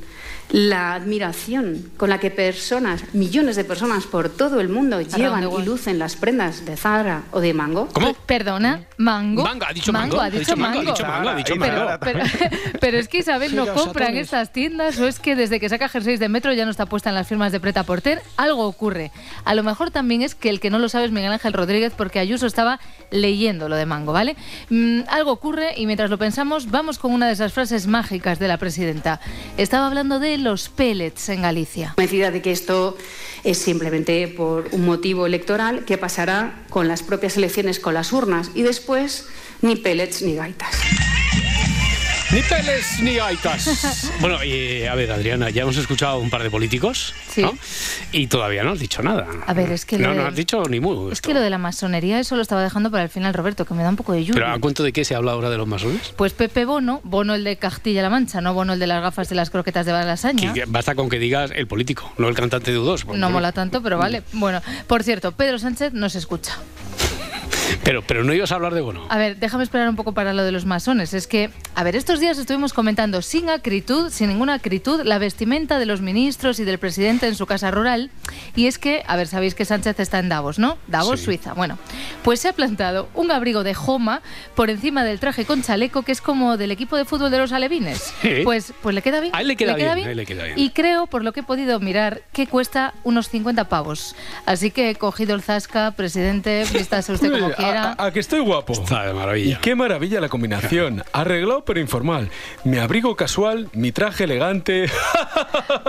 la 0.51 0.95
admiración 0.95 1.91
con 1.97 2.09
la 2.09 2.19
que 2.21 2.31
personas, 2.31 3.03
millones 3.15 3.57
de 3.57 3.65
personas 3.65 4.05
por 4.05 4.29
todo 4.29 4.61
el 4.61 4.69
mundo 4.69 5.01
llevan 5.01 5.51
y 5.51 5.63
lucen 5.65 5.99
las 5.99 6.15
prendas 6.17 6.65
de 6.65 6.77
Zara 6.77 7.23
o 7.33 7.41
de 7.41 7.53
Mango. 7.53 7.89
¿Cómo? 7.93 8.15
Perdona, 8.27 8.83
mango. 8.97 9.43
Manga, 9.43 9.69
ha 9.69 9.73
dicho 9.73 9.93
mango. 9.93 10.21
ha 10.21 10.31
dicho 10.31 10.57
mango. 10.57 10.79
ha 10.81 10.85
dicho 10.85 11.05
mango, 11.07 11.29
ha 11.31 11.35
dicho 11.35 11.55
Pero, 11.59 11.85
mango. 11.87 11.99
pero- 12.01 12.21
pero 12.81 12.99
es 12.99 13.09
que 13.09 13.19
Isabel 13.19 13.57
no 13.57 13.65
Pero 13.65 13.75
compra 13.77 14.05
en 14.07 14.11
satones. 14.13 14.25
estas 14.27 14.53
tiendas 14.53 14.99
o 15.01 15.07
es 15.09 15.19
que 15.19 15.35
desde 15.37 15.59
que 15.59 15.69
saca 15.69 15.89
jerseys 15.89 16.21
de 16.21 16.29
metro 16.29 16.53
ya 16.53 16.65
no 16.65 16.71
está 16.71 16.87
puesta 16.87 17.09
en 17.09 17.15
las 17.17 17.27
firmas 17.27 17.51
de 17.53 17.61
Preta 17.61 17.83
Porter. 17.83 18.23
Algo 18.37 18.67
ocurre. 18.67 19.11
A 19.45 19.55
lo 19.55 19.63
mejor 19.63 19.91
también 19.91 20.23
es 20.23 20.35
que 20.35 20.49
el 20.49 20.61
que 20.61 20.71
no 20.71 20.79
lo 20.79 20.89
sabe 20.89 21.07
es 21.07 21.11
Miguel 21.11 21.33
Ángel 21.33 21.53
Rodríguez 21.53 21.93
porque 21.97 22.19
Ayuso 22.21 22.47
estaba 22.47 22.79
leyendo 23.11 23.69
lo 23.69 23.77
de 23.77 23.87
Mango, 23.87 24.13
¿vale? 24.13 24.37
Mm, 24.71 25.01
algo 25.09 25.33
ocurre 25.33 25.75
y 25.77 25.87
mientras 25.87 26.11
lo 26.11 26.19
pensamos 26.19 26.71
vamos 26.71 26.99
con 26.99 27.13
una 27.13 27.27
de 27.27 27.33
esas 27.33 27.53
frases 27.53 27.87
mágicas 27.87 28.39
de 28.39 28.49
la 28.49 28.59
presidenta. 28.59 29.21
Estaba 29.57 29.87
hablando 29.87 30.19
de 30.21 30.36
los 30.39 30.69
pellets 30.69 31.29
en 31.29 31.43
Galicia. 31.43 31.93
Convencida 31.97 32.31
de 32.31 32.43
que 32.43 32.53
esto 32.53 32.97
es 33.45 33.59
simplemente 33.59 34.29
por 34.29 34.69
un 34.73 34.85
motivo 34.85 35.27
electoral 35.27 35.85
que 35.85 35.99
pasará 35.99 36.65
con 36.71 36.89
las 36.89 37.03
propias 37.03 37.37
elecciones, 37.37 37.81
con 37.81 37.95
las 37.95 38.13
urnas 38.13 38.51
y 38.55 38.63
después 38.63 39.27
ni 39.63 39.77
pellets 39.77 40.23
ni 40.23 40.35
gaitas. 40.35 40.75
Ni 42.33 42.43
peles 42.43 43.01
ni 43.01 43.15
gaitas. 43.15 44.11
Bueno, 44.21 44.43
y 44.43 44.85
a 44.85 44.95
ver, 44.95 45.13
Adriana, 45.13 45.51
ya 45.51 45.63
hemos 45.63 45.77
escuchado 45.77 46.19
un 46.19 46.31
par 46.31 46.43
de 46.43 46.51
políticos, 46.51 47.15
¿no? 47.37 47.53
Y 48.13 48.27
todavía 48.27 48.65
no 48.65 48.73
has 48.73 48.79
dicho 48.81 49.03
nada. 49.03 49.27
A 49.47 49.53
ver, 49.53 49.71
es 49.71 49.85
que 49.85 49.99
No, 49.99 50.09
lo 50.09 50.15
no 50.15 50.23
de- 50.23 50.29
has 50.29 50.35
dicho 50.35 50.63
ni 50.69 50.81
mu. 50.81 51.11
Es 51.11 51.21
que 51.21 51.35
lo 51.35 51.41
de 51.41 51.51
la 51.51 51.59
masonería 51.59 52.19
eso 52.19 52.35
lo 52.35 52.43
estaba 52.43 52.63
dejando 52.63 52.91
para 52.91 53.05
el 53.05 53.11
final 53.11 53.33
Roberto, 53.35 53.65
que 53.65 53.75
me 53.75 53.83
da 53.83 53.91
un 53.91 53.97
poco 53.97 54.13
de 54.13 54.21
yuyu. 54.25 54.35
Pero 54.35 54.51
¿a 54.51 54.59
cuento 54.59 54.83
de 54.83 54.93
qué 54.93 55.05
se 55.05 55.15
habla 55.15 55.33
ahora 55.33 55.51
de 55.51 55.59
los 55.59 55.69
masones? 55.69 56.13
Pues 56.17 56.33
Pepe 56.33 56.65
Bono, 56.65 57.01
Bono 57.05 57.35
el 57.35 57.45
de 57.45 57.57
Castilla-La 57.57 58.11
Mancha, 58.11 58.41
no 58.41 58.55
Bono 58.55 58.73
el 58.73 58.79
de 58.81 58.87
las 58.87 59.03
gafas 59.03 59.29
de 59.29 59.35
las 59.37 59.51
croquetas 59.51 59.87
de 59.87 59.93
Balasaña. 59.93 60.53
Que- 60.53 60.61
que 60.61 60.67
basta 60.67 60.95
con 60.95 61.09
que 61.09 61.19
digas 61.19 61.53
el 61.55 61.67
político, 61.69 62.13
no 62.19 62.29
el 62.29 62.35
cantante 62.35 62.73
de 62.73 62.79
U2. 62.79 63.05
No 63.15 63.31
mola 63.31 63.53
tanto, 63.53 63.83
pero 63.83 63.99
vale. 63.99 64.23
Bueno, 64.33 64.61
por 64.89 65.05
cierto, 65.05 65.33
Pedro 65.33 65.59
Sánchez 65.59 65.93
no 65.93 66.09
se 66.09 66.19
escucha. 66.19 66.57
Pero, 67.85 68.03
pero 68.03 68.25
no 68.25 68.33
ibas 68.33 68.53
a 68.53 68.57
hablar 68.57 68.75
de 68.75 68.81
Bono. 68.81 69.07
A 69.09 69.19
ver, 69.19 69.37
déjame 69.39 69.65
esperar 69.65 69.89
un 69.89 69.97
poco 69.97 70.13
para 70.13 70.33
lo 70.33 70.45
de 70.45 70.53
los 70.53 70.65
masones. 70.67 71.15
Es 71.15 71.27
que, 71.27 71.51
a 71.75 71.85
ver, 71.85 71.97
estos 71.97 72.21
días 72.21 72.39
estuvimos 72.39 72.73
comentando 72.73 73.23
sin 73.23 73.49
acritud, 73.51 74.11
sin 74.11 74.29
ninguna 74.29 74.55
acritud, 74.55 75.03
la 75.05 75.19
vestimenta 75.19 75.79
de 75.79 75.87
los 75.87 76.01
ministros 76.01 76.59
y 76.59 76.65
del 76.65 76.79
presidente 76.79 77.27
en 77.29 77.35
su 77.35 77.47
casa 77.47 77.71
rural. 77.71 78.11
Y 78.55 78.67
es 78.67 78.79
que, 78.79 79.03
a 79.07 79.17
ver, 79.17 79.27
sabéis 79.29 79.55
que 79.55 79.65
Sánchez 79.65 80.01
está 80.01 80.19
en 80.19 80.29
Davos, 80.29 80.59
¿no? 80.59 80.79
Davos, 80.87 81.21
Sí. 81.21 81.27
Suiza. 81.27 81.55
Bueno, 81.55 81.79
pues 82.23 82.41
se 82.41 82.49
ha 82.49 82.53
plantado 82.53 83.09
un 83.15 83.31
abrigo 83.31 83.65
de 83.65 83.75
Joma 83.75 84.21
por 84.55 84.71
encima 84.71 85.03
del 85.05 85.19
traje 85.19 85.45
con 85.45 85.63
chaleco 85.63 86.03
que 86.03 86.13
es 86.13 86.21
como 86.21 86.57
del 86.57 86.71
equipo 86.71 86.97
de 86.97 87.05
fútbol 87.05 87.31
de 87.31 87.39
los 87.39 87.53
alevines. 87.53 88.13
Sí. 88.23 88.41
Pues, 88.45 88.73
pues 88.83 88.95
le 88.95 89.03
queda 89.03 89.21
bien. 89.21 89.35
A 89.35 89.41
él 89.41 89.49
le 89.49 89.57
queda 89.57 89.75
bien, 89.75 89.89
a 89.89 90.11
él 90.11 90.17
le 90.17 90.27
queda 90.27 90.45
bien. 90.45 90.59
Y 90.59 90.71
creo, 90.71 91.07
por 91.07 91.25
lo 91.25 91.33
que 91.33 91.41
he 91.41 91.43
podido 91.43 91.81
mirar, 91.81 92.23
que 92.33 92.47
cuesta 92.47 92.95
unos 93.05 93.29
50 93.29 93.69
pavos. 93.69 94.15
Así 94.45 94.71
que 94.71 94.91
he 94.91 94.95
cogido 94.95 95.35
el 95.35 95.43
zasca, 95.43 95.93
presidente, 95.93 96.65
vístase 96.73 97.13
usted 97.13 97.31
como 97.41 97.51
Oye, 97.59 97.65
quiera. 97.65 97.93
A, 97.93 98.03
a- 98.03 98.07
a 98.07 98.11
que 98.13 98.21
estoy 98.21 98.41
guapo. 98.41 98.73
Está 98.73 99.05
de 99.07 99.13
maravilla. 99.15 99.53
Y 99.55 99.61
qué 99.61 99.75
maravilla 99.75 100.21
la 100.21 100.29
combinación. 100.29 101.03
Arreglado 101.13 101.65
pero 101.65 101.81
informal. 101.81 102.31
Mi 102.65 102.79
abrigo 102.79 103.15
casual, 103.17 103.69
mi 103.73 103.93
traje 103.93 104.25
elegante. 104.25 104.87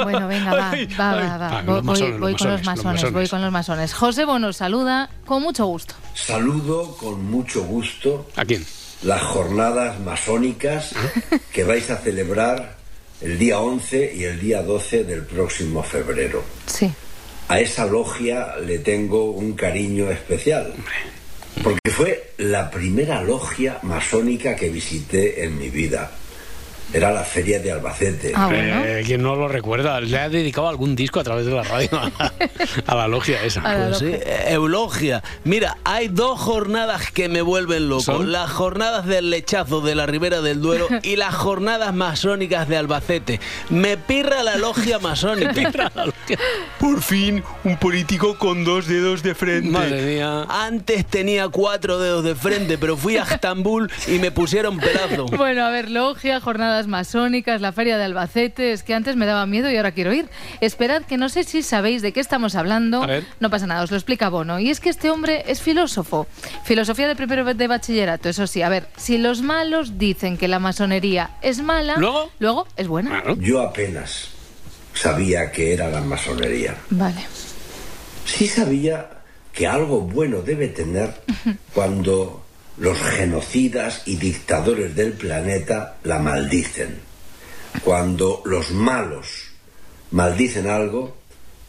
Bueno, 0.04 0.28
venga, 0.28 0.54
va, 0.54 0.72
Ay, 0.72 0.86
va, 1.00 1.12
ay. 1.12 1.28
va, 1.28 1.38
va. 1.38 1.60
Ah, 1.60 1.64
Voy, 1.66 1.82
masones, 1.82 2.20
voy 2.20 2.32
los 2.34 2.42
con 2.42 2.52
los 2.52 2.64
masones, 2.64 2.66
los 2.66 2.86
masones, 2.86 3.02
voy 3.04 3.12
masones. 3.24 3.30
con 3.30 3.42
los 3.42 3.52
masones. 3.52 3.94
José 3.94 4.26
Bono 4.26 4.54
saluda 4.54 5.10
con 5.26 5.42
mucho 5.44 5.66
gusto. 5.66 5.96
Saludo 6.14 6.96
con 6.98 7.26
mucho 7.26 7.64
gusto 7.64 8.28
¿A 8.36 8.46
quién? 8.46 8.66
las 9.04 9.22
jornadas 9.22 10.00
masónicas 10.00 10.94
que 11.54 11.64
vais 11.64 11.90
a 11.92 11.98
celebrar 11.98 12.76
el 13.22 13.38
día 13.38 13.60
11 13.60 14.14
y 14.16 14.24
el 14.24 14.40
día 14.40 14.62
12 14.62 15.04
del 15.04 15.24
próximo 15.26 15.84
febrero. 15.84 16.44
Sí. 16.66 16.92
A 17.50 17.60
esa 17.60 17.86
logia 17.86 18.56
le 18.66 18.80
tengo 18.80 19.32
un 19.32 19.54
cariño 19.54 20.10
especial. 20.12 20.74
Porque 21.64 21.92
fue 21.92 22.32
la 22.38 22.70
primera 22.70 23.22
logia 23.22 23.80
masónica 23.84 24.56
que 24.56 24.70
visité 24.70 25.44
en 25.44 25.58
mi 25.58 25.70
vida. 25.70 26.12
Era 26.94 27.12
la 27.12 27.24
feria 27.24 27.60
de 27.60 27.72
Albacete. 27.72 28.32
Ah, 28.36 28.50
Eh, 28.54 29.04
¿Quién 29.06 29.22
no 29.22 29.36
lo 29.36 29.48
recuerda? 29.48 30.00
¿Le 30.00 30.18
ha 30.20 30.30
dedicado 30.30 30.70
algún 30.70 30.96
disco 30.96 31.20
a 31.20 31.24
través 31.24 31.46
de 31.46 31.52
la 31.52 31.64
radio 31.64 31.90
a, 31.94 32.32
a 32.86 32.96
la 32.96 33.08
logia 33.08 33.44
esa? 33.44 33.62
Pues 33.62 33.98
sí, 34.00 34.12
Eulogia. 34.48 35.22
Mira, 35.44 35.78
hay 35.84 36.08
dos 36.08 36.40
jornadas 36.40 37.12
que 37.12 37.28
me 37.30 37.42
vuelven 37.42 37.90
loco. 37.90 38.04
¿Son? 38.04 38.32
Las 38.32 38.50
jornadas 38.52 39.06
del 39.06 39.30
lechazo 39.30 39.82
de 39.82 39.96
la 39.96 40.06
Ribera 40.06 40.42
del 40.42 40.62
Duero 40.62 40.88
y 41.04 41.18
las 41.18 41.36
jornadas 41.36 41.94
masónicas 41.94 42.68
de 42.70 42.78
Albacete. 42.78 43.40
Me 43.70 43.98
pirra 43.98 44.44
la 44.44 44.56
logia 44.56 44.98
masónica. 45.02 45.92
Por 46.80 47.02
fin, 47.02 47.44
un 47.64 47.78
político 47.78 48.38
con 48.38 48.64
dos 48.64 48.88
dedos 48.88 49.24
de 49.24 49.36
frente. 49.36 49.70
Madre 49.70 50.02
mía. 50.16 50.46
Antes 50.50 51.06
tenía 51.06 51.50
cuatro 51.50 52.00
dedos 52.00 52.24
de 52.24 52.36
frente, 52.36 52.78
pero 52.78 52.96
fui 52.98 53.18
a 53.18 53.24
Estambul 53.24 53.92
y 54.08 54.20
me 54.20 54.32
pusieron 54.32 54.78
pedazo. 54.78 55.26
Bueno, 55.38 55.66
a 55.66 55.70
ver, 55.70 55.90
logia, 55.90 56.40
jornadas 56.78 56.88
masónicas, 56.88 57.62
la 57.62 57.72
feria 57.72 57.98
de 57.98 58.04
Albacete. 58.06 58.72
Es 58.72 58.84
que 58.84 58.94
antes 58.94 59.16
me 59.16 59.26
daba 59.26 59.46
miedo 59.46 59.70
y 59.72 59.78
ahora 59.78 59.92
quiero 59.92 60.14
ir. 60.14 60.30
Esperad 60.62 61.04
que 61.04 61.18
no 61.18 61.30
sé 61.30 61.44
si 61.44 61.64
sabéis 61.64 62.02
de 62.02 62.12
qué 62.12 62.20
estamos 62.20 62.56
hablando. 62.56 63.04
A 63.04 63.08
ver. 63.08 63.26
No 63.40 63.50
pasa 63.50 63.66
nada, 63.68 63.84
os 63.84 63.92
lo 63.92 63.98
explica 63.98 64.30
Bono. 64.30 64.60
Y 64.60 64.70
es 64.70 64.80
que 64.80 64.90
este 64.90 65.10
hombre 65.10 65.44
es 65.48 65.62
filósofo. 65.62 66.28
Filosofía 66.64 67.08
de 67.08 67.16
primero 67.16 67.46
de 67.46 67.68
bachillerato, 67.68 68.30
eso 68.30 68.46
sí. 68.48 68.62
A 68.62 68.70
ver, 68.70 68.88
si 68.98 69.18
los 69.18 69.42
malos 69.42 69.98
dicen 69.98 70.38
que 70.38 70.48
la 70.48 70.60
masonería 70.60 71.32
es 71.42 71.62
mala, 71.62 71.96
¿Luego? 71.98 72.32
luego 72.40 72.68
es 72.76 72.88
buena. 72.88 73.24
Yo 73.40 73.62
apenas 73.62 74.30
sabía 74.94 75.52
que 75.52 75.74
era 75.74 75.88
la 75.90 76.02
masonería. 76.02 76.76
Vale. 76.90 77.22
Sí 78.26 78.48
sabía 78.48 79.10
que 79.54 79.66
algo 79.66 80.02
bueno 80.02 80.42
debe 80.42 80.68
tener 80.68 81.14
cuando 81.74 82.46
los 82.78 82.98
genocidas 83.00 84.04
y 84.06 84.18
dictadores 84.18 84.96
del 84.96 85.14
planeta 85.14 85.98
la 86.04 86.20
maldicen. 86.20 87.00
Cuando 87.84 88.42
los 88.46 88.72
malos 88.72 89.50
maldicen 90.12 90.68
algo, 90.68 91.18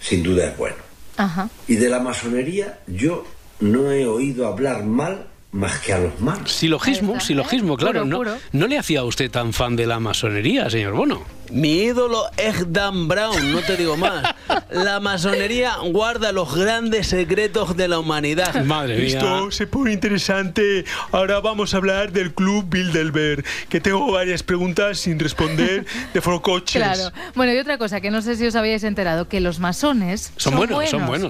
sin 0.01 0.23
duda 0.23 0.49
es 0.49 0.57
bueno. 0.57 0.77
Ajá. 1.17 1.49
Y 1.67 1.77
de 1.77 1.89
la 1.89 2.01
masonería 2.01 2.81
yo 2.87 3.27
no 3.61 3.91
he 3.91 4.07
oído 4.07 4.47
hablar 4.47 4.85
mal 4.85 5.27
más 5.53 5.79
que 5.81 5.93
a 5.93 5.99
los 5.99 6.21
malos. 6.21 6.53
Silogismo, 6.53 7.21
silogismo, 7.21 7.77
claro. 7.77 8.01
Puro, 8.01 8.05
no, 8.05 8.17
puro. 8.19 8.37
¿No 8.53 8.67
le 8.67 8.79
hacía 8.79 9.01
a 9.01 9.05
usted 9.05 9.31
tan 9.31 9.53
fan 9.53 9.77
de 9.77 9.87
la 9.87 9.99
masonería, 9.99 10.69
señor 10.69 10.95
Bono? 10.95 11.23
Mi 11.51 11.79
ídolo 11.85 12.25
es 12.37 12.71
Dan 12.73 13.09
Brown, 13.09 13.53
no 13.53 13.63
te 13.63 13.77
digo 13.79 13.97
más. 13.97 14.35
La 14.71 15.01
masonería 15.01 15.77
guarda 15.77 16.31
los 16.33 16.55
grandes 16.55 17.07
secretos 17.07 17.75
de 17.75 17.89
la 17.89 17.99
humanidad. 17.99 18.65
Madre 18.65 19.07
Esto 19.07 19.51
se 19.51 19.67
pone 19.67 19.93
interesante. 19.93 20.85
Ahora 21.11 21.41
vamos 21.41 21.73
a 21.73 21.79
hablar 21.79 22.13
del 22.13 22.35
Club 22.35 22.67
Bilderberg, 22.69 23.45
que 23.71 23.81
tengo 23.81 24.13
varias 24.13 24.43
preguntas 24.43 24.99
sin 24.99 25.19
responder 25.19 25.87
de 26.13 26.21
forcoches. 26.21 26.83
Claro. 26.83 27.11
Bueno, 27.35 27.55
y 27.55 27.59
otra 27.59 27.79
cosa 27.79 28.03
que 28.03 28.11
no 28.11 28.21
sé 28.21 28.37
si 28.37 28.47
os 28.47 28.55
habíais 28.55 28.85
enterado, 28.85 29.29
que 29.29 29.41
los 29.41 29.59
masones 29.59 30.33
son, 30.37 30.69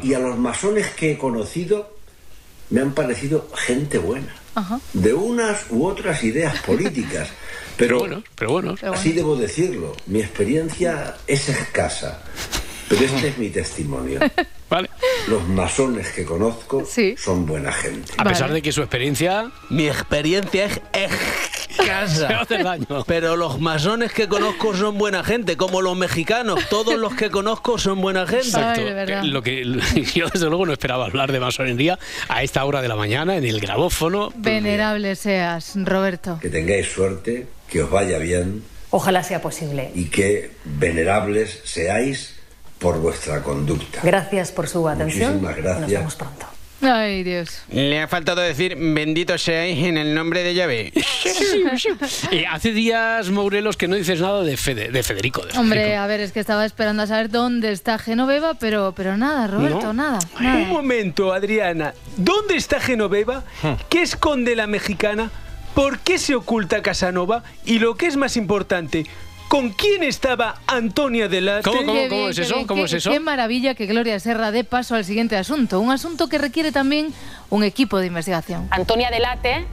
Y 0.03 0.14
a 0.14 0.19
los 0.19 0.37
masones 0.37 0.89
que 0.91 1.12
he 1.12 1.19
conocido 1.19 1.97
me 2.71 2.81
han 2.81 2.93
parecido 2.93 3.49
gente 3.55 3.99
buena, 3.99 4.35
Ajá. 4.55 4.81
de 4.93 5.14
unas 5.14 5.66
u 5.71 5.87
otras 5.87 6.23
ideas 6.25 6.61
políticas. 6.66 7.29
Pero, 7.77 8.01
pero 8.35 8.51
bueno. 8.51 8.75
así 8.93 9.12
debo 9.12 9.37
decirlo, 9.37 9.95
mi 10.07 10.21
experiencia 10.21 11.16
es 11.29 11.49
escasa, 11.49 12.23
pero 12.89 13.05
este 13.05 13.28
es 13.28 13.39
mi 13.39 13.49
testimonio. 13.51 14.20
Vale. 14.70 14.91
Los 15.28 15.47
masones 15.49 16.09
que 16.11 16.24
conozco 16.24 16.84
son 17.16 17.47
buena 17.47 17.72
gente. 17.72 18.12
A 18.18 18.24
pesar 18.24 18.53
de 18.53 18.61
que 18.61 18.70
su 18.70 18.80
experiencia... 18.82 19.51
Mi 19.70 19.86
experiencia 19.86 20.66
es 20.66 21.11
escasa. 21.70 22.47
Pero 23.07 23.36
los 23.36 23.61
masones 23.61 24.12
que 24.12 24.28
conozco 24.28 24.76
son 24.76 24.99
buena 24.99 25.24
gente, 25.24 25.57
como 25.57 25.80
los 25.80 25.97
mexicanos. 25.97 26.61
Todos 26.68 26.99
los 26.99 27.14
que 27.14 27.30
conozco 27.30 27.78
son 27.78 28.01
buena 28.01 28.26
gente. 28.26 28.47
Exacto. 28.47 28.82
Eh, 28.82 29.20
Lo 29.24 29.43
que 29.43 29.64
yo 30.14 30.28
desde 30.28 30.47
luego 30.47 30.66
no 30.66 30.72
esperaba 30.72 31.07
hablar 31.07 31.32
de 31.32 31.41
masonería 31.41 31.99
a 32.28 32.43
esta 32.43 32.64
hora 32.64 32.82
de 32.82 32.89
la 32.89 32.97
mañana 32.97 33.36
en 33.36 33.45
el 33.45 33.61
grabófono. 33.61 34.32
Venerable 34.36 35.16
seas, 35.16 35.72
Roberto. 35.76 36.39
Que 36.41 36.51
tengáis 36.51 36.89
suerte, 36.93 37.47
que 37.68 37.82
os 37.82 37.91
vaya 37.91 38.18
bien 38.18 38.62
Ojalá 38.91 39.22
sea 39.22 39.41
posible. 39.41 39.91
y 39.95 40.07
que 40.07 40.51
venerables 40.64 41.61
seáis 41.64 42.38
por 42.79 42.99
vuestra 43.01 43.43
conducta. 43.43 44.01
Gracias 44.03 44.53
por 44.53 44.68
su 44.68 44.89
atención. 44.89 45.41
Muchísimas 45.41 45.57
gracias. 45.57 45.81
Nos 45.81 45.91
vemos 45.91 46.14
pronto. 46.16 46.47
Ay, 46.81 47.24
Dios. 47.24 47.62
Le 47.72 48.01
ha 48.01 48.07
faltado 48.07 48.41
decir 48.41 48.76
bendito 48.79 49.37
seáis 49.37 49.85
en 49.85 49.99
el 49.99 50.14
nombre 50.14 50.45
de 50.45 50.55
Yahvé. 50.55 50.93
Eh, 52.31 52.45
hace 52.51 52.72
días, 52.72 53.31
Mourelos, 53.31 53.76
que 53.76 53.89
no 53.89 53.97
dices 53.97 54.20
nada 54.20 54.43
de, 54.43 54.57
Fede- 54.57 54.91
de 54.91 55.03
Federico. 55.03 55.43
de 55.45 55.59
Hombre, 55.59 55.97
a 55.97 56.07
ver, 56.07 56.20
es 56.20 56.33
que 56.33 56.41
estaba 56.41 56.64
esperando 56.64 57.03
a 57.03 57.07
saber 57.07 57.29
dónde 57.31 57.72
está 57.72 57.99
Genoveva, 57.99 58.55
pero, 58.55 58.93
pero 58.97 59.16
nada, 59.16 59.47
Roberto, 59.47 59.87
No. 59.89 59.93
nada, 59.95 60.18
Un 60.39 60.45
nada. 60.45 60.64
momento, 60.66 61.33
Adriana. 61.33 61.95
¿Dónde 62.16 62.57
está 62.57 62.81
Genoveva? 62.81 63.45
¿Qué 63.89 64.03
esconde 64.03 64.57
la 64.57 64.66
mexicana? 64.66 65.31
¿Por 65.74 65.99
qué 66.01 66.18
se 66.18 66.35
oculta 66.35 66.83
Casanova? 66.83 67.43
Y 67.64 67.79
lo 67.79 67.97
que 67.97 68.07
es 68.07 68.16
más 68.16 68.37
importante, 68.37 69.05
¿Con 69.49 69.70
quién 69.70 70.03
estaba 70.03 70.57
Antonia 70.66 71.26
Delate? 71.28 71.62
¿Cómo, 71.62 71.92
es 72.28 72.38
eso? 72.38 72.57
bien, 72.57 72.66
¿Cómo 72.66 72.82
qué- 72.82 72.86
es 72.86 72.92
eso? 72.92 73.11
Qué 73.11 73.18
maravilla 73.20 73.74
que 73.74 73.86
Gloria 73.86 74.20
Serra 74.20 74.51
dé 74.51 74.62
paso 74.62 74.94
al 74.94 75.05
siguiente 75.07 75.36
asunto. 75.36 75.80
Un 75.80 75.90
asunto 75.90 76.28
que 76.28 76.36
requiere 76.36 76.70
también 76.70 77.14
un 77.49 77.64
equipo 77.64 77.99
de 77.99 78.09
investigación. 78.09 78.68
Antonia 78.70 79.11
Delate 79.11 79.64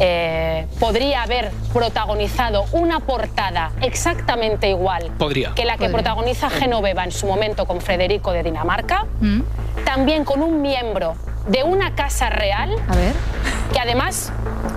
eh, 0.00 0.66
podría 0.80 1.22
haber 1.22 1.52
protagonizado 1.72 2.64
una 2.72 2.98
portada 3.00 3.70
exactamente 3.82 4.68
igual 4.68 5.10
Podría. 5.16 5.54
que 5.54 5.64
la 5.64 5.74
que 5.74 5.78
Podría. 5.88 5.94
protagoniza 5.96 6.50
Genoveva 6.50 7.04
en 7.04 7.12
su 7.12 7.26
momento 7.26 7.66
con 7.66 7.80
Federico 7.80 8.32
de 8.32 8.42
Dinamarca, 8.42 9.06
¿Mm? 9.20 9.40
también 9.84 10.24
con 10.24 10.42
un 10.42 10.60
miembro 10.60 11.14
de 11.48 11.62
una 11.62 11.94
casa 11.94 12.30
real, 12.30 12.74
A 12.88 12.96
ver. 12.96 13.12
que 13.72 13.78
además 13.80 14.32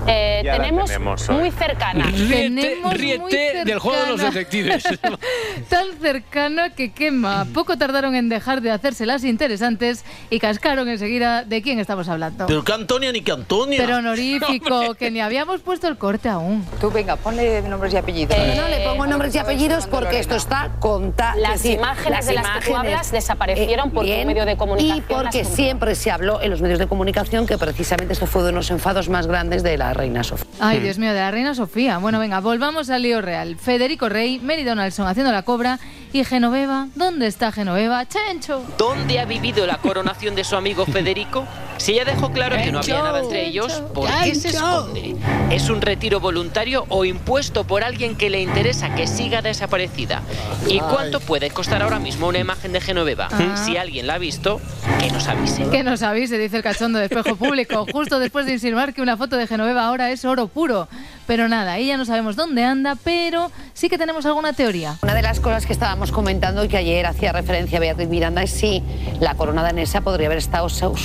eh, 0.06 0.42
tenemos, 0.44 0.86
tenemos 0.86 1.28
muy 1.30 1.50
cercana. 1.50 2.06
Ríete, 2.06 2.60
Tenemos 2.60 2.90
muy 2.92 2.94
ríete 3.00 3.64
del 3.64 3.78
juego 3.78 4.00
de 4.00 4.06
los 4.10 4.20
cercana. 4.20 4.38
detectives. 4.38 4.84
Tan 5.68 5.86
cercana 6.00 6.70
que 6.70 6.92
quema. 6.92 7.46
Poco 7.52 7.76
tardaron 7.76 8.14
en 8.14 8.28
dejar 8.28 8.60
de 8.62 8.70
hacerse 8.70 9.06
las 9.06 9.24
interesantes 9.24 10.04
y 10.30 10.38
cascaron 10.38 10.88
enseguida 10.88 11.44
de 11.44 11.62
quién 11.62 11.78
estamos 11.78 12.08
hablando. 12.08 12.46
Pero 12.46 12.64
que 12.64 12.72
Antonia 12.72 13.12
ni 13.12 13.20
que 13.22 13.32
Antonia. 13.32 13.78
Pero 13.80 13.98
honorífico, 13.98 14.94
que 14.94 15.10
ni 15.10 15.20
habíamos 15.20 15.60
puesto 15.60 15.88
el 15.88 15.96
corte 15.96 16.28
aún. 16.28 16.64
Tú 16.80 16.90
venga, 16.90 17.16
ponle 17.16 17.62
nombres 17.62 17.92
y 17.94 17.96
apellidos. 17.96 18.36
Eh, 18.36 18.54
no 18.56 18.68
le 18.68 18.80
pongo 18.80 19.06
nombres 19.06 19.34
y 19.34 19.38
apellidos 19.38 19.86
porque 19.86 20.18
esto 20.18 20.36
está 20.36 20.70
contado. 20.78 21.40
Las 21.40 21.64
imágenes 21.64 22.26
de 22.26 22.34
las 22.34 22.58
que 22.58 22.70
tú 22.70 22.76
hablas 22.76 23.10
desaparecieron 23.12 23.90
por 23.90 24.04
un 24.04 24.26
medio 24.26 24.44
de 24.44 24.56
comunicación, 24.56 24.98
Y 24.98 25.00
porque 25.02 25.42
las 25.44 25.48
siempre 25.54 25.94
se 25.94 26.10
habló 26.10 26.40
en 26.42 26.50
los 26.50 26.60
medios 26.60 26.78
de 26.78 26.86
comunicación 26.86 27.46
que 27.46 27.58
precisamente 27.58 28.12
esto 28.12 28.26
fue 28.26 28.40
uno 28.42 28.46
de 28.48 28.52
los 28.52 28.70
enfados 28.70 29.08
más 29.08 29.26
grandes 29.26 29.62
de 29.62 29.76
la 29.76 29.91
reina 29.94 30.24
Sofía. 30.24 30.46
Ay, 30.60 30.80
Dios 30.80 30.98
mío, 30.98 31.12
de 31.12 31.20
la 31.20 31.30
reina 31.30 31.54
Sofía. 31.54 31.98
Bueno, 31.98 32.18
venga, 32.18 32.40
volvamos 32.40 32.90
al 32.90 33.02
lío 33.02 33.20
real. 33.20 33.56
Federico 33.56 34.08
Rey, 34.08 34.38
Mary 34.40 34.64
Donaldson 34.64 35.06
haciendo 35.06 35.32
la 35.32 35.42
cobra 35.42 35.78
y 36.12 36.24
Genoveva. 36.24 36.88
¿Dónde 36.94 37.26
está 37.26 37.52
Genoveva? 37.52 38.06
¡Chencho! 38.06 38.64
¿Dónde 38.78 39.18
ha 39.20 39.24
vivido 39.24 39.66
la 39.66 39.78
coronación 39.78 40.34
de 40.34 40.44
su 40.44 40.56
amigo 40.56 40.84
Federico? 40.86 41.46
Si 41.82 41.94
ella 41.94 42.04
dejó 42.04 42.30
claro 42.30 42.56
que 42.56 42.70
no 42.70 42.78
había 42.78 43.02
nada 43.02 43.18
entre 43.18 43.44
ellos, 43.44 43.82
¿por 43.92 44.08
qué 44.22 44.36
se 44.36 44.50
esconde? 44.50 45.16
¿Es 45.50 45.68
un 45.68 45.80
retiro 45.80 46.20
voluntario 46.20 46.86
o 46.88 47.04
impuesto 47.04 47.64
por 47.64 47.82
alguien 47.82 48.14
que 48.14 48.30
le 48.30 48.40
interesa 48.40 48.94
que 48.94 49.08
siga 49.08 49.42
desaparecida? 49.42 50.22
¿Y 50.68 50.78
cuánto 50.78 51.18
puede 51.18 51.50
costar 51.50 51.82
ahora 51.82 51.98
mismo 51.98 52.28
una 52.28 52.38
imagen 52.38 52.72
de 52.72 52.80
Genoveva? 52.80 53.28
Ah. 53.32 53.56
Si 53.64 53.76
alguien 53.76 54.06
la 54.06 54.14
ha 54.14 54.18
visto, 54.18 54.60
que 55.00 55.10
nos 55.10 55.26
avise. 55.26 55.68
Que 55.70 55.82
nos 55.82 56.02
avise, 56.04 56.38
dice 56.38 56.58
el 56.58 56.62
cachondo 56.62 57.00
de 57.00 57.06
espejo 57.06 57.34
público, 57.34 57.84
justo 57.92 58.20
después 58.20 58.46
de 58.46 58.52
insinuar 58.52 58.94
que 58.94 59.02
una 59.02 59.16
foto 59.16 59.36
de 59.36 59.48
Genoveva 59.48 59.84
ahora 59.86 60.12
es 60.12 60.24
oro 60.24 60.46
puro. 60.46 60.86
Pero 61.26 61.48
nada, 61.48 61.72
ahí 61.72 61.86
ya 61.88 61.96
no 61.96 62.04
sabemos 62.04 62.36
dónde 62.36 62.62
anda, 62.64 62.96
pero 63.02 63.50
sí 63.74 63.88
que 63.88 63.98
tenemos 63.98 64.24
alguna 64.26 64.52
teoría. 64.52 64.98
Una 65.02 65.14
de 65.14 65.22
las 65.22 65.40
cosas 65.40 65.66
que 65.66 65.72
estábamos 65.72 66.12
comentando 66.12 66.64
y 66.64 66.68
que 66.68 66.76
ayer 66.76 67.06
hacía 67.06 67.32
referencia 67.32 67.80
Beatriz 67.80 68.08
Miranda 68.08 68.42
es 68.42 68.50
si 68.52 68.82
la 69.20 69.34
corona 69.34 69.62
danesa 69.62 70.00
podría 70.00 70.26
haber 70.28 70.38
estado 70.38 70.68
su- 70.68 70.96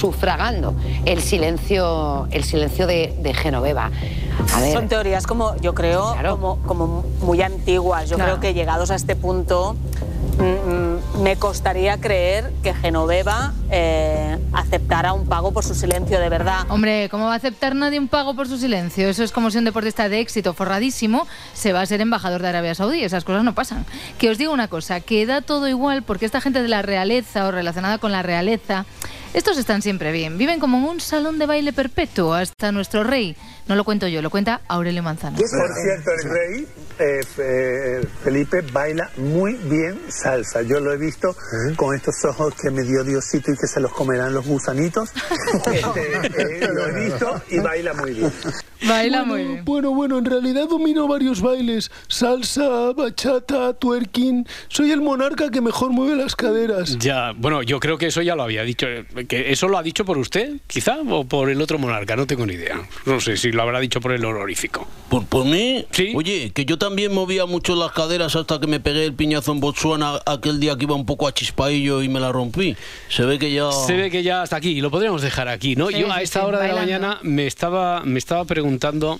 el 1.06 1.22
silencio, 1.22 2.28
el 2.32 2.44
silencio 2.44 2.88
de, 2.88 3.14
de 3.20 3.34
Genoveva. 3.34 3.92
A 4.56 4.62
ver, 4.62 4.74
Son 4.74 4.88
teorías 4.88 5.26
como, 5.26 5.56
yo 5.58 5.74
creo, 5.74 6.16
como, 6.30 6.58
como 6.64 7.06
muy 7.22 7.42
antiguas. 7.42 8.10
Yo 8.10 8.16
Claro. 8.18 8.34
creo 8.38 8.42
que 8.42 8.54
llegados 8.54 8.92
a 8.92 8.96
este 8.96 9.16
punto 9.16 9.76
mm, 10.38 10.44
mm, 10.44 11.22
me 11.24 11.36
costaría 11.38 11.98
creer 12.00 12.54
que 12.62 12.74
Genoveva 12.76 13.54
eh, 13.72 14.38
aceptara 14.54 15.14
un 15.14 15.26
pago 15.26 15.52
por 15.52 15.64
su 15.66 15.74
silencio 15.74 16.20
de 16.20 16.30
verdad. 16.30 16.66
Hombre, 16.70 17.10
¿cómo 17.10 17.26
va 17.26 17.34
a 17.34 17.38
aceptar 17.38 17.74
nadie 17.76 17.98
un 18.00 18.08
pago 18.08 18.36
por 18.36 18.48
su 18.48 18.58
silencio? 18.58 19.10
Eso 19.10 19.24
es 19.24 19.32
como 19.32 19.50
si 19.50 19.58
un 19.58 19.66
deportista 19.66 20.08
de 20.08 20.20
éxito 20.20 20.54
forradísimo 20.54 21.28
se 21.54 21.74
va 21.74 21.82
a 21.82 21.86
ser 21.88 22.02
embajador 22.02 22.42
de 22.44 22.50
Arabia 22.50 22.76
Saudí. 22.76 23.04
Esas 23.04 23.24
cosas 23.24 23.44
no 23.44 23.56
pasan. 23.56 23.86
Que 24.20 24.30
os 24.30 24.38
digo 24.38 24.54
una 24.54 24.68
cosa, 24.68 25.00
que 25.00 25.26
da 25.26 25.42
todo 25.42 25.68
igual 25.68 26.04
porque 26.04 26.26
esta 26.28 26.42
gente 26.42 26.62
de 26.62 26.68
la 26.68 26.84
realeza 26.84 27.48
o 27.48 27.52
relacionada 27.52 27.98
con 27.98 28.12
la 28.12 28.22
realeza, 28.22 28.86
estos 29.34 29.58
están 29.58 29.82
siempre 29.82 30.12
bien. 30.12 30.38
Viven 30.38 30.60
como 30.60 30.78
en 30.78 30.84
un 30.84 31.00
salón 31.00 31.40
de 31.40 31.46
baile 31.46 31.74
perpetuo. 31.74 32.34
Hasta 32.34 32.72
nuestro 32.72 33.04
rey, 33.04 33.36
no 33.68 33.76
lo 33.76 33.84
cuento 33.84 34.08
yo, 34.08 34.22
lo 34.22 34.30
cuenta 34.30 34.62
Aurelio 34.68 35.04
Manzano. 35.04 35.38
Por 35.38 35.48
cierto, 35.48 36.12
el 36.12 36.30
rey 36.30 36.68
eh, 37.00 37.22
eh, 37.38 38.08
Felipe 38.24 38.62
baila 38.62 39.10
muy 39.18 39.54
bien 39.54 40.00
salsa. 40.10 40.62
Yo 40.62 40.80
lo 40.80 40.94
he 40.94 40.98
visto 40.98 41.36
con 41.76 41.96
estos 41.96 42.24
ojos 42.26 42.54
que 42.56 42.72
me 42.72 42.84
dio 42.84 43.04
Diosito 43.04 43.52
y 43.52 43.58
que 43.58 43.68
se 43.68 43.80
los 43.80 43.92
comerán 43.92 44.34
los 44.34 44.46
gusanitos. 44.46 45.10
Este, 45.68 46.64
eh, 46.64 46.68
lo 46.74 46.88
he 46.88 47.06
visto 47.06 47.42
y 47.50 47.60
baila 47.60 47.94
muy 47.94 48.14
bien. 48.14 48.32
Baila 48.88 49.20
bueno, 49.20 49.34
muy 49.34 49.44
bien. 49.44 49.66
Bueno, 49.66 49.92
bueno, 49.92 50.18
en 50.18 50.26
realidad 50.26 50.68
domino 50.68 51.08
varios 51.08 51.42
bailes. 51.42 51.92
Salsa, 52.08 52.94
bachata, 52.94 53.74
twerking. 53.74 54.48
Soy 54.68 54.92
el 54.92 55.02
monarca 55.02 55.50
que 55.50 55.62
mejor 55.62 55.92
mueve 55.92 56.16
las 56.16 56.36
caderas. 56.36 56.98
Ya, 57.00 57.34
bueno, 57.36 57.64
yo 57.64 57.80
creo 57.80 57.98
que 57.98 58.08
eso 58.08 58.22
ya 58.22 58.36
lo 58.36 58.44
había 58.44 58.64
dicho. 58.64 58.88
Que 59.26 59.52
¿Eso 59.52 59.68
lo 59.68 59.78
ha 59.78 59.84
dicho 59.84 60.06
por 60.06 60.18
usted, 60.18 60.58
quizá? 60.68 60.98
¿O 61.10 61.26
por 61.26 61.50
el 61.50 61.62
otro 61.62 61.80
monarca? 61.80 62.16
No 62.16 62.28
tengo 62.28 62.46
ni 62.46 62.54
idea. 62.54 62.88
No 63.06 63.20
sé 63.20 63.38
si 63.38 63.52
lo 63.52 63.62
habrá 63.62 63.80
dicho 63.80 64.02
por 64.02 64.12
el 64.12 64.24
honorífico. 64.24 64.88
¿Por, 65.10 65.26
por 65.26 65.46
mí? 65.46 65.86
Sí. 65.92 66.14
Oye, 66.16 66.52
que 66.54 66.66
yo 66.66 66.78
también 66.78 67.14
movía 67.14 67.46
mucho 67.46 67.76
las 67.76 67.92
caderas 67.92 68.36
hasta 68.36 68.60
que 68.60 68.68
me 68.68 68.80
pegué 68.80 69.06
el 69.06 69.14
piñazo 69.14 69.52
en 69.52 69.60
Botswana 69.60 70.20
aquel 70.26 70.60
día 70.60 70.76
que 70.78 70.84
iba 70.84 70.96
un 70.96 71.06
poco 71.06 71.28
a 71.28 71.34
chispaillo 71.34 72.02
y 72.04 72.10
me 72.10 72.20
la 72.20 72.32
rompí. 72.32 72.76
Se 73.10 73.24
ve 73.24 73.40
que 73.40 73.52
ya... 73.52 73.72
Se 73.72 73.94
ve 73.94 74.12
que 74.12 74.24
ya 74.24 74.42
hasta 74.42 74.58
aquí, 74.58 74.70
y 74.70 74.82
lo 74.82 74.92
podríamos 74.92 75.22
dejar 75.22 75.48
aquí, 75.48 75.76
¿no? 75.76 75.88
Sí, 75.88 76.00
Yo 76.00 76.12
a 76.12 76.22
esta 76.22 76.42
sí, 76.42 76.46
hora 76.46 76.60
de 76.60 76.68
la 76.70 76.76
mañana 76.76 77.20
me 77.24 77.48
estaba, 77.48 78.04
me 78.04 78.20
estaba 78.20 78.46
preguntando 78.46 79.20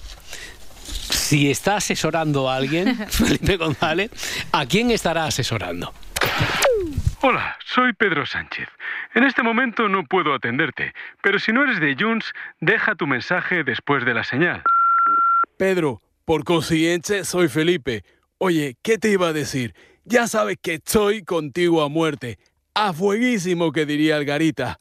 si 1.10 1.50
está 1.50 1.78
asesorando 1.78 2.50
a 2.50 2.56
alguien, 2.56 3.08
Felipe 3.10 3.58
González, 3.58 4.12
¿a 4.52 4.66
quién 4.66 4.92
estará 4.92 5.26
asesorando? 5.26 5.94
Hola, 7.20 7.58
soy 7.66 7.94
Pedro 7.94 8.28
Sánchez. 8.28 8.68
En 9.16 9.24
este 9.24 9.42
momento 9.42 9.90
no 9.90 10.04
puedo 10.04 10.36
atenderte, 10.36 10.94
pero 11.24 11.40
si 11.40 11.52
no 11.52 11.64
eres 11.64 11.80
de 11.80 11.96
Junts, 12.00 12.32
deja 12.62 12.94
tu 12.94 13.08
mensaje 13.08 13.64
después 13.64 14.06
de 14.06 14.14
la 14.14 14.24
señal. 14.24 14.62
Pedro, 15.58 16.04
por 16.26 16.44
consiguiente, 16.44 17.26
soy 17.26 17.48
Felipe. 17.48 18.04
Oye, 18.38 18.78
¿qué 18.84 19.00
te 19.00 19.10
iba 19.10 19.30
a 19.30 19.34
decir? 19.34 19.74
Ya 20.06 20.28
sabes 20.28 20.58
que 20.62 20.76
estoy 20.76 21.24
contigo 21.24 21.82
a 21.82 21.90
muerte. 21.90 22.38
A 22.76 22.94
fueguísimo 22.94 23.72
que 23.72 23.88
diría 23.88 24.18
Algarita. 24.18 24.78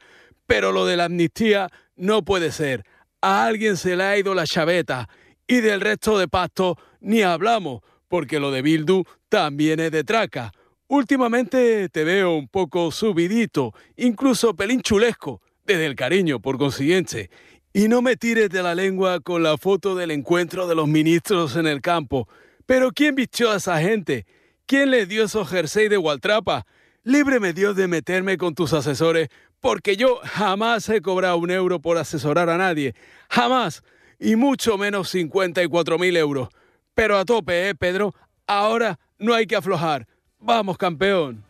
Pero 0.46 0.72
lo 0.72 0.84
de 0.84 0.98
la 0.98 1.06
amnistía 1.06 1.68
no 1.96 2.22
puede 2.22 2.52
ser. 2.52 2.84
A 3.22 3.46
alguien 3.46 3.78
se 3.78 3.96
le 3.96 4.04
ha 4.04 4.18
ido 4.18 4.34
la 4.34 4.44
chaveta. 4.44 5.08
Y 5.46 5.62
del 5.62 5.80
resto 5.80 6.18
de 6.18 6.28
pactos 6.28 6.76
ni 7.00 7.22
hablamos, 7.22 7.80
porque 8.08 8.40
lo 8.40 8.50
de 8.50 8.60
Bildu 8.60 9.04
también 9.30 9.80
es 9.80 9.90
de 9.90 10.04
traca. 10.04 10.52
Últimamente 10.88 11.88
te 11.88 12.04
veo 12.04 12.36
un 12.36 12.46
poco 12.46 12.92
subidito, 12.92 13.74
incluso 13.96 14.54
pelín 14.54 14.82
chulesco, 14.82 15.42
desde 15.64 15.84
el 15.86 15.96
cariño, 15.96 16.40
por 16.40 16.58
consiguiente. 16.58 17.28
Y 17.72 17.88
no 17.88 18.02
me 18.02 18.16
tires 18.16 18.50
de 18.50 18.62
la 18.62 18.74
lengua 18.76 19.18
con 19.18 19.42
la 19.42 19.58
foto 19.58 19.96
del 19.96 20.12
encuentro 20.12 20.68
de 20.68 20.76
los 20.76 20.86
ministros 20.86 21.56
en 21.56 21.66
el 21.66 21.80
campo. 21.80 22.28
Pero 22.66 22.92
¿quién 22.92 23.16
vistió 23.16 23.50
a 23.50 23.56
esa 23.56 23.80
gente? 23.80 24.26
¿Quién 24.64 24.92
les 24.92 25.08
dio 25.08 25.24
esos 25.24 25.48
jersey 25.48 25.88
de 25.88 25.98
Waltrapa? 25.98 26.66
Líbreme 27.02 27.52
Dios 27.52 27.74
de 27.74 27.88
meterme 27.88 28.38
con 28.38 28.54
tus 28.54 28.72
asesores, 28.72 29.28
porque 29.60 29.96
yo 29.96 30.20
jamás 30.22 30.88
he 30.88 31.02
cobrado 31.02 31.38
un 31.38 31.50
euro 31.50 31.80
por 31.80 31.98
asesorar 31.98 32.48
a 32.48 32.58
nadie. 32.58 32.94
Jamás. 33.28 33.82
Y 34.20 34.36
mucho 34.36 34.78
menos 34.78 35.10
54 35.10 35.98
mil 35.98 36.16
euros. 36.16 36.48
Pero 36.94 37.18
a 37.18 37.24
tope, 37.24 37.68
¿eh, 37.68 37.74
Pedro? 37.74 38.14
Ahora 38.46 39.00
no 39.18 39.34
hay 39.34 39.46
que 39.46 39.56
aflojar. 39.56 40.06
Vamos, 40.40 40.76
campeón. 40.76 41.42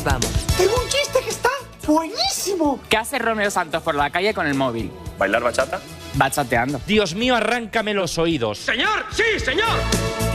Nos 0.00 0.04
vamos. 0.04 0.30
Tengo 0.56 0.74
un 0.74 0.88
chiste 0.88 1.18
que 1.24 1.30
está 1.30 1.50
buenísimo. 1.86 2.80
¿Qué 2.88 2.96
hace 2.96 3.18
Romeo 3.18 3.50
Santos 3.50 3.82
por 3.82 3.94
la 3.94 4.10
calle 4.10 4.34
con 4.34 4.46
el 4.46 4.54
móvil? 4.54 4.90
¿Bailar 5.18 5.42
bachata? 5.42 5.80
Bachateando. 6.14 6.80
Dios 6.86 7.14
mío, 7.14 7.36
arráncame 7.36 7.94
los 7.94 8.18
oídos. 8.18 8.58
¡Señor! 8.58 9.04
¡Sí, 9.10 9.38
señor! 9.44 10.29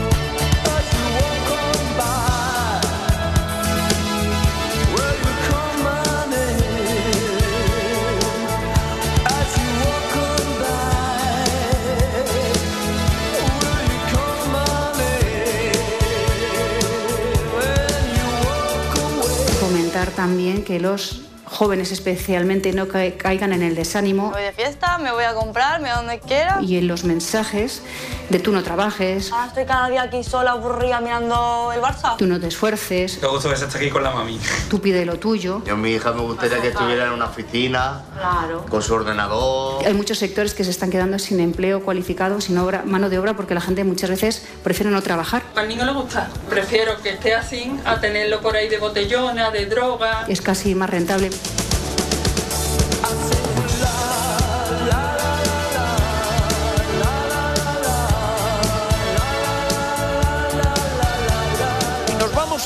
También 20.25 20.63
que 20.63 20.79
los 20.79 21.21
jóvenes 21.55 21.91
especialmente 21.91 22.73
no 22.73 22.87
ca- 22.87 23.11
caigan 23.17 23.53
en 23.53 23.63
el 23.63 23.75
desánimo 23.75 24.31
voy 24.31 24.41
de 24.43 24.51
fiesta, 24.51 24.97
me 24.97 25.11
voy 25.11 25.23
a 25.23 25.33
comprar, 25.33 25.79
me 25.79 25.89
voy 25.89 25.93
a 25.93 25.95
donde 25.97 26.19
quiera. 26.19 26.59
y 26.61 26.77
en 26.77 26.87
los 26.87 27.03
mensajes 27.05 27.81
de 28.29 28.39
tú 28.39 28.51
no 28.51 28.61
trabajes, 28.63 29.31
Ahora 29.31 29.47
estoy 29.47 29.65
cada 29.65 29.89
día 29.89 30.01
aquí 30.03 30.23
sola, 30.23 30.51
aburrida, 30.51 30.99
mirando 30.99 31.71
el 31.73 31.81
Barça. 31.81 32.17
tú 32.17 32.27
no 32.27 32.39
te 32.39 32.47
esfuerces, 32.47 33.17
Qué 33.19 33.25
gusto 33.27 33.47
que 33.49 33.55
estés 33.55 33.73
aquí 33.75 33.89
con 33.89 34.03
la 34.03 34.11
mami. 34.11 34.39
tú 34.69 34.81
pide 34.81 35.05
lo 35.05 35.17
tuyo. 35.17 35.61
Yo 35.65 35.73
a 35.73 35.77
mi 35.77 35.91
hija 35.91 36.11
me 36.11 36.21
gustaría 36.21 36.61
que 36.61 36.67
estuviera 36.69 37.05
en 37.05 37.11
una 37.11 37.25
oficina, 37.25 38.03
Claro. 38.17 38.65
con 38.69 38.81
su 38.81 38.93
ordenador. 38.93 39.85
Hay 39.85 39.93
muchos 39.93 40.17
sectores 40.19 40.53
que 40.53 40.63
se 40.63 40.71
están 40.71 40.89
quedando 40.91 41.19
sin 41.19 41.39
empleo 41.39 41.83
cualificado, 41.83 42.41
sin 42.41 42.57
obra, 42.57 42.83
mano 42.85 43.09
de 43.09 43.17
obra, 43.19 43.33
porque 43.35 43.53
la 43.53 43.61
gente 43.61 43.83
muchas 43.83 44.09
veces 44.09 44.45
prefiere 44.63 44.91
no 44.91 45.01
trabajar. 45.01 45.43
Al 45.55 45.67
niño 45.67 45.85
le 45.85 45.93
gusta. 45.93 46.29
Prefiero 46.49 47.01
que 47.01 47.11
esté 47.11 47.33
así 47.35 47.71
a 47.85 47.99
tenerlo 48.01 48.41
por 48.41 48.55
ahí 48.55 48.67
de 48.67 48.77
botellona, 48.77 49.51
de 49.51 49.65
droga. 49.67 50.25
Es 50.27 50.41
casi 50.41 50.75
más 50.75 50.89
rentable. 50.89 51.29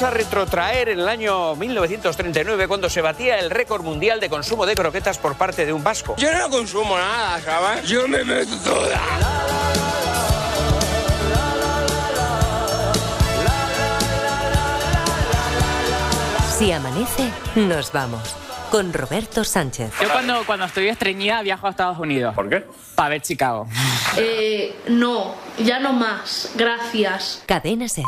Vamos 0.02 0.16
a 0.16 0.18
retrotraer 0.18 0.90
en 0.90 1.00
el 1.00 1.10
año 1.10 1.56
1939 1.58 2.70
cuando 2.70 2.90
se 2.90 3.02
batía 3.02 3.38
el 3.38 3.50
récord 3.50 3.84
mundial 3.84 4.22
de 4.22 4.30
consumo 4.30 4.66
de 4.66 4.74
croquetas 4.74 5.18
por 5.18 5.36
parte 5.36 5.66
de 5.66 5.74
un 5.74 5.84
vasco. 5.84 6.16
Yo 6.18 6.32
no 6.32 6.50
consumo 6.50 6.98
nada, 6.98 7.42
¿sabes? 7.42 7.90
Yo 7.90 8.08
me 8.08 8.24
meto 8.24 8.56
toda. 8.64 8.98
Si 16.58 16.72
amanece, 16.72 17.30
nos 17.56 17.92
vamos. 17.92 18.36
Con 18.72 18.94
Roberto 18.94 19.44
Sánchez. 19.44 19.92
Yo 20.02 20.10
cuando, 20.12 20.46
cuando 20.46 20.66
estoy 20.66 20.88
estreñida 20.88 21.42
viajo 21.42 21.68
a 21.68 21.72
Estados 21.72 21.98
Unidos. 22.00 22.36
¿Por 22.36 22.50
qué? 22.50 22.64
Para 22.96 23.10
ver 23.10 23.22
Chicago. 23.22 23.68
Eh, 24.16 24.76
no, 24.88 25.36
ya 25.58 25.80
no 25.80 25.92
más. 25.92 26.52
Gracias. 26.56 27.44
Cadena 27.48 27.90
Ser. 27.90 28.06